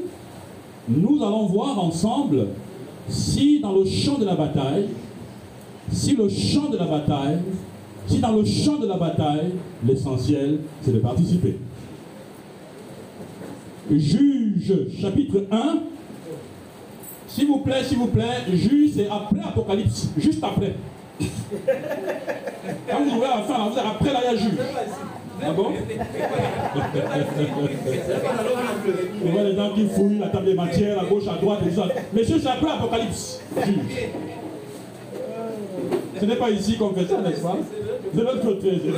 [0.87, 2.47] nous allons voir ensemble
[3.07, 4.87] si dans le champ de la bataille,
[5.91, 7.39] si le champ de la bataille,
[8.07, 9.51] si dans le champ de la bataille,
[9.85, 11.59] l'essentiel, c'est de participer.
[13.91, 15.79] Juge, chapitre 1,
[17.29, 20.73] s'il vous plaît, s'il vous plaît, Juge, c'est après Apocalypse, juste après.
[22.89, 24.57] Quand vous ouvrez la fin, vous après là, il y a Juge.
[25.41, 25.67] Ah bon?
[29.25, 31.69] On voit les gens qui fouillent la table des matières à gauche, à droite, et
[31.69, 31.87] tout ça.
[32.11, 33.39] Monsieur, c'est après Apocalypse.
[33.65, 34.09] Juge.
[36.19, 37.57] Ce n'est pas ici qu'on fait ça, n'est-ce pas?
[38.13, 38.81] De l'autre côté.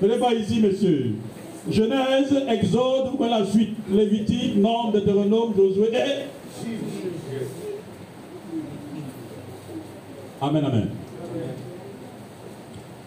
[0.00, 1.12] Ce n'est pas ici, monsieur.
[1.70, 3.76] Genèse, Exode, la suite.
[3.90, 6.66] Lévitique, Nombre, Deutéronome, Josué et...
[10.40, 10.88] Amen, amen.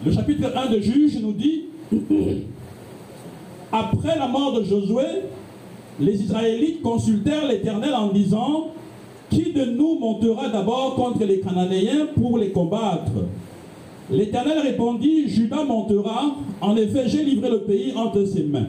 [0.04, 1.64] Le chapitre 1 de Juge nous dit,
[3.70, 5.22] après la mort de Josué,
[6.00, 8.68] les Israélites consultèrent l'Éternel en disant,
[9.30, 13.12] qui de nous montera d'abord contre les Cananéens pour les combattre?
[14.10, 18.68] L'Éternel répondit, Judas montera, en effet j'ai livré le pays entre ses mains.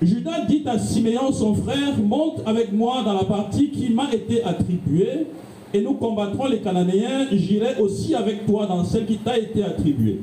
[0.00, 4.44] Judas dit à Siméon son frère, monte avec moi dans la partie qui m'a été
[4.44, 5.26] attribuée,
[5.74, 10.20] et nous combattrons les Cananéens, j'irai aussi avec toi dans celle qui t'a été attribuée.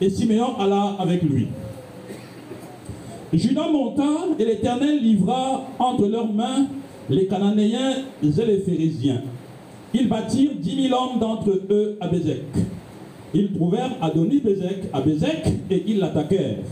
[0.00, 1.48] Et Siméon alla avec lui.
[3.32, 4.08] Judas monta,
[4.38, 6.66] et l'Éternel livra entre leurs mains
[7.10, 9.22] les Cananéens et les Phérésiens.
[9.92, 12.44] Ils bâtirent dix mille hommes d'entre eux à Bézek.
[13.32, 16.64] Ils trouvèrent Adoni-Bézek à Bézek et ils l'attaquèrent.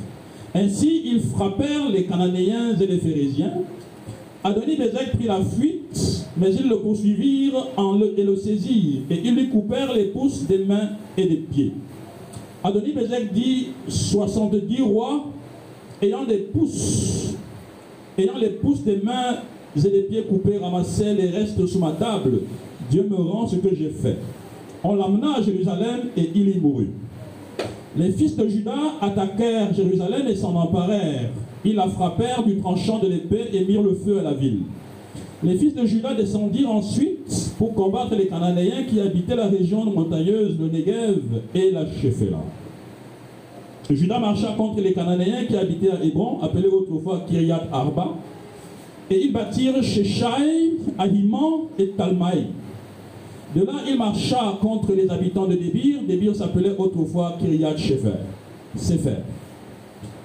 [0.55, 3.53] Ainsi, ils frappèrent les Cananéens et les Phérésiens.
[4.43, 7.69] Adoni-Bézek prit la fuite, mais ils le poursuivirent
[8.17, 11.73] et le saisirent, et ils lui coupèrent les pouces des mains et des pieds.
[12.65, 15.27] Adoni-Bézek dit 70 rois
[16.03, 17.35] ayant des pouces,
[18.17, 19.37] ayant les pouces des mains
[19.77, 22.41] et des pieds coupés ramassaient les restes sous ma table.
[22.91, 24.17] Dieu me rend ce que j'ai fait.
[24.85, 26.91] On l'amena à Jérusalem et il y mourut.
[27.97, 31.31] Les fils de Judas attaquèrent Jérusalem et s'en emparèrent.
[31.65, 34.61] Ils la frappèrent du tranchant de l'épée et mirent le feu à la ville.
[35.43, 40.57] Les fils de Judas descendirent ensuite pour combattre les Cananéens qui habitaient la région montagneuse,
[40.59, 41.23] le Negev
[41.55, 42.39] et la Shephéla.
[43.91, 48.15] Judas marcha contre les Cananéens qui habitaient à Hébron, appelé autrefois Kiryat Arba,
[49.11, 52.49] et ils bâtirent Sheshai, Ahiman et Talmaï.
[53.55, 56.01] De là, il marcha contre les habitants de Débir.
[56.07, 58.19] Débir s'appelait autrefois Kiryat Shefer.
[58.77, 59.23] Sefer.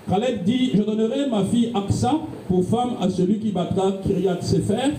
[0.09, 2.19] Caleb dit Je donnerai ma fille Aksa
[2.49, 4.91] pour femme à celui qui battra Kiryat Sefer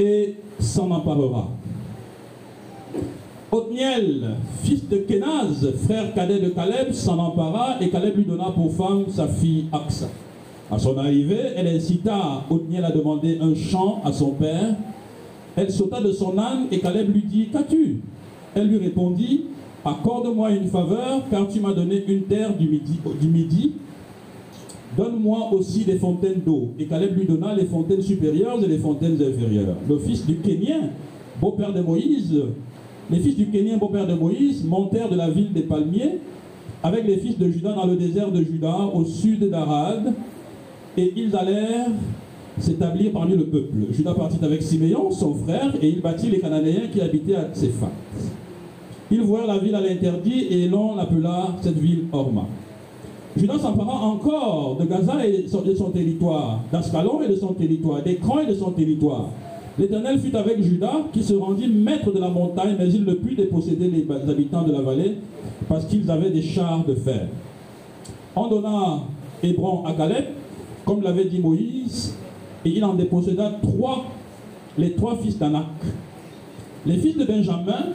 [0.00, 1.48] et s'en emparera.
[3.52, 4.34] Othniel,
[4.64, 9.04] fils de Kenaz, frère cadet de Caleb, s'en empara et Caleb lui donna pour femme
[9.08, 10.08] sa fille Aksa.
[10.68, 14.74] À son arrivée, elle incita Othniel à demander un champ à son père
[15.56, 18.00] elle sauta de son âne et Caleb lui dit, Qu'as-tu?
[18.54, 19.44] Elle lui répondit,
[19.84, 22.66] Accorde-moi une faveur, car tu m'as donné une terre du
[23.28, 23.72] midi.
[24.96, 26.70] Donne-moi aussi des fontaines d'eau.
[26.78, 29.76] Et Caleb lui donna les fontaines supérieures et les fontaines inférieures.
[29.88, 30.90] Le fils du Kénien,
[31.40, 32.34] beau-père de Moïse,
[33.10, 36.18] les fils du Kénien, beau-père de Moïse, montèrent de la ville des palmiers
[36.82, 40.12] avec les fils de Judas dans le désert de Juda, au sud d'Arad,
[40.96, 41.90] et ils allèrent
[42.58, 43.76] s'établir parmi le peuple.
[43.90, 47.90] Judas partit avec Siméon, son frère, et il bâtit les Cananéens qui habitaient à Tséphat.
[49.10, 52.46] Ils voirent la ville à l'interdit et l'on appela cette ville Orma.
[53.36, 57.52] Judas s'empara encore de Gaza et de son, de son territoire, d'Ascalon et de son
[57.52, 59.28] territoire, d'Écran et de son territoire.
[59.78, 63.34] L'Éternel fut avec Judas, qui se rendit maître de la montagne, mais il ne put
[63.34, 65.18] déposséder les habitants de la vallée,
[65.68, 67.28] parce qu'ils avaient des chars de fer.
[68.34, 69.02] On donna
[69.42, 70.24] Hébron à Caleb,
[70.86, 72.14] comme l'avait dit Moïse,
[72.66, 74.06] et il en déposséda trois,
[74.76, 75.66] les trois fils d'Anak.
[76.84, 77.92] Les fils de Benjamin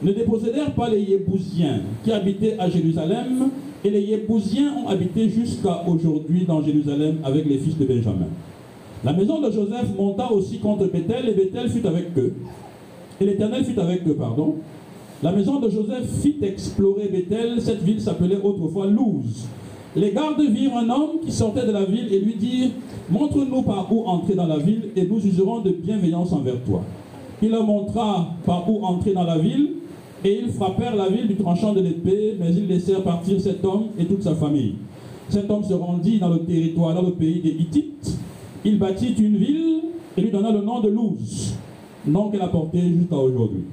[0.00, 3.48] ne dépossédèrent pas les Yébousiens qui habitaient à Jérusalem,
[3.84, 8.28] et les Yébousiens ont habité jusqu'à aujourd'hui dans Jérusalem avec les fils de Benjamin.
[9.04, 12.32] La maison de Joseph monta aussi contre Bethel, et Bethel fut avec eux.
[13.20, 14.54] Et l'Éternel fut avec eux, pardon.
[15.24, 19.48] La maison de Joseph fit explorer Bethel, cette ville s'appelait autrefois Luz.
[19.96, 22.70] Les gardes virent un homme qui sortait de la ville et lui dirent
[23.08, 26.82] Montre-nous par où entrer dans la ville, et nous userons de bienveillance envers toi.
[27.40, 29.70] Il leur montra par où entrer dans la ville,
[30.24, 33.86] et ils frappèrent la ville du tranchant de l'épée, mais ils laissèrent partir cet homme
[33.98, 34.74] et toute sa famille.
[35.28, 38.18] Cet homme se rendit dans le territoire, dans le pays des Hittites.
[38.64, 39.80] Il bâtit une ville
[40.16, 41.54] et lui donna le nom de Luz,
[42.06, 43.64] nom qu'elle a porté jusqu'à aujourd'hui.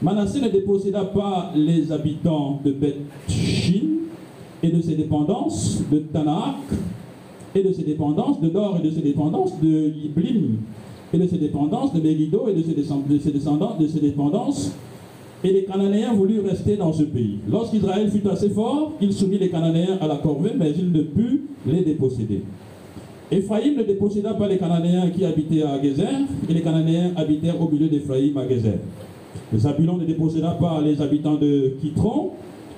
[0.00, 3.83] Manassé ne déposséda pas les habitants de Beth-Shin
[4.64, 6.56] et de ses dépendances, de Tanakh
[7.54, 10.56] et de ses dépendances, de Dor et de ses dépendances, de Yiblim
[11.12, 14.72] et de ses dépendances, de Megiddo et de ses, de ses descendants, de ses dépendances.
[15.44, 17.40] Et les Cananéens voulurent rester dans ce pays.
[17.48, 21.42] Lorsqu'Israël fut assez fort, il soumit les Cananéens à la corvée, mais il ne put
[21.66, 22.42] les déposséder.
[23.30, 27.68] Éphraïm ne déposséda pas les Cananéens qui habitaient à Gézer, et les Cananéens habitèrent au
[27.68, 28.78] milieu d'Éphraïm à Gézer.
[29.52, 32.30] Le Zabulon ne déposséda pas les habitants de Kitron,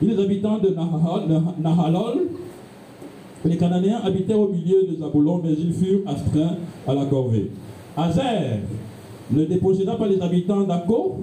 [0.03, 2.29] les habitants de Nahal- de Nahalol.
[3.45, 6.57] Les Cananéens habitèrent au milieu de Zabulon, mais ils furent astreints
[6.87, 7.51] à la corvée.
[7.97, 8.61] Azer
[9.31, 11.17] ne déposséda pas les habitants d'Akko,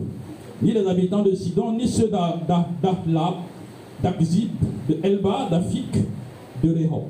[0.62, 3.34] ni les habitants de Sidon, ni ceux d'A- d'A- d'Ahlab,
[4.02, 4.50] d'Akzib,
[4.90, 5.92] de Elba, d'Afik,
[6.64, 7.04] de Rehob.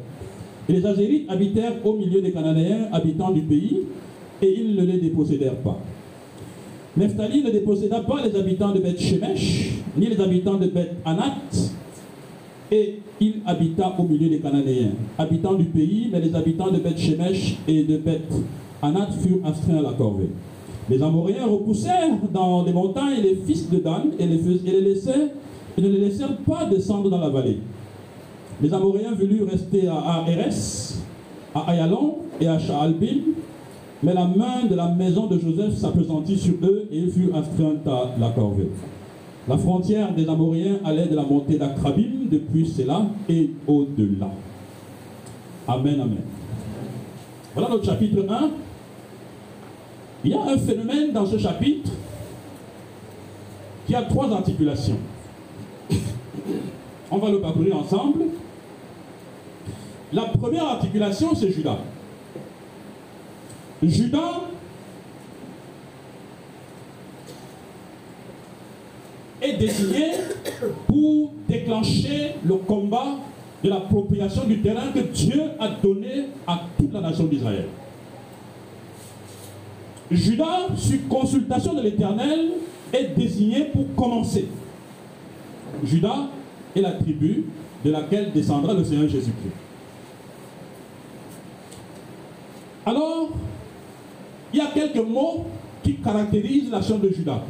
[0.68, 3.82] Les Azérites habitèrent au milieu des Cananéens, habitants du pays,
[4.42, 5.78] et ils ne les dépossédèrent pas.
[6.96, 11.38] Nephtali ne déposséda pas les habitants de Beth Shemesh, ni les habitants de Beth Anat,
[12.72, 16.98] et il habita au milieu des Cananéens, habitants du pays, mais les habitants de Beth
[16.98, 18.32] Shemesh et de Beth
[18.82, 20.30] Anat furent astreints à la corvée.
[20.90, 25.30] Les Amoréens repoussèrent dans les montagnes les fils de Dan et les, laissèrent,
[25.78, 27.58] et ne les laissèrent pas descendre dans la vallée.
[28.62, 30.54] Les Amoréens voulurent rester à, Eres,
[31.56, 33.34] à Ayalon et à Shaalbim,
[34.04, 37.42] mais la main de la maison de Joseph s'appesantit sur eux et ils furent à
[38.20, 38.70] la corvée.
[39.48, 44.30] La frontière des Amoréens allait de la montée d'Akrabim depuis Séla et au-delà.
[45.68, 46.22] Amen, amen.
[47.54, 48.50] Voilà notre chapitre 1.
[50.26, 51.92] Il y a un phénomène dans ce chapitre
[53.88, 54.98] qui a trois articulations.
[57.12, 58.26] On va le parcourir ensemble.
[60.12, 61.80] La première articulation, c'est Judas.
[63.90, 64.42] Judas
[69.42, 70.12] est désigné
[70.88, 73.18] pour déclencher le combat
[73.64, 77.68] de l'appropriation du terrain que Dieu a donné à toute la nation d'Israël.
[80.12, 82.52] Judas, sur consultation de l'Éternel,
[82.92, 84.48] est désigné pour commencer.
[85.84, 86.28] Judas
[86.76, 87.46] est la tribu
[87.84, 89.54] de laquelle descendra le Seigneur Jésus-Christ.
[92.86, 93.30] Alors,
[94.54, 95.48] il y a quelques mots
[95.82, 97.42] qui caractérisent l'action de Judas.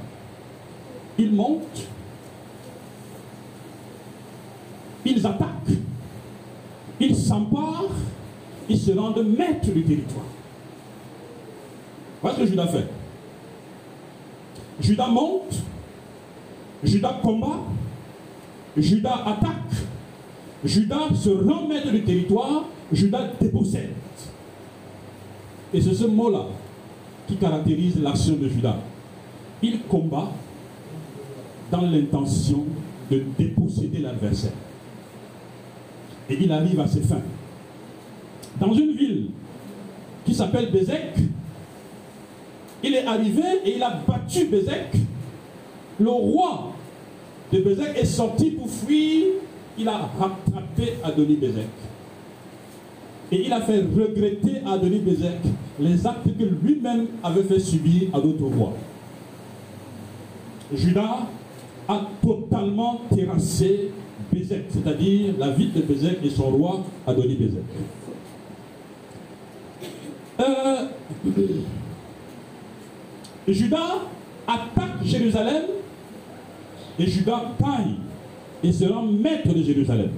[1.17, 1.87] Ils montent,
[5.05, 5.77] ils attaquent,
[6.99, 7.91] ils s'emparent,
[8.69, 10.25] ils se rendent maîtres du territoire.
[12.21, 12.87] Voilà ce que Judas fait.
[14.79, 15.55] Judas monte,
[16.83, 17.59] Judas combat,
[18.77, 19.75] Judas attaque,
[20.63, 21.29] Judas se
[21.67, 23.91] maître du territoire, Judas dépossède.
[25.73, 26.45] Et c'est ce mot-là
[27.27, 28.77] qui caractérise l'action de Judas.
[29.61, 30.31] Il combat
[31.71, 32.65] dans l'intention
[33.09, 34.51] de déposséder l'adversaire.
[36.29, 37.21] Et il arrive à ses fins.
[38.59, 39.29] Dans une ville
[40.25, 41.15] qui s'appelle Bézek,
[42.83, 44.95] il est arrivé et il a battu Bézek.
[45.99, 46.73] Le roi
[47.51, 49.25] de Bézek est sorti pour fuir.
[49.77, 51.67] Il a rattrapé Adonis Bézek.
[53.33, 55.39] Et il a fait regretter à Adonis Bézek
[55.79, 58.73] les actes que lui-même avait fait subir à d'autres rois.
[60.71, 61.27] Judas
[61.87, 63.89] a totalement terrassé
[64.31, 67.63] Bézek, c'est-à-dire la ville de Bézek et son roi Adonis Bézek.
[70.39, 70.85] Euh,
[73.47, 74.01] Judas
[74.47, 75.63] attaque Jérusalem
[76.99, 77.95] et Judas taille
[78.63, 80.11] et se rend maître de Jérusalem.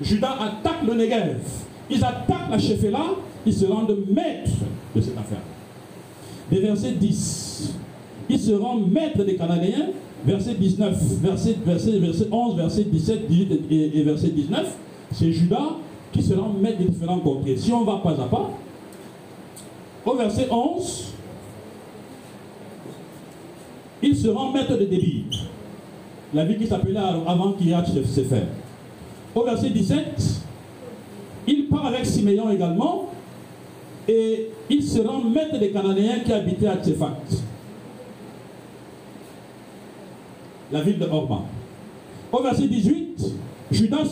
[0.00, 1.38] Judas attaque le Negev.
[1.90, 3.04] Ils attaquent la Shephéla,
[3.46, 4.50] ils se rendent maîtres
[4.94, 5.42] de cette affaire.
[6.50, 7.74] Des versets 10,
[8.28, 9.88] ils se rendent maîtres des Cananéens,
[10.24, 14.66] verset 19, verset, verset, verset 11, verset 17, 18 et, et verset 19.
[15.12, 15.76] C'est Judas
[16.12, 17.56] qui se rend maître des différents contrées.
[17.56, 18.50] Si on va pas à pas,
[20.04, 21.12] au verset 11,
[24.02, 25.24] il se rend maître de Débir,
[26.32, 28.42] la ville qui s'appelait avant Kiryat Sefer.
[29.34, 30.42] Au verset 17,
[31.46, 33.10] il part avec Siméon également
[34.08, 37.18] et il se rend maître des Cananéens qui habitaient à Tsefat,
[40.72, 41.42] la ville de Orma.
[42.32, 43.34] Au verset 18,
[43.70, 44.04] Judas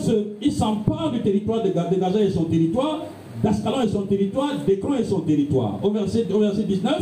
[0.51, 3.05] s'empare du territoire de Gaza et son territoire,
[3.43, 5.79] d'Ascalon et son territoire, d'Écron et son territoire.
[5.83, 7.01] Au verset, au verset 19,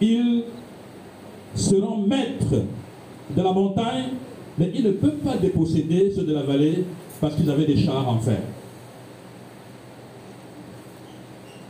[0.00, 0.44] il
[1.54, 2.62] seront maîtres
[3.30, 4.10] de la montagne,
[4.58, 6.84] mais ils ne peuvent pas déposséder ceux de la vallée
[7.20, 8.40] parce qu'ils avaient des chars en fer.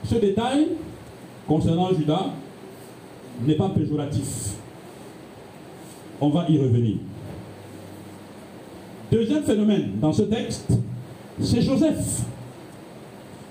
[0.04, 0.68] Ce détail
[1.46, 2.26] concernant Judas
[3.46, 4.54] n'est pas péjoratif.
[6.20, 6.96] On va y revenir.
[9.10, 10.72] Deuxième phénomène dans ce texte,
[11.40, 12.22] c'est Joseph.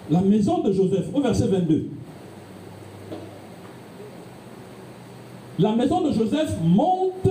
[0.09, 1.87] La maison de Joseph, au verset 22.
[5.59, 7.29] La maison de Joseph monte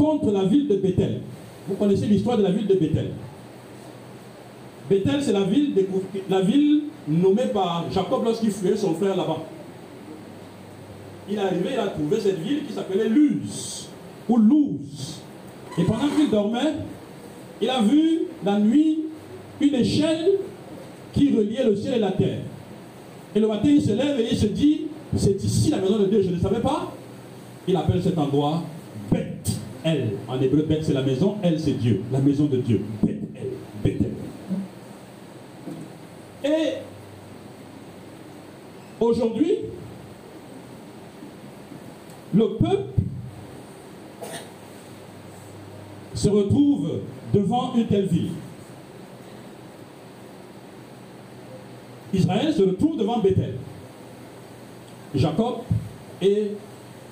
[0.00, 1.20] contre la ville de Bethel.
[1.68, 3.10] Vous connaissez l'histoire de la ville de Bethel.
[4.88, 5.42] Bethel, c'est la
[6.40, 9.42] ville, nommée par Jacob lorsqu'il fuyait son frère là-bas.
[11.28, 13.88] Il est arrivé, il a trouvé cette ville qui s'appelait Luz,
[14.26, 15.20] ou Luz.
[15.78, 16.74] Et pendant qu'il dormait,
[17.60, 19.00] il a vu la nuit
[19.60, 20.30] une échelle
[21.12, 22.40] qui reliait le ciel et la terre.
[23.34, 26.06] Et le matin, il se lève et il se dit, c'est ici la maison de
[26.06, 26.90] Dieu, je ne savais pas.
[27.68, 28.62] Il appelle cet endroit
[29.12, 30.10] Beth El.
[30.28, 32.82] En hébreu, Beth c'est la maison, El c'est Dieu, la maison de Dieu.
[33.02, 33.50] Beth El,
[33.82, 34.00] Beth
[36.44, 36.50] El.
[36.50, 36.74] Et
[39.00, 39.56] aujourd'hui,
[42.34, 43.00] le peuple
[46.14, 47.00] se retrouve
[47.32, 48.32] devant une telle ville.
[52.12, 53.54] Israël se retrouve devant Bethel.
[55.14, 55.58] Jacob
[56.20, 56.56] est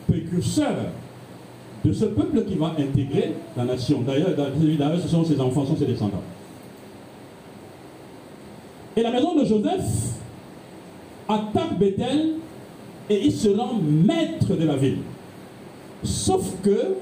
[0.07, 0.93] précurseur
[1.85, 4.03] de ce peuple qui va intégrer la nation.
[4.03, 4.31] D'ailleurs,
[5.03, 6.23] ce sont ses enfants, ce sont ses descendants.
[8.97, 10.19] Et la maison de Joseph
[11.29, 12.35] attaque Bethel
[13.11, 14.99] et il se rend maître de la ville.
[16.03, 16.97] Sauf que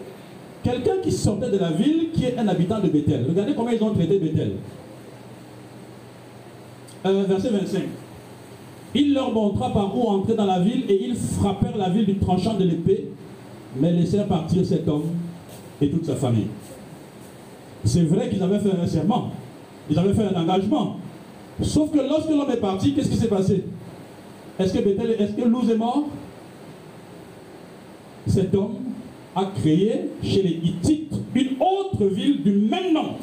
[0.62, 3.82] quelqu'un qui sortait de la ville, qui est un habitant de Bethel, regardez comment ils
[3.82, 4.52] ont traité Bethel.
[7.06, 7.82] Euh, verset 25.
[8.94, 12.16] Il leur montra par où entrer dans la ville et ils frappèrent la ville du
[12.18, 13.08] tranchant de l'épée,
[13.78, 15.10] mais laissèrent partir cet homme
[15.80, 16.48] et toute sa famille.
[17.84, 19.30] C'est vrai qu'ils avaient fait un serment,
[19.90, 20.96] ils avaient fait un engagement.
[21.62, 23.64] Sauf que lorsque l'homme est parti, qu'est-ce qui s'est passé?
[24.58, 26.04] Est-ce que Bethel, est mort?
[28.26, 28.76] Cet homme
[29.34, 33.14] a créé chez les Hittites une autre ville du même nom.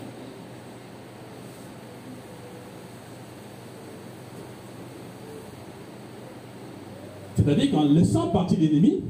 [7.35, 9.01] C'est-à-dire qu'en laissant partir l'ennemi,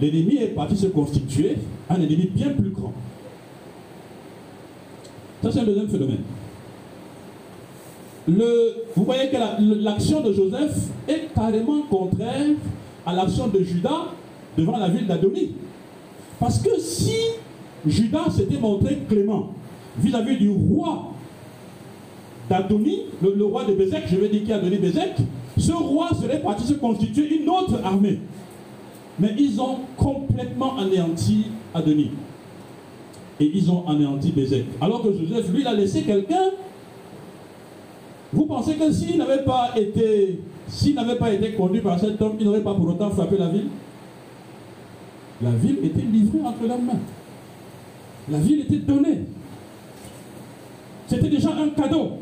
[0.00, 1.56] l'ennemi est parti se constituer
[1.88, 2.92] un ennemi bien plus grand.
[5.42, 6.22] Ça, c'est un deuxième phénomène.
[8.28, 9.36] Vous voyez que
[9.82, 12.46] l'action de Joseph est carrément contraire
[13.04, 14.06] à l'action de Judas
[14.58, 15.52] devant la ville d'Adonis.
[16.40, 17.16] Parce que si
[17.86, 19.52] Judas s'était montré clément
[19.98, 21.12] vis-à-vis du roi
[22.50, 25.14] d'Adonis, le, roi de Bézek, je vais dire qui a donné Bézek,
[25.56, 28.18] ce roi serait parti se constituer une autre armée.
[29.18, 32.10] Mais ils ont complètement anéanti Adonis.
[33.40, 34.64] Et ils ont anéanti Bézek.
[34.80, 36.50] Alors que Joseph, lui, il a laissé quelqu'un.
[38.32, 42.36] Vous pensez que s'il n'avait pas été, s'il n'avait pas été conduit par cet homme,
[42.38, 43.68] il n'aurait pas pour autant frappé la ville?
[45.42, 47.00] La ville était livrée entre leurs mains.
[48.30, 49.20] La ville était donnée.
[51.06, 52.12] C'était déjà un cadeau.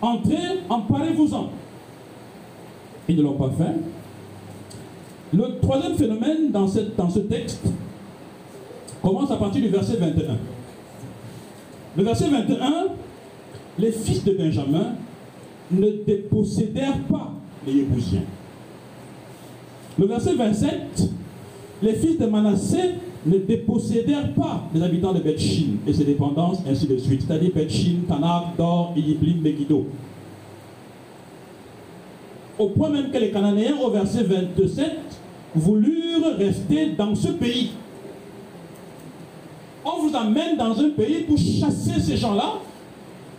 [0.00, 1.50] Entrez, emparez-vous-en.
[3.08, 3.74] Ils ne l'ont pas fait.
[5.34, 7.64] Le troisième phénomène dans, ce texte
[9.02, 10.36] commence à partir du verset 21.
[11.96, 12.86] Le verset 21,
[13.78, 14.94] les fils de Benjamin
[15.70, 17.32] ne dépossédèrent pas
[17.66, 18.24] les Yébousiens.
[19.98, 21.10] Le verset 27,
[21.82, 22.78] les fils de Manassé
[23.24, 27.22] ne dépossédèrent pas les habitants de Bethshin et ses dépendances, ainsi de suite.
[27.26, 29.86] C'est-à-dire Bethshin, Tanak, Dor, Iyiblim, Megiddo
[32.62, 34.90] au point même que les Cananéens, au verset 27,
[35.54, 37.72] voulurent rester dans ce pays.
[39.84, 42.54] On vous amène dans un pays pour chasser ces gens-là,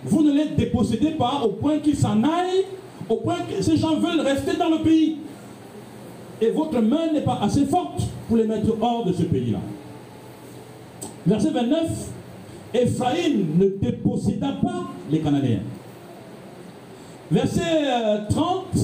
[0.04, 2.66] vous ne les dépossédez pas au point qu'ils s'en aillent,
[3.08, 5.18] au point que ces gens veulent rester dans le pays.
[6.42, 9.60] Et votre main n'est pas assez forte pour les mettre hors de ce pays-là.
[11.26, 12.10] Verset 29,
[12.74, 15.62] Ephraïm ne déposséda pas les Cananéens.
[17.32, 17.62] Verset
[18.30, 18.80] 30, euh,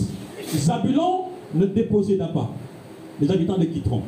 [0.56, 2.50] Zabulon ne déposséda pas
[3.22, 4.02] les habitants de Kitron,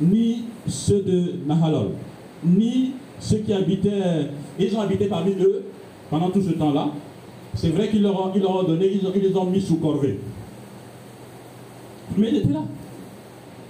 [0.00, 1.90] ni ceux de Nahalol,
[2.44, 4.28] ni ceux qui habitaient,
[4.58, 5.64] ils ont habité parmi eux
[6.10, 6.88] pendant tout ce temps-là.
[7.54, 10.20] C'est vrai qu'ils leur, ont, donné, ils, les ont mis sous corvée.
[12.16, 12.62] Mais ils étaient là.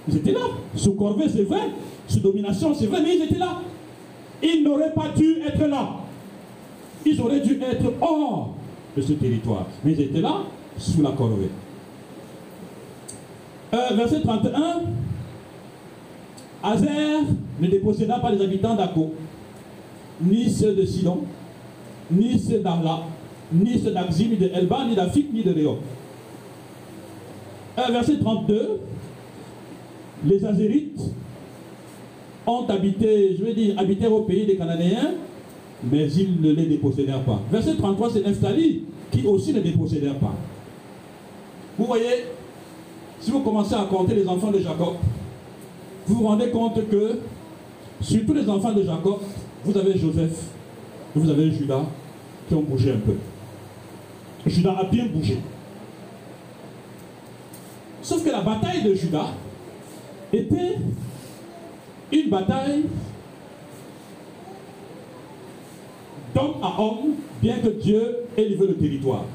[0.07, 0.45] Ils étaient là.
[0.75, 1.69] Sous corvée, c'est vrai.
[2.07, 3.61] Sous domination, c'est vrai, mais ils étaient là.
[4.43, 5.97] Ils n'auraient pas dû être là.
[7.05, 8.53] Ils auraient dû être hors
[8.95, 9.65] de ce territoire.
[9.83, 10.43] Mais ils étaient là,
[10.77, 11.49] sous la corvée.
[13.73, 14.81] Euh, verset 31.
[16.63, 17.21] Azer
[17.59, 19.13] ne déposséda pas les habitants d'Ako,
[20.21, 21.19] ni ceux de Sidon,
[22.11, 23.03] ni ceux d'Arla,
[23.53, 25.77] ni ceux d'Axim, ni de Elba, ni d'Afik, ni de Réo.
[27.77, 28.81] Euh, verset 32.
[30.25, 30.99] Les Azérites
[32.45, 35.11] ont habité, je veux dire, habitèrent au pays des Cananéens,
[35.83, 37.39] mais ils ne les dépossédèrent pas.
[37.51, 40.33] Verset 33, c'est Nephtali qui aussi ne dépossédèrent pas.
[41.77, 42.25] Vous voyez,
[43.19, 44.95] si vous commencez à compter les enfants de Jacob,
[46.07, 47.19] vous vous rendez compte que
[48.01, 49.19] sur tous les enfants de Jacob,
[49.63, 50.31] vous avez Joseph
[51.15, 51.83] et vous avez Judas
[52.47, 53.15] qui ont bougé un peu.
[54.45, 55.37] Judas a bien bougé.
[58.01, 59.33] Sauf que la bataille de Judas
[60.31, 60.77] était
[62.11, 62.85] une bataille
[66.33, 69.25] d'homme à homme, bien que Dieu ait livré le territoire.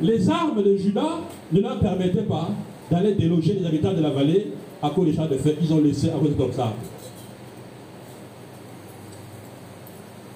[0.00, 1.20] Les armes de Judas
[1.52, 2.48] ne leur permettaient pas
[2.92, 4.52] d'aller déloger les habitants de la vallée
[4.82, 5.56] à cause des de feu.
[5.62, 6.72] Ils ont laissé à cause de ça.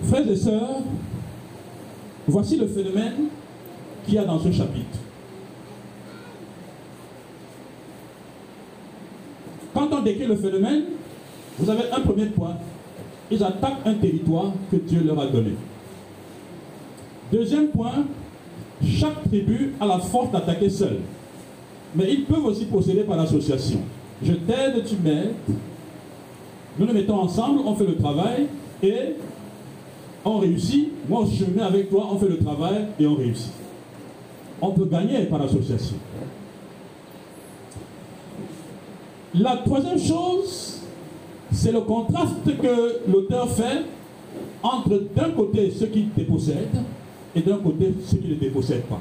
[0.02, 0.80] Frères et sœurs,
[2.26, 3.28] voici le phénomène
[4.04, 4.98] qu'il y a dans ce chapitre.
[9.74, 10.84] Quand on décrit le phénomène,
[11.58, 12.56] vous avez un premier point.
[13.30, 15.52] Ils attaquent un territoire que Dieu leur a donné.
[17.30, 18.04] Deuxième point,
[18.82, 21.00] chaque tribu a la force d'attaquer seule.
[21.96, 23.80] Mais ils peuvent aussi procéder par l'association.
[24.22, 25.34] Je t'aide, tu m'aides.
[26.78, 28.46] Nous nous mettons ensemble, on fait le travail
[28.82, 29.14] et
[30.24, 30.90] on réussit.
[31.08, 33.52] Moi je me mets avec toi, on fait le travail et on réussit.
[34.60, 35.96] On peut gagner par association.
[39.34, 40.80] La troisième chose,
[41.52, 43.84] c'est le contraste que l'auteur fait
[44.62, 46.82] entre d'un côté ceux qui dépossèdent
[47.34, 49.00] et d'un côté ceux qui ne dépossèdent pas.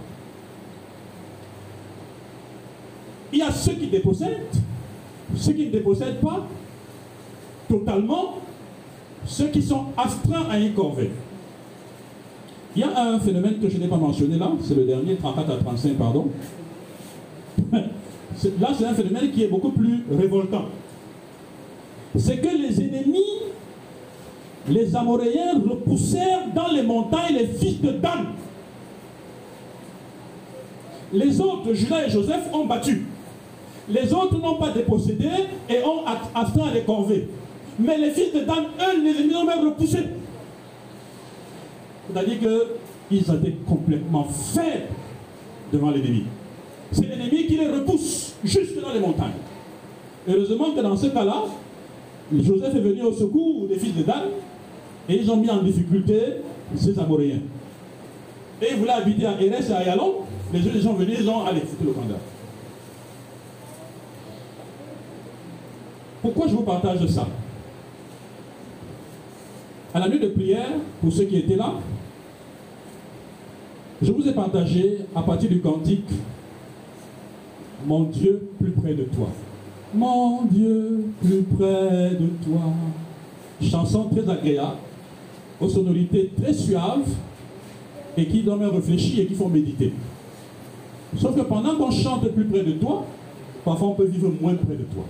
[3.34, 4.62] Il y a ceux qui dépossèdent,
[5.36, 6.48] ceux qui ne dépossèdent pas
[7.68, 8.36] totalement,
[9.26, 11.12] ceux qui sont astreints à une corvée.
[12.76, 15.52] Il y a un phénomène que je n'ai pas mentionné là, c'est le dernier, 34
[15.52, 16.28] à 35, pardon.
[18.60, 20.66] Là, c'est un phénomène qui est beaucoup plus révoltant.
[22.18, 23.24] C'est que les ennemis,
[24.68, 28.26] les Amoréens, repoussèrent dans les montagnes les fils de Dan.
[31.14, 33.06] Les autres, Judas et Joseph, ont battu.
[33.90, 35.30] Les autres n'ont pas dépossédé
[35.70, 36.04] et ont
[36.34, 37.28] astreint les corvées.
[37.80, 40.00] Mais les fils de Dan, eux, les ennemis ont même repoussé.
[42.08, 44.88] C'est-à-dire qu'ils étaient complètement faibles
[45.72, 46.24] devant l'ennemi.
[46.92, 49.32] C'est l'ennemi qui les repousse jusque dans les montagnes.
[50.28, 51.44] Heureusement que dans ce cas-là,
[52.34, 54.24] Joseph est venu au secours des fils de Dan
[55.08, 56.16] et ils ont mis en difficulté
[56.76, 57.42] ces Amoréens.
[58.62, 60.14] Et ils voulaient habiter à Eres et à Yalon.
[60.54, 62.20] Les gens sont venus, ils ont allé foutre le candidat.
[66.26, 67.28] Pourquoi je vous partage ça?
[69.94, 70.70] À la nuit de prière,
[71.00, 71.74] pour ceux qui étaient là,
[74.02, 76.10] je vous ai partagé à partir du cantique
[77.86, 79.28] Mon Dieu plus près de toi.
[79.94, 82.74] Mon Dieu plus près de toi.
[83.62, 84.78] Chanson très agréable,
[85.62, 87.08] aux sonorités très suaves
[88.18, 89.94] et qui doivent réfléchir et qui font méditer.
[91.20, 93.06] Sauf que pendant qu'on chante plus près de toi,
[93.64, 95.04] parfois on peut vivre moins près de toi.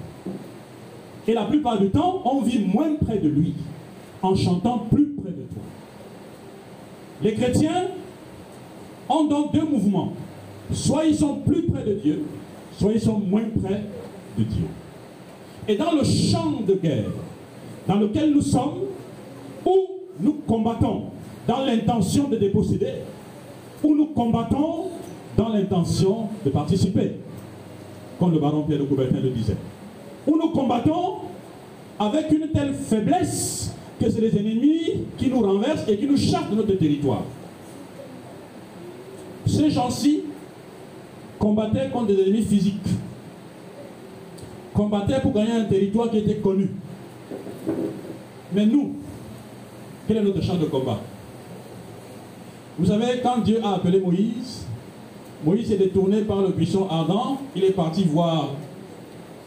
[1.28, 3.54] Et la plupart du temps, on vit moins près de lui
[4.22, 5.64] en chantant plus près de toi.
[7.22, 7.88] Les chrétiens
[9.10, 10.14] ont donc deux mouvements.
[10.72, 12.24] Soit ils sont plus près de Dieu,
[12.78, 13.82] soit ils sont moins près
[14.38, 14.66] de Dieu.
[15.68, 17.12] Et dans le champ de guerre
[17.88, 18.82] dans lequel nous sommes,
[19.66, 19.78] où
[20.20, 21.06] nous combattons
[21.48, 22.94] dans l'intention de déposséder,
[23.84, 24.90] où nous combattons
[25.38, 27.12] dans l'intention de participer,
[28.20, 29.58] comme le baron Pierre de Coubertin le disait
[30.28, 31.20] où nous combattons
[32.00, 36.50] avec une telle faiblesse que c'est les ennemis qui nous renversent et qui nous chassent
[36.50, 37.24] de notre territoire.
[39.46, 40.22] Ces gens-ci
[41.40, 42.88] combattaient contre des ennemis physiques,
[44.74, 46.70] combattaient pour gagner un territoire qui était connu.
[48.54, 48.94] Mais nous,
[50.08, 51.00] quel est notre champ de combat?
[52.78, 54.66] Vous savez, quand Dieu a appelé Moïse,
[55.46, 58.50] Moïse est détourné par le buisson ardent, il est parti voir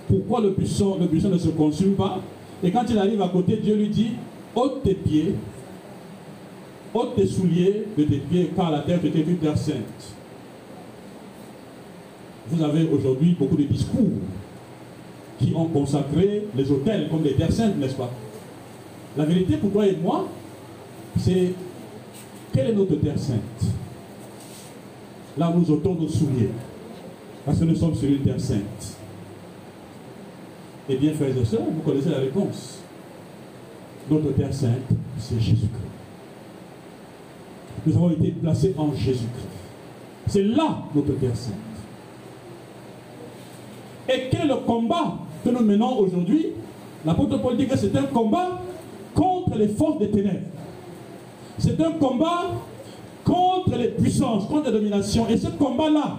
[0.09, 2.21] pourquoi le buisson, ne se consume pas.
[2.63, 4.13] Et quand il arrive à côté, Dieu lui dit,
[4.57, 5.35] ôte tes pieds,
[6.95, 10.15] ôte tes souliers de tes pieds, car la terre était une terre sainte.
[12.51, 14.09] Vous avez aujourd'hui beaucoup de discours
[15.39, 18.11] qui ont consacré les hôtels comme des terres saintes, n'est-ce pas?
[19.17, 20.27] La vérité pour toi et moi,
[21.19, 21.53] c'est
[22.53, 23.71] quelle est notre terre sainte?
[25.37, 26.51] Là nous ôtons nos souliers,
[27.45, 28.98] parce que nous sommes sur une terre sainte.
[30.89, 32.79] Eh bien, frères et sœurs, vous connaissez la réponse.
[34.11, 34.89] Notre terre sainte,
[35.19, 35.69] c'est Jésus-Christ.
[37.87, 39.49] Nous avons été placés en Jésus-Christ.
[40.27, 41.55] C'est là notre terre sainte.
[44.09, 46.47] Et quel est le combat que nous menons aujourd'hui
[47.05, 48.61] L'apôtre Paul dit que c'est un combat
[49.15, 50.47] contre les forces des ténèbres.
[51.59, 52.53] C'est un combat
[53.25, 55.29] contre les puissances, contre les dominations.
[55.29, 56.19] Et ce combat-là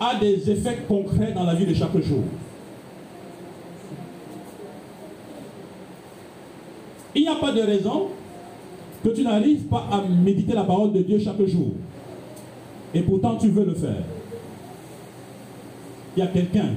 [0.00, 2.22] a des effets concrets dans la vie de chaque jour.
[7.14, 8.08] Il n'y a pas de raison
[9.02, 11.72] que tu n'arrives pas à méditer la parole de Dieu chaque jour.
[12.94, 14.02] Et pourtant tu veux le faire.
[16.16, 16.70] Il y a quelqu'un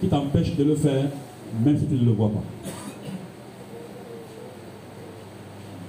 [0.00, 1.04] qui t'empêche de le faire,
[1.64, 2.42] même si tu ne le vois pas.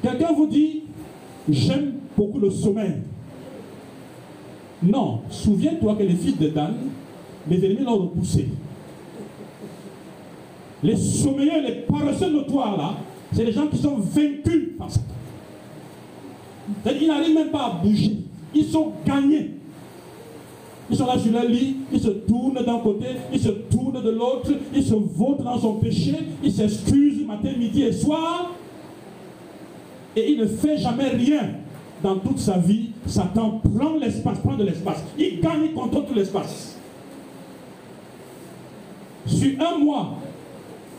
[0.03, 0.83] Quelqu'un vous dit,
[1.49, 2.95] j'aime beaucoup le sommeil.
[4.83, 6.75] Non, souviens-toi que les fils de Dan,
[7.49, 8.47] les ennemis l'ont repoussé.
[10.83, 12.93] Les sommeillers, les paresseux notoires là,
[13.33, 15.03] c'est les gens qui sont vaincus par Satan.
[16.99, 18.17] Ils n'arrivent même pas à bouger.
[18.53, 19.51] Ils sont gagnés.
[20.89, 24.09] Ils sont là sur leur lit, ils se tournent d'un côté, ils se tournent de
[24.09, 28.51] l'autre, ils se vautrent dans son péché, ils s'excusent matin, midi et soir.
[30.15, 31.49] Et il ne fait jamais rien
[32.01, 32.91] dans toute sa vie.
[33.05, 35.03] Satan prend l'espace, prend de l'espace.
[35.19, 36.77] Il gagne, il contrôle tout l'espace.
[39.25, 40.15] Sur un mois,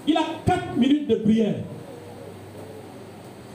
[0.06, 1.56] il a quatre minutes de prière.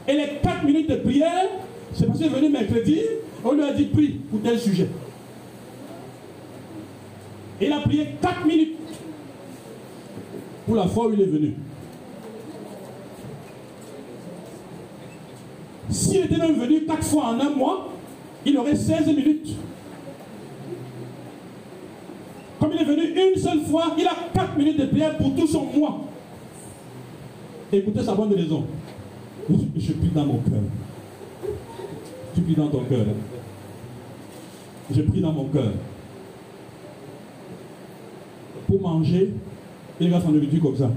[0.08, 1.48] Et les quatre minutes de prière,
[1.94, 3.00] c'est parce qu'il est venu mercredi,
[3.44, 4.88] on lui a dit prie pour tel sujet.
[7.62, 8.78] Et il a prié quatre minutes
[10.66, 11.54] pour la fois où il est venu.
[15.90, 17.90] S'il était même venu quatre fois en un mois,
[18.46, 19.56] il aurait 16 minutes.
[22.60, 25.48] Comme il est venu une seule fois, il a quatre minutes de prière pour tout
[25.48, 26.02] son mois.
[27.72, 28.66] Écoutez sa bonne raison.
[29.50, 30.62] Je prie dans mon cœur.
[32.34, 33.06] Tu pries dans ton cœur.
[34.90, 35.74] Je prie dans mon cœur.
[38.68, 39.34] Pour manger,
[40.00, 40.90] il va s'en nourriture comme ça.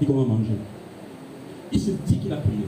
[0.00, 0.56] Il commence à manger?
[1.72, 2.64] Il se dit qu'il a prié.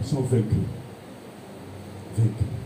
[0.00, 0.46] Ils sont vaincus.
[2.16, 2.61] Vaincus.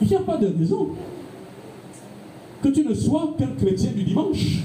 [0.00, 0.90] Il n'y a pas de raison
[2.62, 4.58] que tu ne sois qu'un chrétien du dimanche.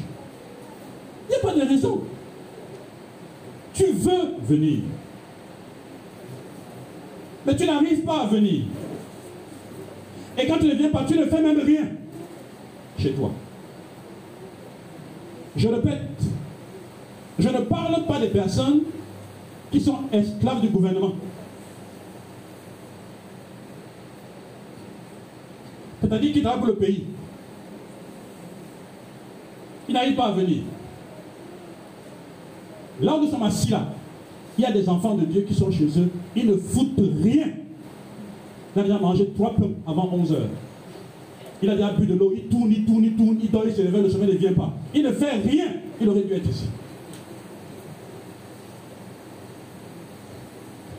[1.28, 2.02] Il n'y a pas de raison.
[3.74, 4.80] Tu veux venir.
[7.46, 8.64] Mais tu n'arrives pas à venir.
[10.38, 11.90] Et quand tu ne viens pas, tu ne fais même rien
[12.98, 13.32] chez toi.
[15.56, 16.22] Je répète,
[17.40, 18.82] je ne parle pas des personnes
[19.72, 21.14] qui sont esclaves du gouvernement.
[26.08, 27.04] C'est-à-dire qu'il travaille le pays.
[29.88, 30.62] Il n'arrive pas à venir.
[33.02, 33.88] Là où nous sommes assis là,
[34.58, 37.48] il y a des enfants de Dieu qui sont chez eux, ils ne foutent rien.
[38.76, 40.50] Il a déjà mangé trois pommes avant 11 heures.
[41.62, 43.74] Il a déjà bu de l'eau, il tourne, il tourne, il tourne, il dort, il
[43.74, 44.74] se réveille, le sommeil ne vient pas.
[44.94, 45.68] Il ne fait rien.
[46.00, 46.66] Il aurait dû être ici.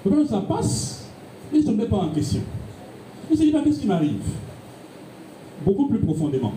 [0.02, 1.08] Quand ça passe,
[1.52, 2.40] il ne se met pas en question.
[3.30, 4.20] Il se dit pas qu'est-ce qui m'arrive?
[5.64, 6.52] Beaucoup plus profondément.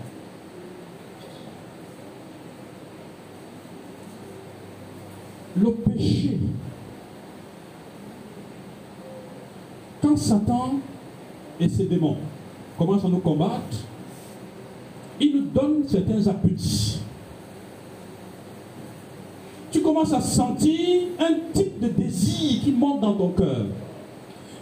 [5.57, 6.37] Le péché
[10.01, 10.79] quand Satan
[11.59, 12.17] et ses démons
[12.77, 13.77] commencent à nous combattre,
[15.19, 16.99] ils nous donnent certains appétits.
[19.71, 23.65] Tu commences à sentir un type de désir qui monte dans ton cœur.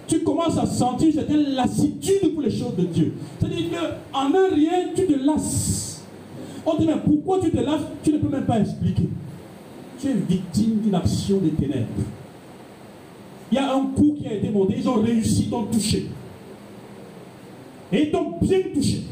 [0.07, 3.13] Tu commences à sentir certaine lassitude pour les choses de Dieu.
[3.39, 3.65] C'est-à-dire
[4.11, 6.03] qu'en un rien, tu te lasses.
[6.65, 7.81] On dit, mais pourquoi tu te lasses?
[8.03, 9.09] Tu ne peux même pas expliquer.
[9.99, 11.87] Tu es victime d'une action des ténèbres.
[13.51, 16.07] Il y a un coup qui a été monté, ils ont réussi, ils t'ont touché.
[17.91, 19.03] Et ils t'ont bien touché.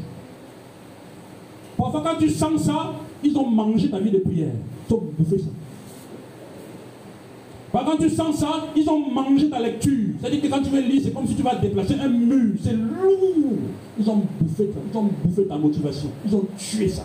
[1.76, 2.92] Parfois, quand tu sens ça,
[3.22, 4.52] ils ont mangé ta vie de prière.
[4.88, 5.48] Ils ont bouffé ça.
[7.84, 10.14] Quand tu sens ça, ils ont mangé ta lecture.
[10.20, 12.54] C'est-à-dire que quand tu veux lire, c'est comme si tu vas déplacer un mur.
[12.62, 13.58] C'est lourd.
[13.98, 16.10] Ils ont bouffé ils ont bouffé ta motivation.
[16.26, 17.04] Ils ont tué ça.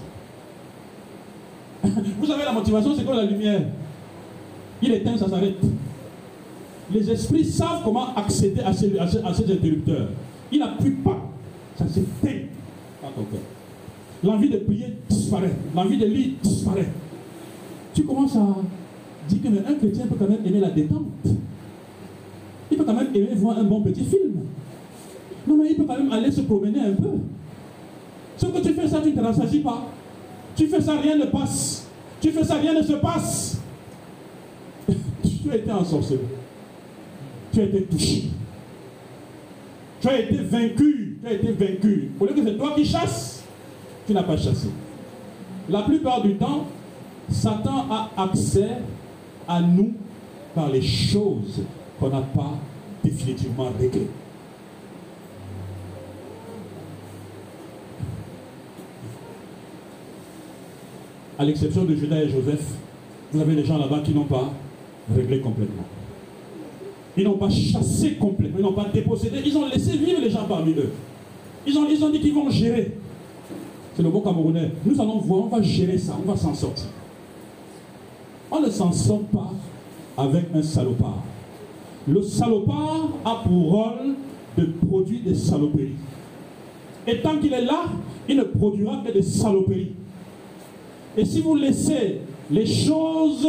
[1.83, 3.61] Vous savez, la motivation, c'est comme la lumière?
[4.81, 5.57] Il éteint, ça s'arrête.
[6.93, 8.91] Les esprits savent comment accéder à ces,
[9.53, 10.09] interrupteurs.
[10.51, 11.17] Il n'appuie pas.
[11.77, 12.45] Ça s'éteint
[13.01, 13.39] dans ton cœur.
[14.23, 15.53] L'envie de prier disparaît.
[15.75, 16.89] L'envie de lire disparaît.
[17.93, 18.45] Tu commences à
[19.27, 21.05] dire qu'un chrétien peut quand même aimer la détente.
[22.69, 24.41] Il peut quand même aimer voir un bon petit film.
[25.47, 27.17] Non, mais il peut quand même aller se promener un peu.
[28.37, 29.87] Sauf que tu fais ça, tu ne te rassasies pas.
[30.55, 31.87] Tu fais ça, rien ne passe.
[32.21, 33.59] Tu fais ça, rien ne se passe.
[34.87, 36.21] tu as été ensorcelé.
[37.51, 38.23] Tu as été touché.
[39.99, 41.19] Tu as été vaincu.
[41.21, 42.11] Tu as été vaincu.
[42.19, 43.43] Au lieu que c'est toi qui chasses,
[44.07, 44.69] tu n'as pas chassé.
[45.69, 46.65] La plupart du temps,
[47.29, 48.77] Satan a accès
[49.51, 49.93] à nous
[50.55, 51.61] par les choses
[51.99, 52.57] qu'on n'a pas
[53.03, 54.07] définitivement réglées.
[61.37, 62.63] À l'exception de Judas et Joseph,
[63.33, 64.51] vous avez des gens là-bas qui n'ont pas
[65.13, 65.85] réglé complètement.
[67.17, 70.45] Ils n'ont pas chassé complètement, ils n'ont pas dépossédé, ils ont laissé vivre les gens
[70.47, 70.91] parmi eux.
[71.67, 72.95] Ils ont, ils ont dit qu'ils vont gérer.
[73.95, 74.71] C'est le mot camerounais.
[74.85, 76.87] Nous allons voir, on va gérer ça, on va s'en sortir.
[78.51, 79.51] On ne s'en sort pas
[80.17, 81.23] avec un salopard.
[82.07, 84.15] Le salopard a pour rôle
[84.57, 85.95] de produire des saloperies.
[87.07, 87.83] Et tant qu'il est là,
[88.27, 89.93] il ne produira que des saloperies.
[91.17, 92.19] Et si vous laissez
[92.49, 93.47] les choses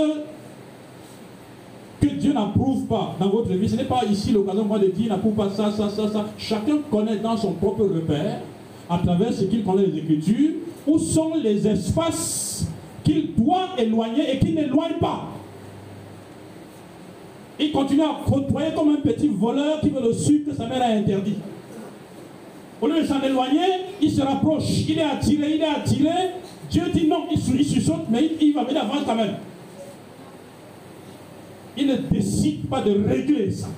[2.01, 5.09] que Dieu n'approuve pas dans votre vie, ce n'est pas ici l'occasion moi de dire
[5.09, 6.27] n'approuve pas ça, ça, ça, ça.
[6.39, 8.41] Chacun connaît dans son propre repère,
[8.89, 10.53] à travers ce qu'il connaît des Écritures,
[10.87, 12.52] où sont les espaces
[13.03, 15.29] qu'il doit éloigner et qu'il n'éloigne pas.
[17.59, 20.83] Il continue à côtoyer comme un petit voleur qui veut le sucre que sa mère
[20.83, 21.37] a interdit.
[22.81, 23.69] Au lieu de s'en éloigner,
[24.01, 26.31] il se rapproche, il est attiré, il est attiré.
[26.71, 29.35] Dieu dit non, il, se saute, mais il, va venir avant quand même.
[31.77, 33.69] Il ne décide pas de régler ça,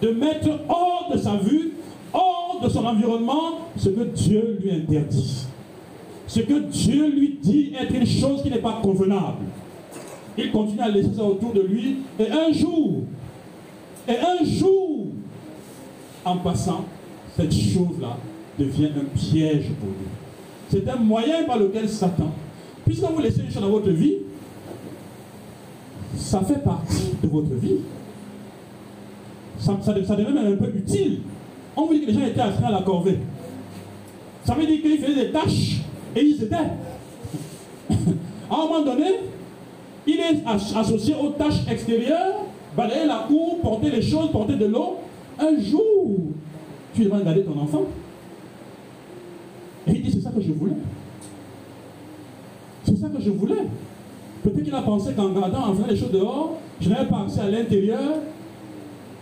[0.00, 1.72] de mettre hors de sa vue,
[2.12, 5.46] hors de son environnement, ce que Dieu lui interdit
[6.30, 9.46] ce que Dieu lui dit être une chose qui n'est pas convenable.
[10.38, 11.96] Il continue à laisser ça autour de lui.
[12.20, 13.00] Et un jour,
[14.06, 15.08] et un jour,
[16.24, 16.84] en passant,
[17.36, 18.16] cette chose-là
[18.56, 20.06] devient un piège pour lui.
[20.68, 22.30] C'est un moyen par lequel Satan,
[22.86, 24.18] puisque vous laissez une chose dans votre vie,
[26.16, 27.78] ça fait partie de votre vie.
[29.58, 31.22] Ça, devient même un peu utile.
[31.76, 33.18] On vous dit que les gens étaient assis à la corvée.
[34.44, 35.80] Ça veut dire qu'ils faisaient des tâches
[36.16, 36.56] et ils étaient.
[36.56, 39.20] à un moment donné,
[40.06, 42.44] il est associé aux tâches extérieures,
[42.76, 44.98] balayer la cour, porter les choses, porter de l'eau.
[45.38, 46.18] Un jour,
[46.94, 47.84] tu devrais regarder ton enfant.
[49.86, 50.76] Et il dit, c'est ça que je voulais.
[52.84, 53.66] C'est ça que je voulais.
[54.42, 57.40] Peut-être qu'il a pensé qu'en regardant, en faisant les choses dehors, je n'avais pas accès
[57.40, 58.14] à l'intérieur.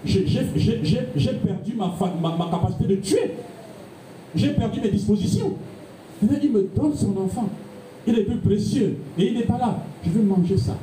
[0.05, 3.33] J'ai perdu ma capacité de tuer.
[4.35, 5.55] J'ai perdu mes dispositions
[6.23, 7.49] il me donne son enfant.
[8.07, 8.97] Il est plus précieux.
[9.19, 9.83] Et il n'est pas là.
[10.05, 10.77] Je veux manger ça.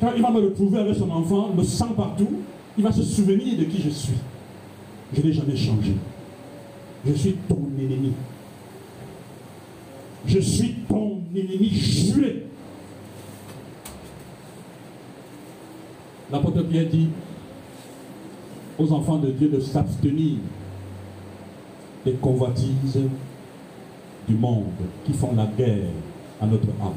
[0.00, 2.28] Quand il va me retrouver avec son enfant, le sang partout,
[2.76, 4.14] il va se souvenir de qui je suis.
[5.12, 5.94] Je n'ai jamais changé.
[7.06, 8.12] Je suis ton ennemi.
[10.26, 12.46] Je suis ton ennemi juré.
[16.30, 17.08] L'apôtre Pierre dit
[18.78, 20.36] aux enfants de Dieu de s'abstenir
[22.04, 23.00] les convoitises
[24.28, 24.66] du monde
[25.04, 25.90] qui font la guerre
[26.40, 26.94] à notre âme.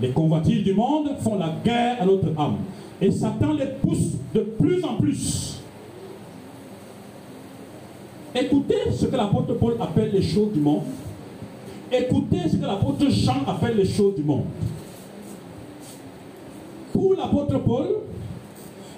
[0.00, 2.58] Les convoitises du monde font la guerre à notre âme.
[3.00, 5.60] Et Satan les pousse de plus en plus.
[8.34, 10.82] Écoutez ce que l'apôtre Paul appelle les choses du monde.
[11.90, 14.44] Écoutez ce que l'apôtre Jean appelle les choses du monde.
[16.92, 17.88] Pour l'apôtre Paul,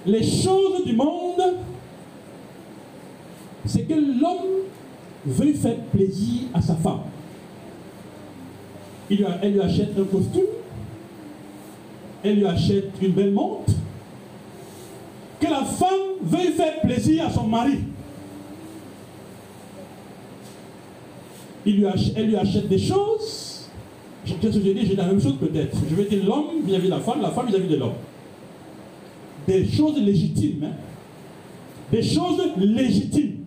[0.05, 1.41] les choses du monde
[3.65, 4.63] c'est que l'homme
[5.25, 7.01] veut faire plaisir à sa femme.
[9.09, 10.45] Il, elle lui achète un costume,
[12.23, 13.73] elle lui achète une belle montre,
[15.39, 15.89] que la femme
[16.21, 17.79] veuille faire plaisir à son mari.
[21.65, 23.67] Il lui achète, elle lui achète des choses.
[24.25, 25.75] Qu'est-ce que je dis J'ai la même chose peut-être.
[25.89, 27.93] Je vais dire l'homme vis-à-vis de la femme, la femme vis-à-vis de l'homme.
[29.47, 30.63] Des choses légitimes.
[30.65, 30.73] hein.
[31.91, 33.38] Des choses légitimes.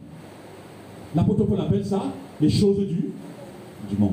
[1.15, 2.03] L'apôtre Paul appelle ça
[2.41, 3.11] les choses du,
[3.99, 4.13] monde.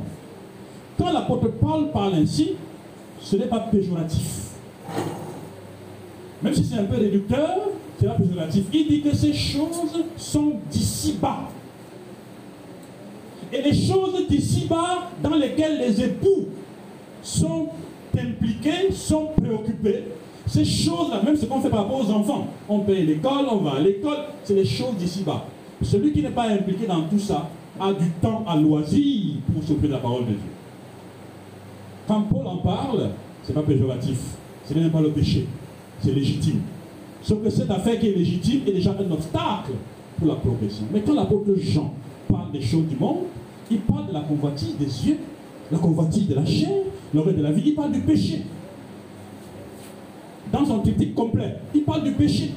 [0.98, 2.54] Quand l'apôtre Paul parle ainsi,
[3.22, 4.50] ce n'est pas péjoratif.
[6.42, 8.66] Même si c'est un peu réducteur, c'est pas péjoratif.
[8.74, 11.50] Il dit que ces choses sont d'ici-bas.
[13.54, 16.48] Et les choses d'ici-bas dans lesquelles les époux
[17.24, 17.70] sont
[18.18, 20.04] impliqués, sont préoccupés,
[20.46, 23.76] ces choses-là, même ce qu'on fait par rapport aux enfants, on paye l'école, on va
[23.78, 25.46] à l'école, c'est les choses d'ici-bas.
[25.82, 27.50] Celui qui n'est pas impliqué dans tout ça
[27.80, 30.52] a du temps à loisir pour s'occuper de la parole de Dieu.
[32.08, 33.10] Quand Paul en parle,
[33.44, 34.20] ce n'est pas péjoratif,
[34.66, 35.48] ce n'est même pas le péché,
[36.02, 36.62] c'est légitime.
[37.22, 39.72] Sauf que cette affaire qui est légitime est déjà un obstacle
[40.18, 40.86] pour la progression.
[40.92, 41.94] Mais quand l'apôtre Jean
[42.28, 43.26] parle des choses du monde,
[43.72, 45.18] il parle de la convoitise des yeux,
[45.72, 46.70] la convoitise de la chair,
[47.14, 48.42] l'oreille de la vie, il parle du péché.
[50.52, 52.52] Dans son critique complet, il parle du péché.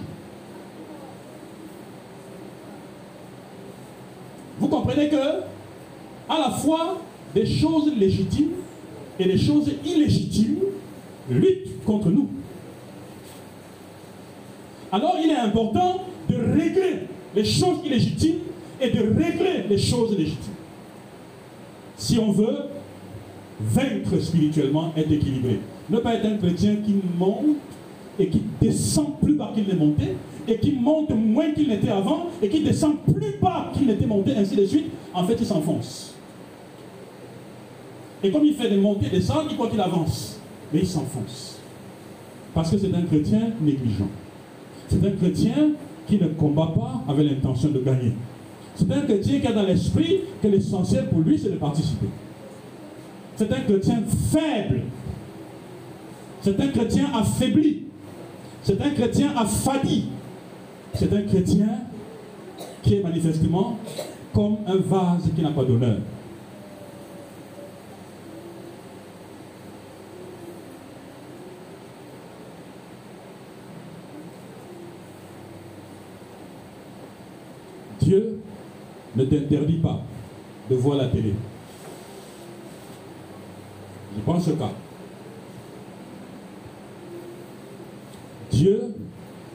[4.58, 5.42] Vous comprenez que,
[6.28, 7.00] à la fois,
[7.34, 8.52] des choses légitimes
[9.18, 10.58] et des choses illégitimes
[11.30, 12.28] luttent contre nous.
[14.90, 18.40] Alors il est important de régler les choses illégitimes
[18.80, 20.52] et de régler les choses légitimes.
[21.96, 22.56] Si on veut
[23.60, 25.60] vaincre spirituellement, être équilibré.
[25.88, 27.56] Ne pas être un chrétien qui monte
[28.18, 30.16] et qui descend plus bas qu'il n'est monté,
[30.48, 34.34] et qui monte moins qu'il n'était avant, et qui descend plus bas qu'il n'était monté,
[34.36, 36.14] ainsi de suite, en fait il s'enfonce.
[38.22, 40.38] Et comme il fait des montées et des descentes, il croit qu'il avance,
[40.72, 41.58] mais il s'enfonce.
[42.54, 44.08] Parce que c'est un chrétien négligent.
[44.88, 45.70] C'est un chrétien
[46.06, 48.12] qui ne combat pas avec l'intention de gagner.
[48.74, 52.06] C'est un chrétien qui a dans l'esprit que l'essentiel pour lui, c'est de participer.
[53.36, 54.82] C'est un chrétien faible.
[56.42, 57.84] C'est un chrétien affaibli.
[58.62, 60.06] C'est un chrétien affadi.
[60.94, 61.68] C'est un chrétien
[62.82, 63.78] qui est manifestement
[64.32, 65.98] comme un vase qui n'a pas d'honneur.
[78.00, 78.40] Dieu
[79.16, 80.00] ne t'interdit pas
[80.68, 81.34] de voir la télé.
[84.14, 84.72] Je prends ce cas.
[88.50, 88.94] Dieu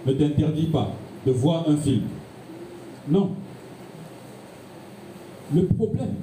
[0.05, 0.91] ne t'interdit pas
[1.27, 2.03] de voir un film.
[3.09, 3.31] Non.
[5.53, 6.15] Le problème,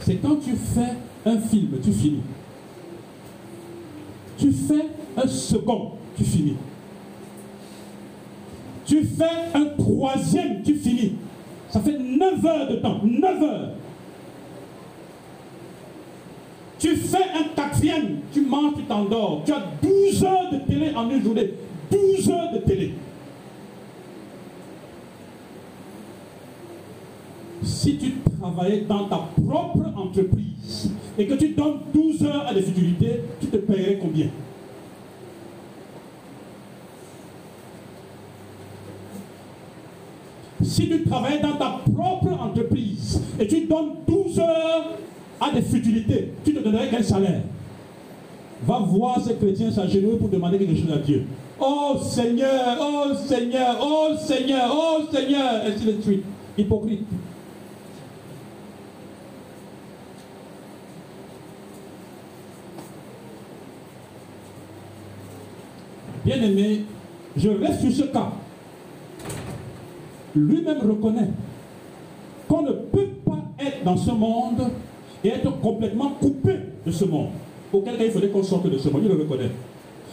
[0.00, 0.94] c'est quand tu fais
[1.26, 2.22] un film, tu finis.
[4.38, 4.86] Tu fais
[5.16, 6.56] un second, tu finis.
[8.86, 9.24] Tu fais
[9.54, 11.12] un troisième, tu finis.
[11.68, 13.00] Ça fait 9 heures de temps.
[13.04, 13.70] 9 heures.
[16.78, 19.42] Tu fais un quatrième, tu manges, tu t'endors.
[19.44, 21.52] Tu as 12 heures de télé en une journée.
[21.90, 22.94] 12 heures de télé.
[27.62, 32.62] Si tu travaillais dans ta propre entreprise et que tu donnes 12 heures à des
[32.62, 34.28] futilités, tu te paierais combien?
[40.62, 44.98] Si tu travailles dans ta propre entreprise et tu donnes 12 heures
[45.40, 47.42] à des futilités, tu te donnerais quel salaire?
[48.66, 51.24] Va voir ces chrétiens s'agenouiller pour demander quelque chose à Dieu.
[51.60, 56.24] Oh Seigneur, oh Seigneur, oh Seigneur, oh Seigneur, ainsi de suite.
[56.56, 57.06] Hypocrite.
[66.28, 66.82] Bien aimé,
[67.38, 68.30] je reste sur ce cas.
[70.36, 71.30] Lui-même reconnaît
[72.46, 74.68] qu'on ne peut pas être dans ce monde
[75.24, 77.28] et être complètement coupé de ce monde.
[77.72, 79.50] Auquel cas il faudrait qu'on sorte de ce monde, il le reconnaît.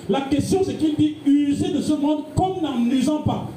[0.07, 3.49] La question c'est qu'il dit user de ce monde comme n'en usant pas.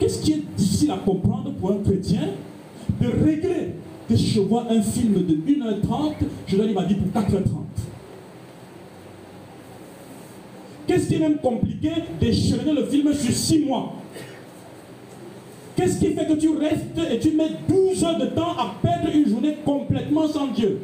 [0.00, 2.30] Qu'est-ce qui est difficile à comprendre pour un chrétien
[3.00, 3.74] de régler
[4.08, 6.14] que je vois un film de 1h30,
[6.48, 7.62] je donne ma vie pour 4h30
[10.86, 11.90] Qu'est-ce qui est même compliqué
[12.20, 13.94] d'échelonner le film sur 6 mois?
[15.76, 19.08] Qu'est-ce qui fait que tu restes et tu mets 12 heures de temps à perdre
[19.14, 20.80] une journée complètement sans Dieu?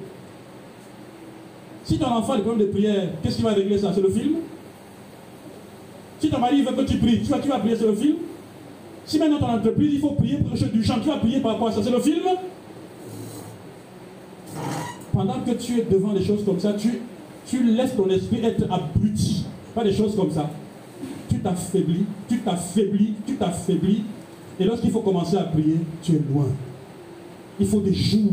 [1.85, 3.93] Si ton enfant a des problèmes de prière, qu'est-ce qui va régler ça?
[3.95, 4.37] C'est le film?
[6.21, 8.17] Si ton mari veut que tu pries, tu vas, tu vas prier sur le film?
[9.07, 11.53] Si maintenant ton entreprise, il faut prier pour le du chant, tu vas prier par
[11.53, 12.25] rapport à ça, c'est le film?
[15.13, 17.01] Pendant que tu es devant des choses comme ça, tu,
[17.47, 19.38] tu laisses ton esprit être abruti.
[19.79, 20.51] Pas des choses comme ça.
[21.31, 24.03] tu t'affaiblis, tu t'affaiblis, tu t'affaiblis.
[24.59, 26.47] Et lorsqu'il faut commencer à prier, tu es loin.
[27.61, 28.33] Il faut des jours.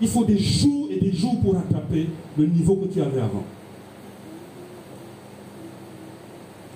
[0.00, 2.06] Il faut des jours et des jours pour rattraper
[2.38, 3.42] le niveau que tu avais avant.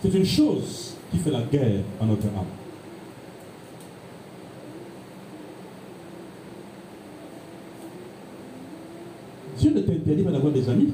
[0.02, 2.44] C'est une chose qui fait la guerre à notre âme.
[9.56, 10.92] Dieu ne t'interdit pas d'avoir des amis.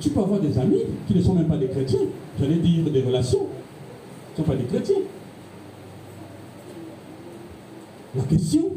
[0.00, 2.00] Tu peux avoir des amis qui ne sont même pas des chrétiens.
[2.38, 3.46] J'allais dire des relations.
[4.34, 4.96] Qui ne sont pas des chrétiens.
[8.14, 8.70] La question,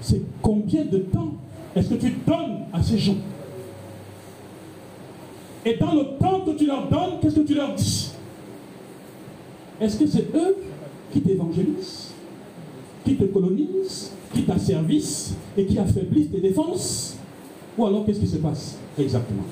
[0.00, 1.32] c'est combien de temps
[1.74, 3.16] est-ce que tu donnes à ces gens?
[5.64, 8.10] Et dans le temps que tu leur donnes, qu'est-ce que tu leur dis?
[9.80, 10.56] Est-ce que c'est eux
[11.12, 12.10] qui t'évangélisent,
[13.04, 17.16] qui te colonisent, qui t'asservissent et qui affaiblissent tes défenses?
[17.86, 19.44] Alors qu'est-ce qui se passe exactement?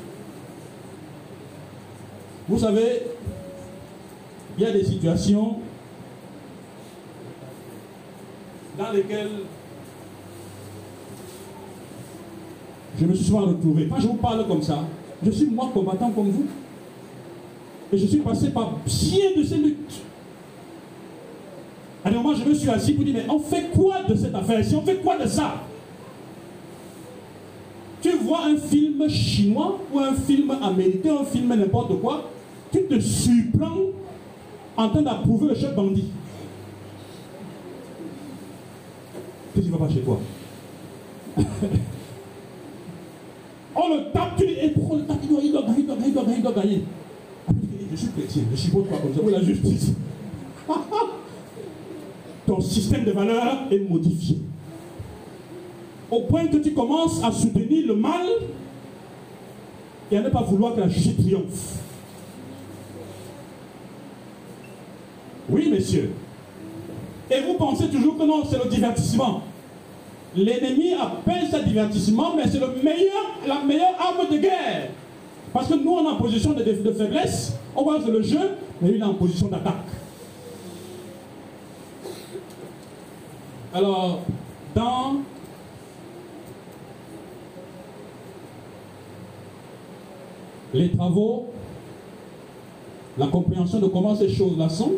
[2.48, 3.02] Vous savez,
[4.56, 5.56] il y a des situations
[8.78, 9.30] dans lesquelles
[13.00, 13.88] je me suis souvent retrouvé.
[13.88, 14.84] Quand je vous parle comme ça,
[15.24, 16.46] je suis moi combattant comme vous.
[17.92, 20.02] Et je suis passé par bien de ces luttes.
[22.04, 24.64] Un moment, je me suis assis pour dire, mais on fait quoi de cette affaire?
[24.64, 25.62] Si on fait quoi de ça?
[28.28, 32.30] Vois un film chinois ou un film américain, un film n'importe quoi,
[32.70, 33.78] tu te surprends
[34.76, 36.10] en train d'approuver le chef bandit.
[39.54, 40.20] Tu ne vas pas chez toi.
[43.74, 45.16] on le tape, tu dis, et pourquoi on le tape?
[45.22, 46.82] Il doit, il doit gagner, il doit gagner, il doit gagner, il doit gagner.
[47.90, 49.22] Je suis chrétien, je suis pour toi comme ça.
[49.22, 49.94] Où est la justice
[52.46, 54.38] Ton système de valeurs est modifié.
[56.10, 58.26] Au point que tu commences à soutenir le mal
[60.10, 61.82] et à ne pas vouloir que la justice triomphe.
[65.50, 66.10] Oui, messieurs.
[67.30, 69.42] Et vous pensez toujours que non, c'est le divertissement.
[70.34, 74.90] L'ennemi appelle ça divertissement, mais c'est la meilleure arme de guerre.
[75.52, 78.96] Parce que nous, on est en position de, faiblesse, on que le jeu, mais lui,
[78.96, 79.74] il est en position d'attaque.
[83.74, 84.20] Alors,
[84.74, 85.16] dans
[90.74, 91.46] les travaux,
[93.16, 94.92] la compréhension de comment ces choses-là sont,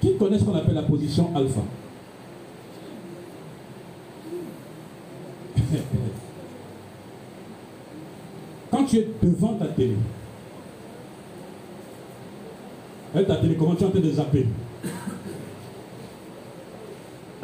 [0.00, 1.60] qui connaît ce qu'on appelle la position alpha.
[8.70, 9.96] Quand tu es devant ta télé,
[13.14, 14.46] avec ta télé, comment tu es en train de zapper?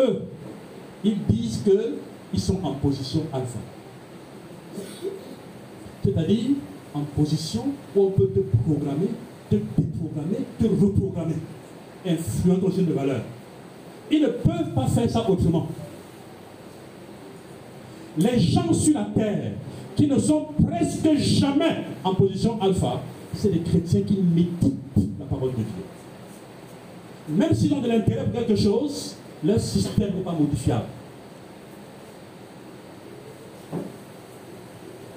[0.01, 0.23] Eux,
[1.05, 1.63] ils disent
[2.31, 3.59] qu'ils sont en position alpha.
[6.05, 6.51] C'est-à-dire
[6.95, 9.11] en position où on peut te programmer,
[9.51, 11.37] te déprogrammer, te reprogrammer.
[12.07, 13.21] Influent aussi de valeur.
[14.11, 15.69] Ils ne peuvent pas faire ça autrement.
[18.17, 19.53] Les gens sur la terre
[19.95, 23.03] qui ne sont presque jamais en position alpha,
[23.35, 24.75] c'est les chrétiens qui méditent
[25.19, 25.67] la parole de Dieu.
[27.29, 30.87] Même s'ils ont de l'intérêt pour quelque chose, leur système n'est pas modifiable.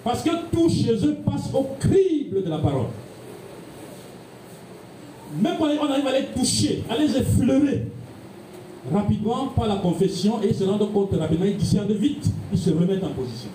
[0.04, 2.88] Parce que tout chez eux passe au crible de la parole.
[5.40, 7.88] Même quand on arrive à les toucher, à les effleurer,
[8.92, 12.70] rapidement par la confession, et ils se rendent compte rapidement, ils discernent vite, ils se
[12.70, 13.50] remettent en position.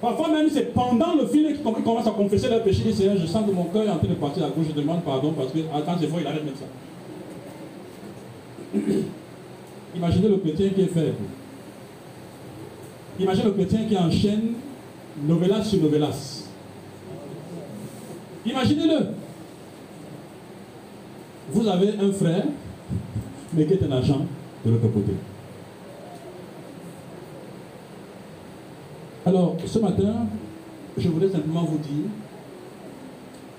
[0.00, 2.82] Parfois même, c'est pendant le film qu'ils commencent à confesser leur péché.
[2.84, 4.66] Ils disent, Seigneur, je sens que mon cœur est en train de partir à gauche,
[4.68, 6.66] je demande pardon parce que quand c'est faux, il arrête même ça.
[9.96, 11.14] Imaginez le chrétien qui est faible.
[13.18, 14.54] Imaginez le chrétien qui enchaîne
[15.26, 16.44] novelas sur novelas.
[18.44, 19.06] Imaginez-le.
[21.52, 22.44] Vous avez un frère,
[23.54, 24.26] mais qui est un agent
[24.64, 25.12] de l'autre côté.
[29.24, 30.26] Alors, ce matin,
[30.98, 32.10] je voudrais simplement vous dire,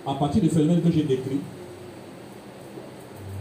[0.05, 1.39] à partir du phénomène que j'ai décrit,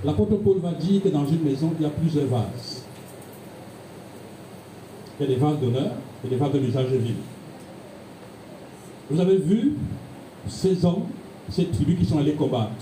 [0.05, 2.86] l'apôtre Paul va dire que dans une maison, il y a plusieurs vases.
[5.18, 5.93] A des vases d'honneur
[6.24, 7.14] et des vases de l'usage de vie.
[9.10, 9.72] Vous avez vu
[10.47, 11.06] ces hommes,
[11.51, 12.72] ces tribus qui sont allés combattre.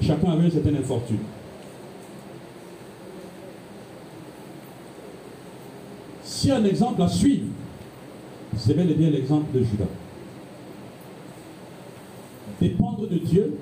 [0.00, 1.18] Chacun avait une certaine infortune.
[6.24, 7.46] Si un exemple à suivre,
[8.56, 9.84] c'est bien l'exemple de Judas.
[12.60, 13.54] Dépendre de Dieu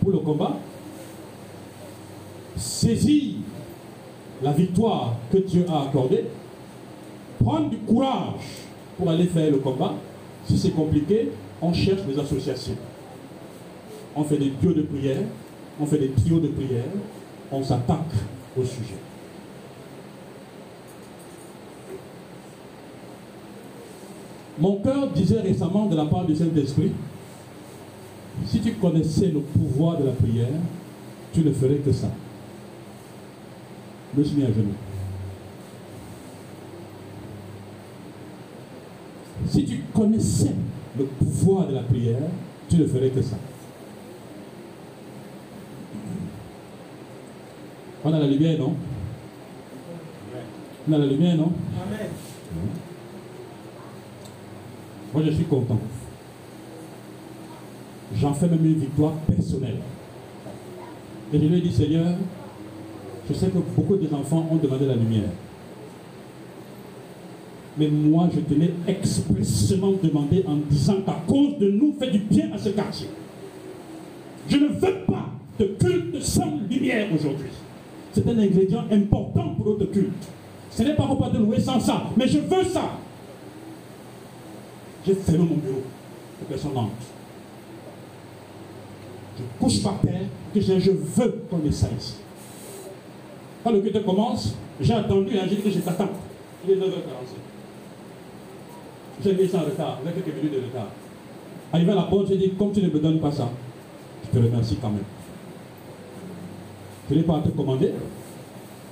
[0.00, 0.56] pour le combat,
[2.56, 3.34] saisir
[4.42, 6.24] la victoire que Dieu a accordée,
[7.42, 8.64] prendre du courage
[8.98, 9.94] pour aller faire le combat.
[10.46, 11.30] Si c'est compliqué,
[11.60, 12.76] on cherche des associations.
[14.14, 15.22] On fait des trios de prière,
[15.80, 16.84] on fait des trios de prière,
[17.50, 18.12] on s'attaque
[18.58, 18.98] au sujet.
[24.58, 26.92] Mon cœur disait récemment de la part du Saint-Esprit,
[28.46, 30.48] si tu connaissais le pouvoir de la prière,
[31.32, 32.08] tu ne ferais que ça.
[34.16, 34.72] Je me suis mis à genoux.
[39.46, 40.54] Si tu connaissais
[40.98, 42.22] le pouvoir de la prière,
[42.70, 43.36] tu ne ferais que ça.
[48.02, 48.74] On a la lumière, non?
[50.88, 51.52] On a la lumière, non?
[51.82, 52.08] Amen.
[55.12, 55.80] Moi, je suis content.
[58.14, 59.80] J'en fais même une victoire personnelle.
[61.34, 62.14] Et je lui ai dit, Seigneur,
[63.28, 65.30] je sais que beaucoup des enfants ont demandé la lumière.
[67.78, 72.50] Mais moi, je tenais expressément demandé en disant qu'à cause de nous, fait du bien
[72.54, 73.08] à ce quartier.
[74.48, 77.48] Je ne veux pas de culte sans lumière aujourd'hui.
[78.12, 80.28] C'est un ingrédient important pour notre culte.
[80.70, 82.92] Ce n'est pas pour de louer sans ça, mais je veux ça.
[85.06, 85.82] J'ai fermé mon bureau.
[86.40, 86.90] Les personnes n'entrent.
[89.38, 90.22] Je couche par terre
[90.54, 92.14] que je, je veux qu'on ait ça ici.
[93.66, 96.10] Quand le culte commence, j'ai attendu, j'ai dit que je t'attends.
[96.64, 96.86] Il est 9h45.
[99.24, 100.86] J'ai mis ça en retard, avec quelques minutes de retard.
[101.72, 103.50] Arrivé à la porte, j'ai dit, comme tu ne me donnes pas ça,
[104.24, 105.02] je te remercie quand même.
[107.10, 107.90] Je n'ai pas à te commander.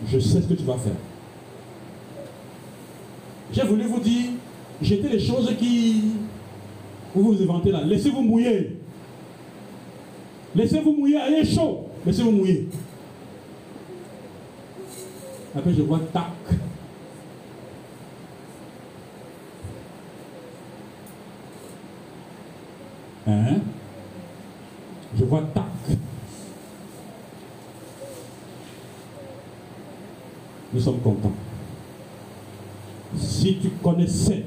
[0.09, 0.96] Je sais ce que tu vas faire.
[3.52, 4.30] J'ai voulu vous dire,
[4.82, 6.02] jetez les choses qui
[7.14, 7.84] vous vous inventez là.
[7.84, 8.76] Laissez-vous mouiller.
[10.56, 11.86] Laissez-vous mouiller, allez chaud.
[12.05, 12.66] Laissez-vous mouiller.
[15.56, 16.24] Après, je vois tac.
[23.26, 23.59] Hein?
[25.16, 25.64] Je vois tac.
[30.72, 31.32] Nous sommes contents.
[33.16, 34.44] Si tu connaissais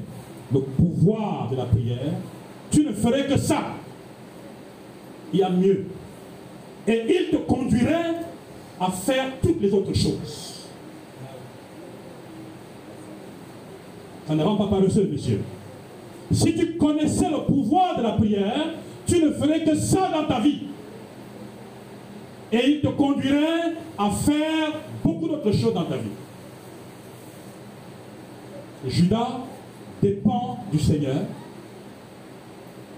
[0.52, 2.12] le pouvoir de la prière,
[2.70, 3.62] tu ne ferais que ça.
[5.32, 5.86] Il y a mieux.
[6.86, 8.16] Et il te conduirait
[8.78, 10.47] à faire toutes les autres choses.
[14.28, 15.40] Ça ne rend pas paresseux, monsieur.
[16.30, 18.74] Si tu connaissais le pouvoir de la prière,
[19.06, 20.64] tu ne ferais que ça dans ta vie.
[22.52, 26.10] Et il te conduirait à faire beaucoup d'autres choses dans ta vie.
[28.86, 29.46] Judas
[30.02, 31.22] dépend du Seigneur.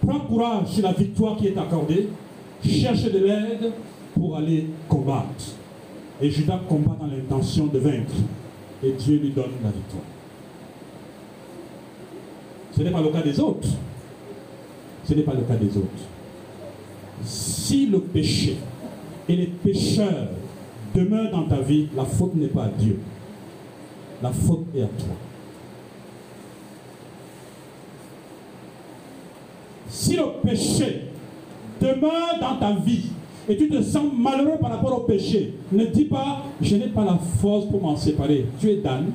[0.05, 2.09] Prends courage sur la victoire qui est accordée.
[2.65, 3.73] Cherche de l'aide
[4.15, 5.55] pour aller combattre.
[6.21, 8.17] Et Judas combat dans l'intention de vaincre.
[8.83, 10.03] Et Dieu lui donne la victoire.
[12.77, 13.69] Ce n'est pas le cas des autres.
[15.05, 16.05] Ce n'est pas le cas des autres.
[17.25, 18.57] Si le péché
[19.29, 20.29] et les pécheurs
[20.95, 22.99] demeurent dans ta vie, la faute n'est pas à Dieu.
[24.23, 25.15] La faute est à toi.
[29.89, 31.07] Si le péché
[31.81, 33.07] demeure dans ta vie
[33.49, 37.05] et tu te sens malheureux par rapport au péché, ne dis pas je n'ai pas
[37.05, 38.47] la force pour m'en séparer.
[38.61, 39.07] Tu es Dan.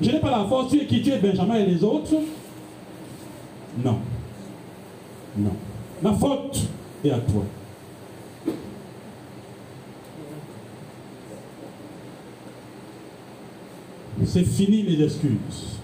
[0.00, 2.14] Je n'ai pas la force, tu es qui Tu es Benjamin et les autres
[3.84, 3.98] Non.
[5.36, 5.52] Non.
[6.02, 6.60] La faute
[7.04, 7.44] est à toi.
[14.24, 15.78] C'est fini les excuses.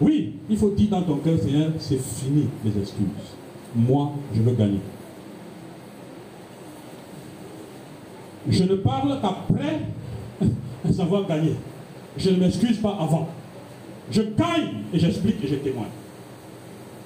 [0.00, 3.06] Oui, il faut dire dans ton cœur, Seigneur, c'est fini les excuses.
[3.74, 4.80] Moi, je veux gagner.
[8.48, 9.80] Je ne parle qu'après
[10.92, 11.56] savoir gagner.
[12.16, 13.28] Je ne m'excuse pas avant.
[14.10, 15.88] Je gagne et j'explique et je témoigne.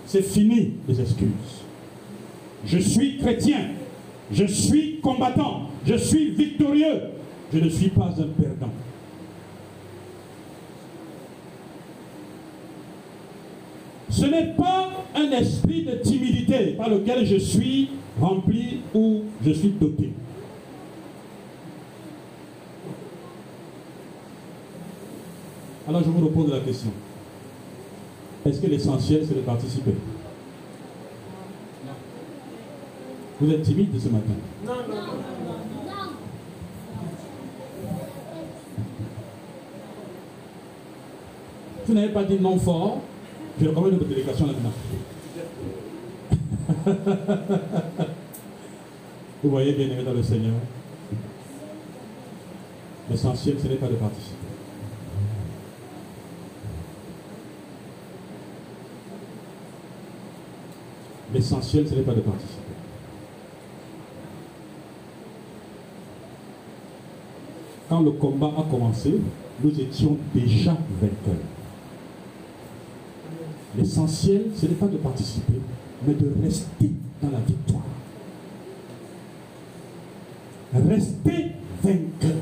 [0.06, 1.28] C'est fini les excuses.
[2.64, 3.68] Je suis chrétien.
[4.32, 5.70] Je suis combattant.
[5.86, 7.00] Je suis victorieux.
[7.52, 8.70] Je ne suis pas un perdant.
[14.10, 17.90] Ce n'est pas un esprit de timidité par lequel je suis
[18.20, 20.10] rempli ou je suis doté.
[25.88, 26.90] Alors je vous repose la question.
[28.44, 29.94] Est-ce que l'essentiel c'est de participer?
[33.40, 34.34] Vous êtes timide ce matin?
[34.66, 35.12] Non, non, non.
[41.86, 42.98] Vous n'avez pas dit non fort?
[43.58, 44.72] Je recommande une délégation là-dedans.
[49.42, 50.52] Vous voyez bien aimé dans le Seigneur
[53.10, 54.37] L'essentiel, ce n'est pas de participer.
[61.32, 62.54] L'essentiel, ce n'est pas de participer.
[67.88, 69.14] Quand le combat a commencé,
[69.62, 71.42] nous étions déjà vainqueurs.
[73.76, 75.60] L'essentiel, ce n'est pas de participer,
[76.06, 76.90] mais de rester
[77.22, 77.82] dans la victoire.
[80.74, 81.52] Rester
[81.82, 82.36] vainqueur.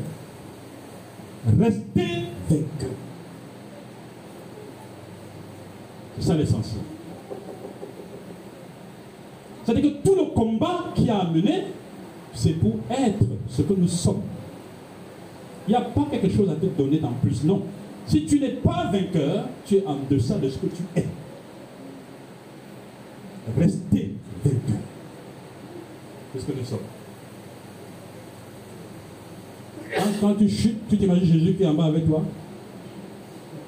[1.59, 2.97] Rester vainqueur.
[6.19, 6.96] C'est ça l'essentiel.
[9.67, 11.65] C'est-à-dire que tout le combat qui a amené,
[12.33, 14.23] c'est pour être ce que nous sommes.
[15.67, 17.63] Il n'y a pas quelque chose à te donner en plus, non.
[18.07, 21.07] Si tu n'es pas vainqueur, tu es en deçà de ce que tu es.
[23.59, 24.15] Restez
[24.45, 24.79] vainqueur.
[26.33, 26.79] C'est ce que nous sommes.
[30.21, 32.23] Quand, tu chutes, tu t'imagines Jésus qui est en bas avec toi?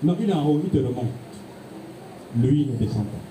[0.05, 1.07] Non, il est en haut, il te remonte.
[2.37, 3.28] Lui, il ne descend pas.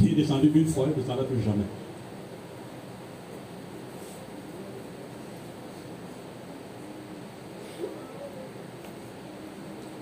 [0.00, 1.64] Il est descendu une fois, il ne descendra plus jamais.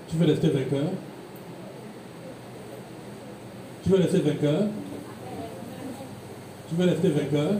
[0.09, 0.89] Tu veux rester vainqueur?
[3.83, 4.63] Tu veux rester vainqueur?
[6.69, 7.53] Tu veux rester vainqueur?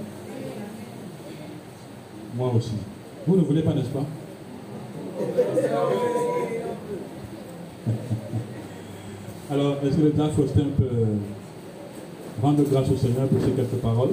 [2.36, 2.74] Moi aussi.
[3.26, 4.06] Vous ne voulez pas, n'est-ce pas?
[9.50, 11.06] Alors, est-ce que le temps Faustin peut
[12.42, 14.12] rendre grâce au Seigneur pour ces quelques paroles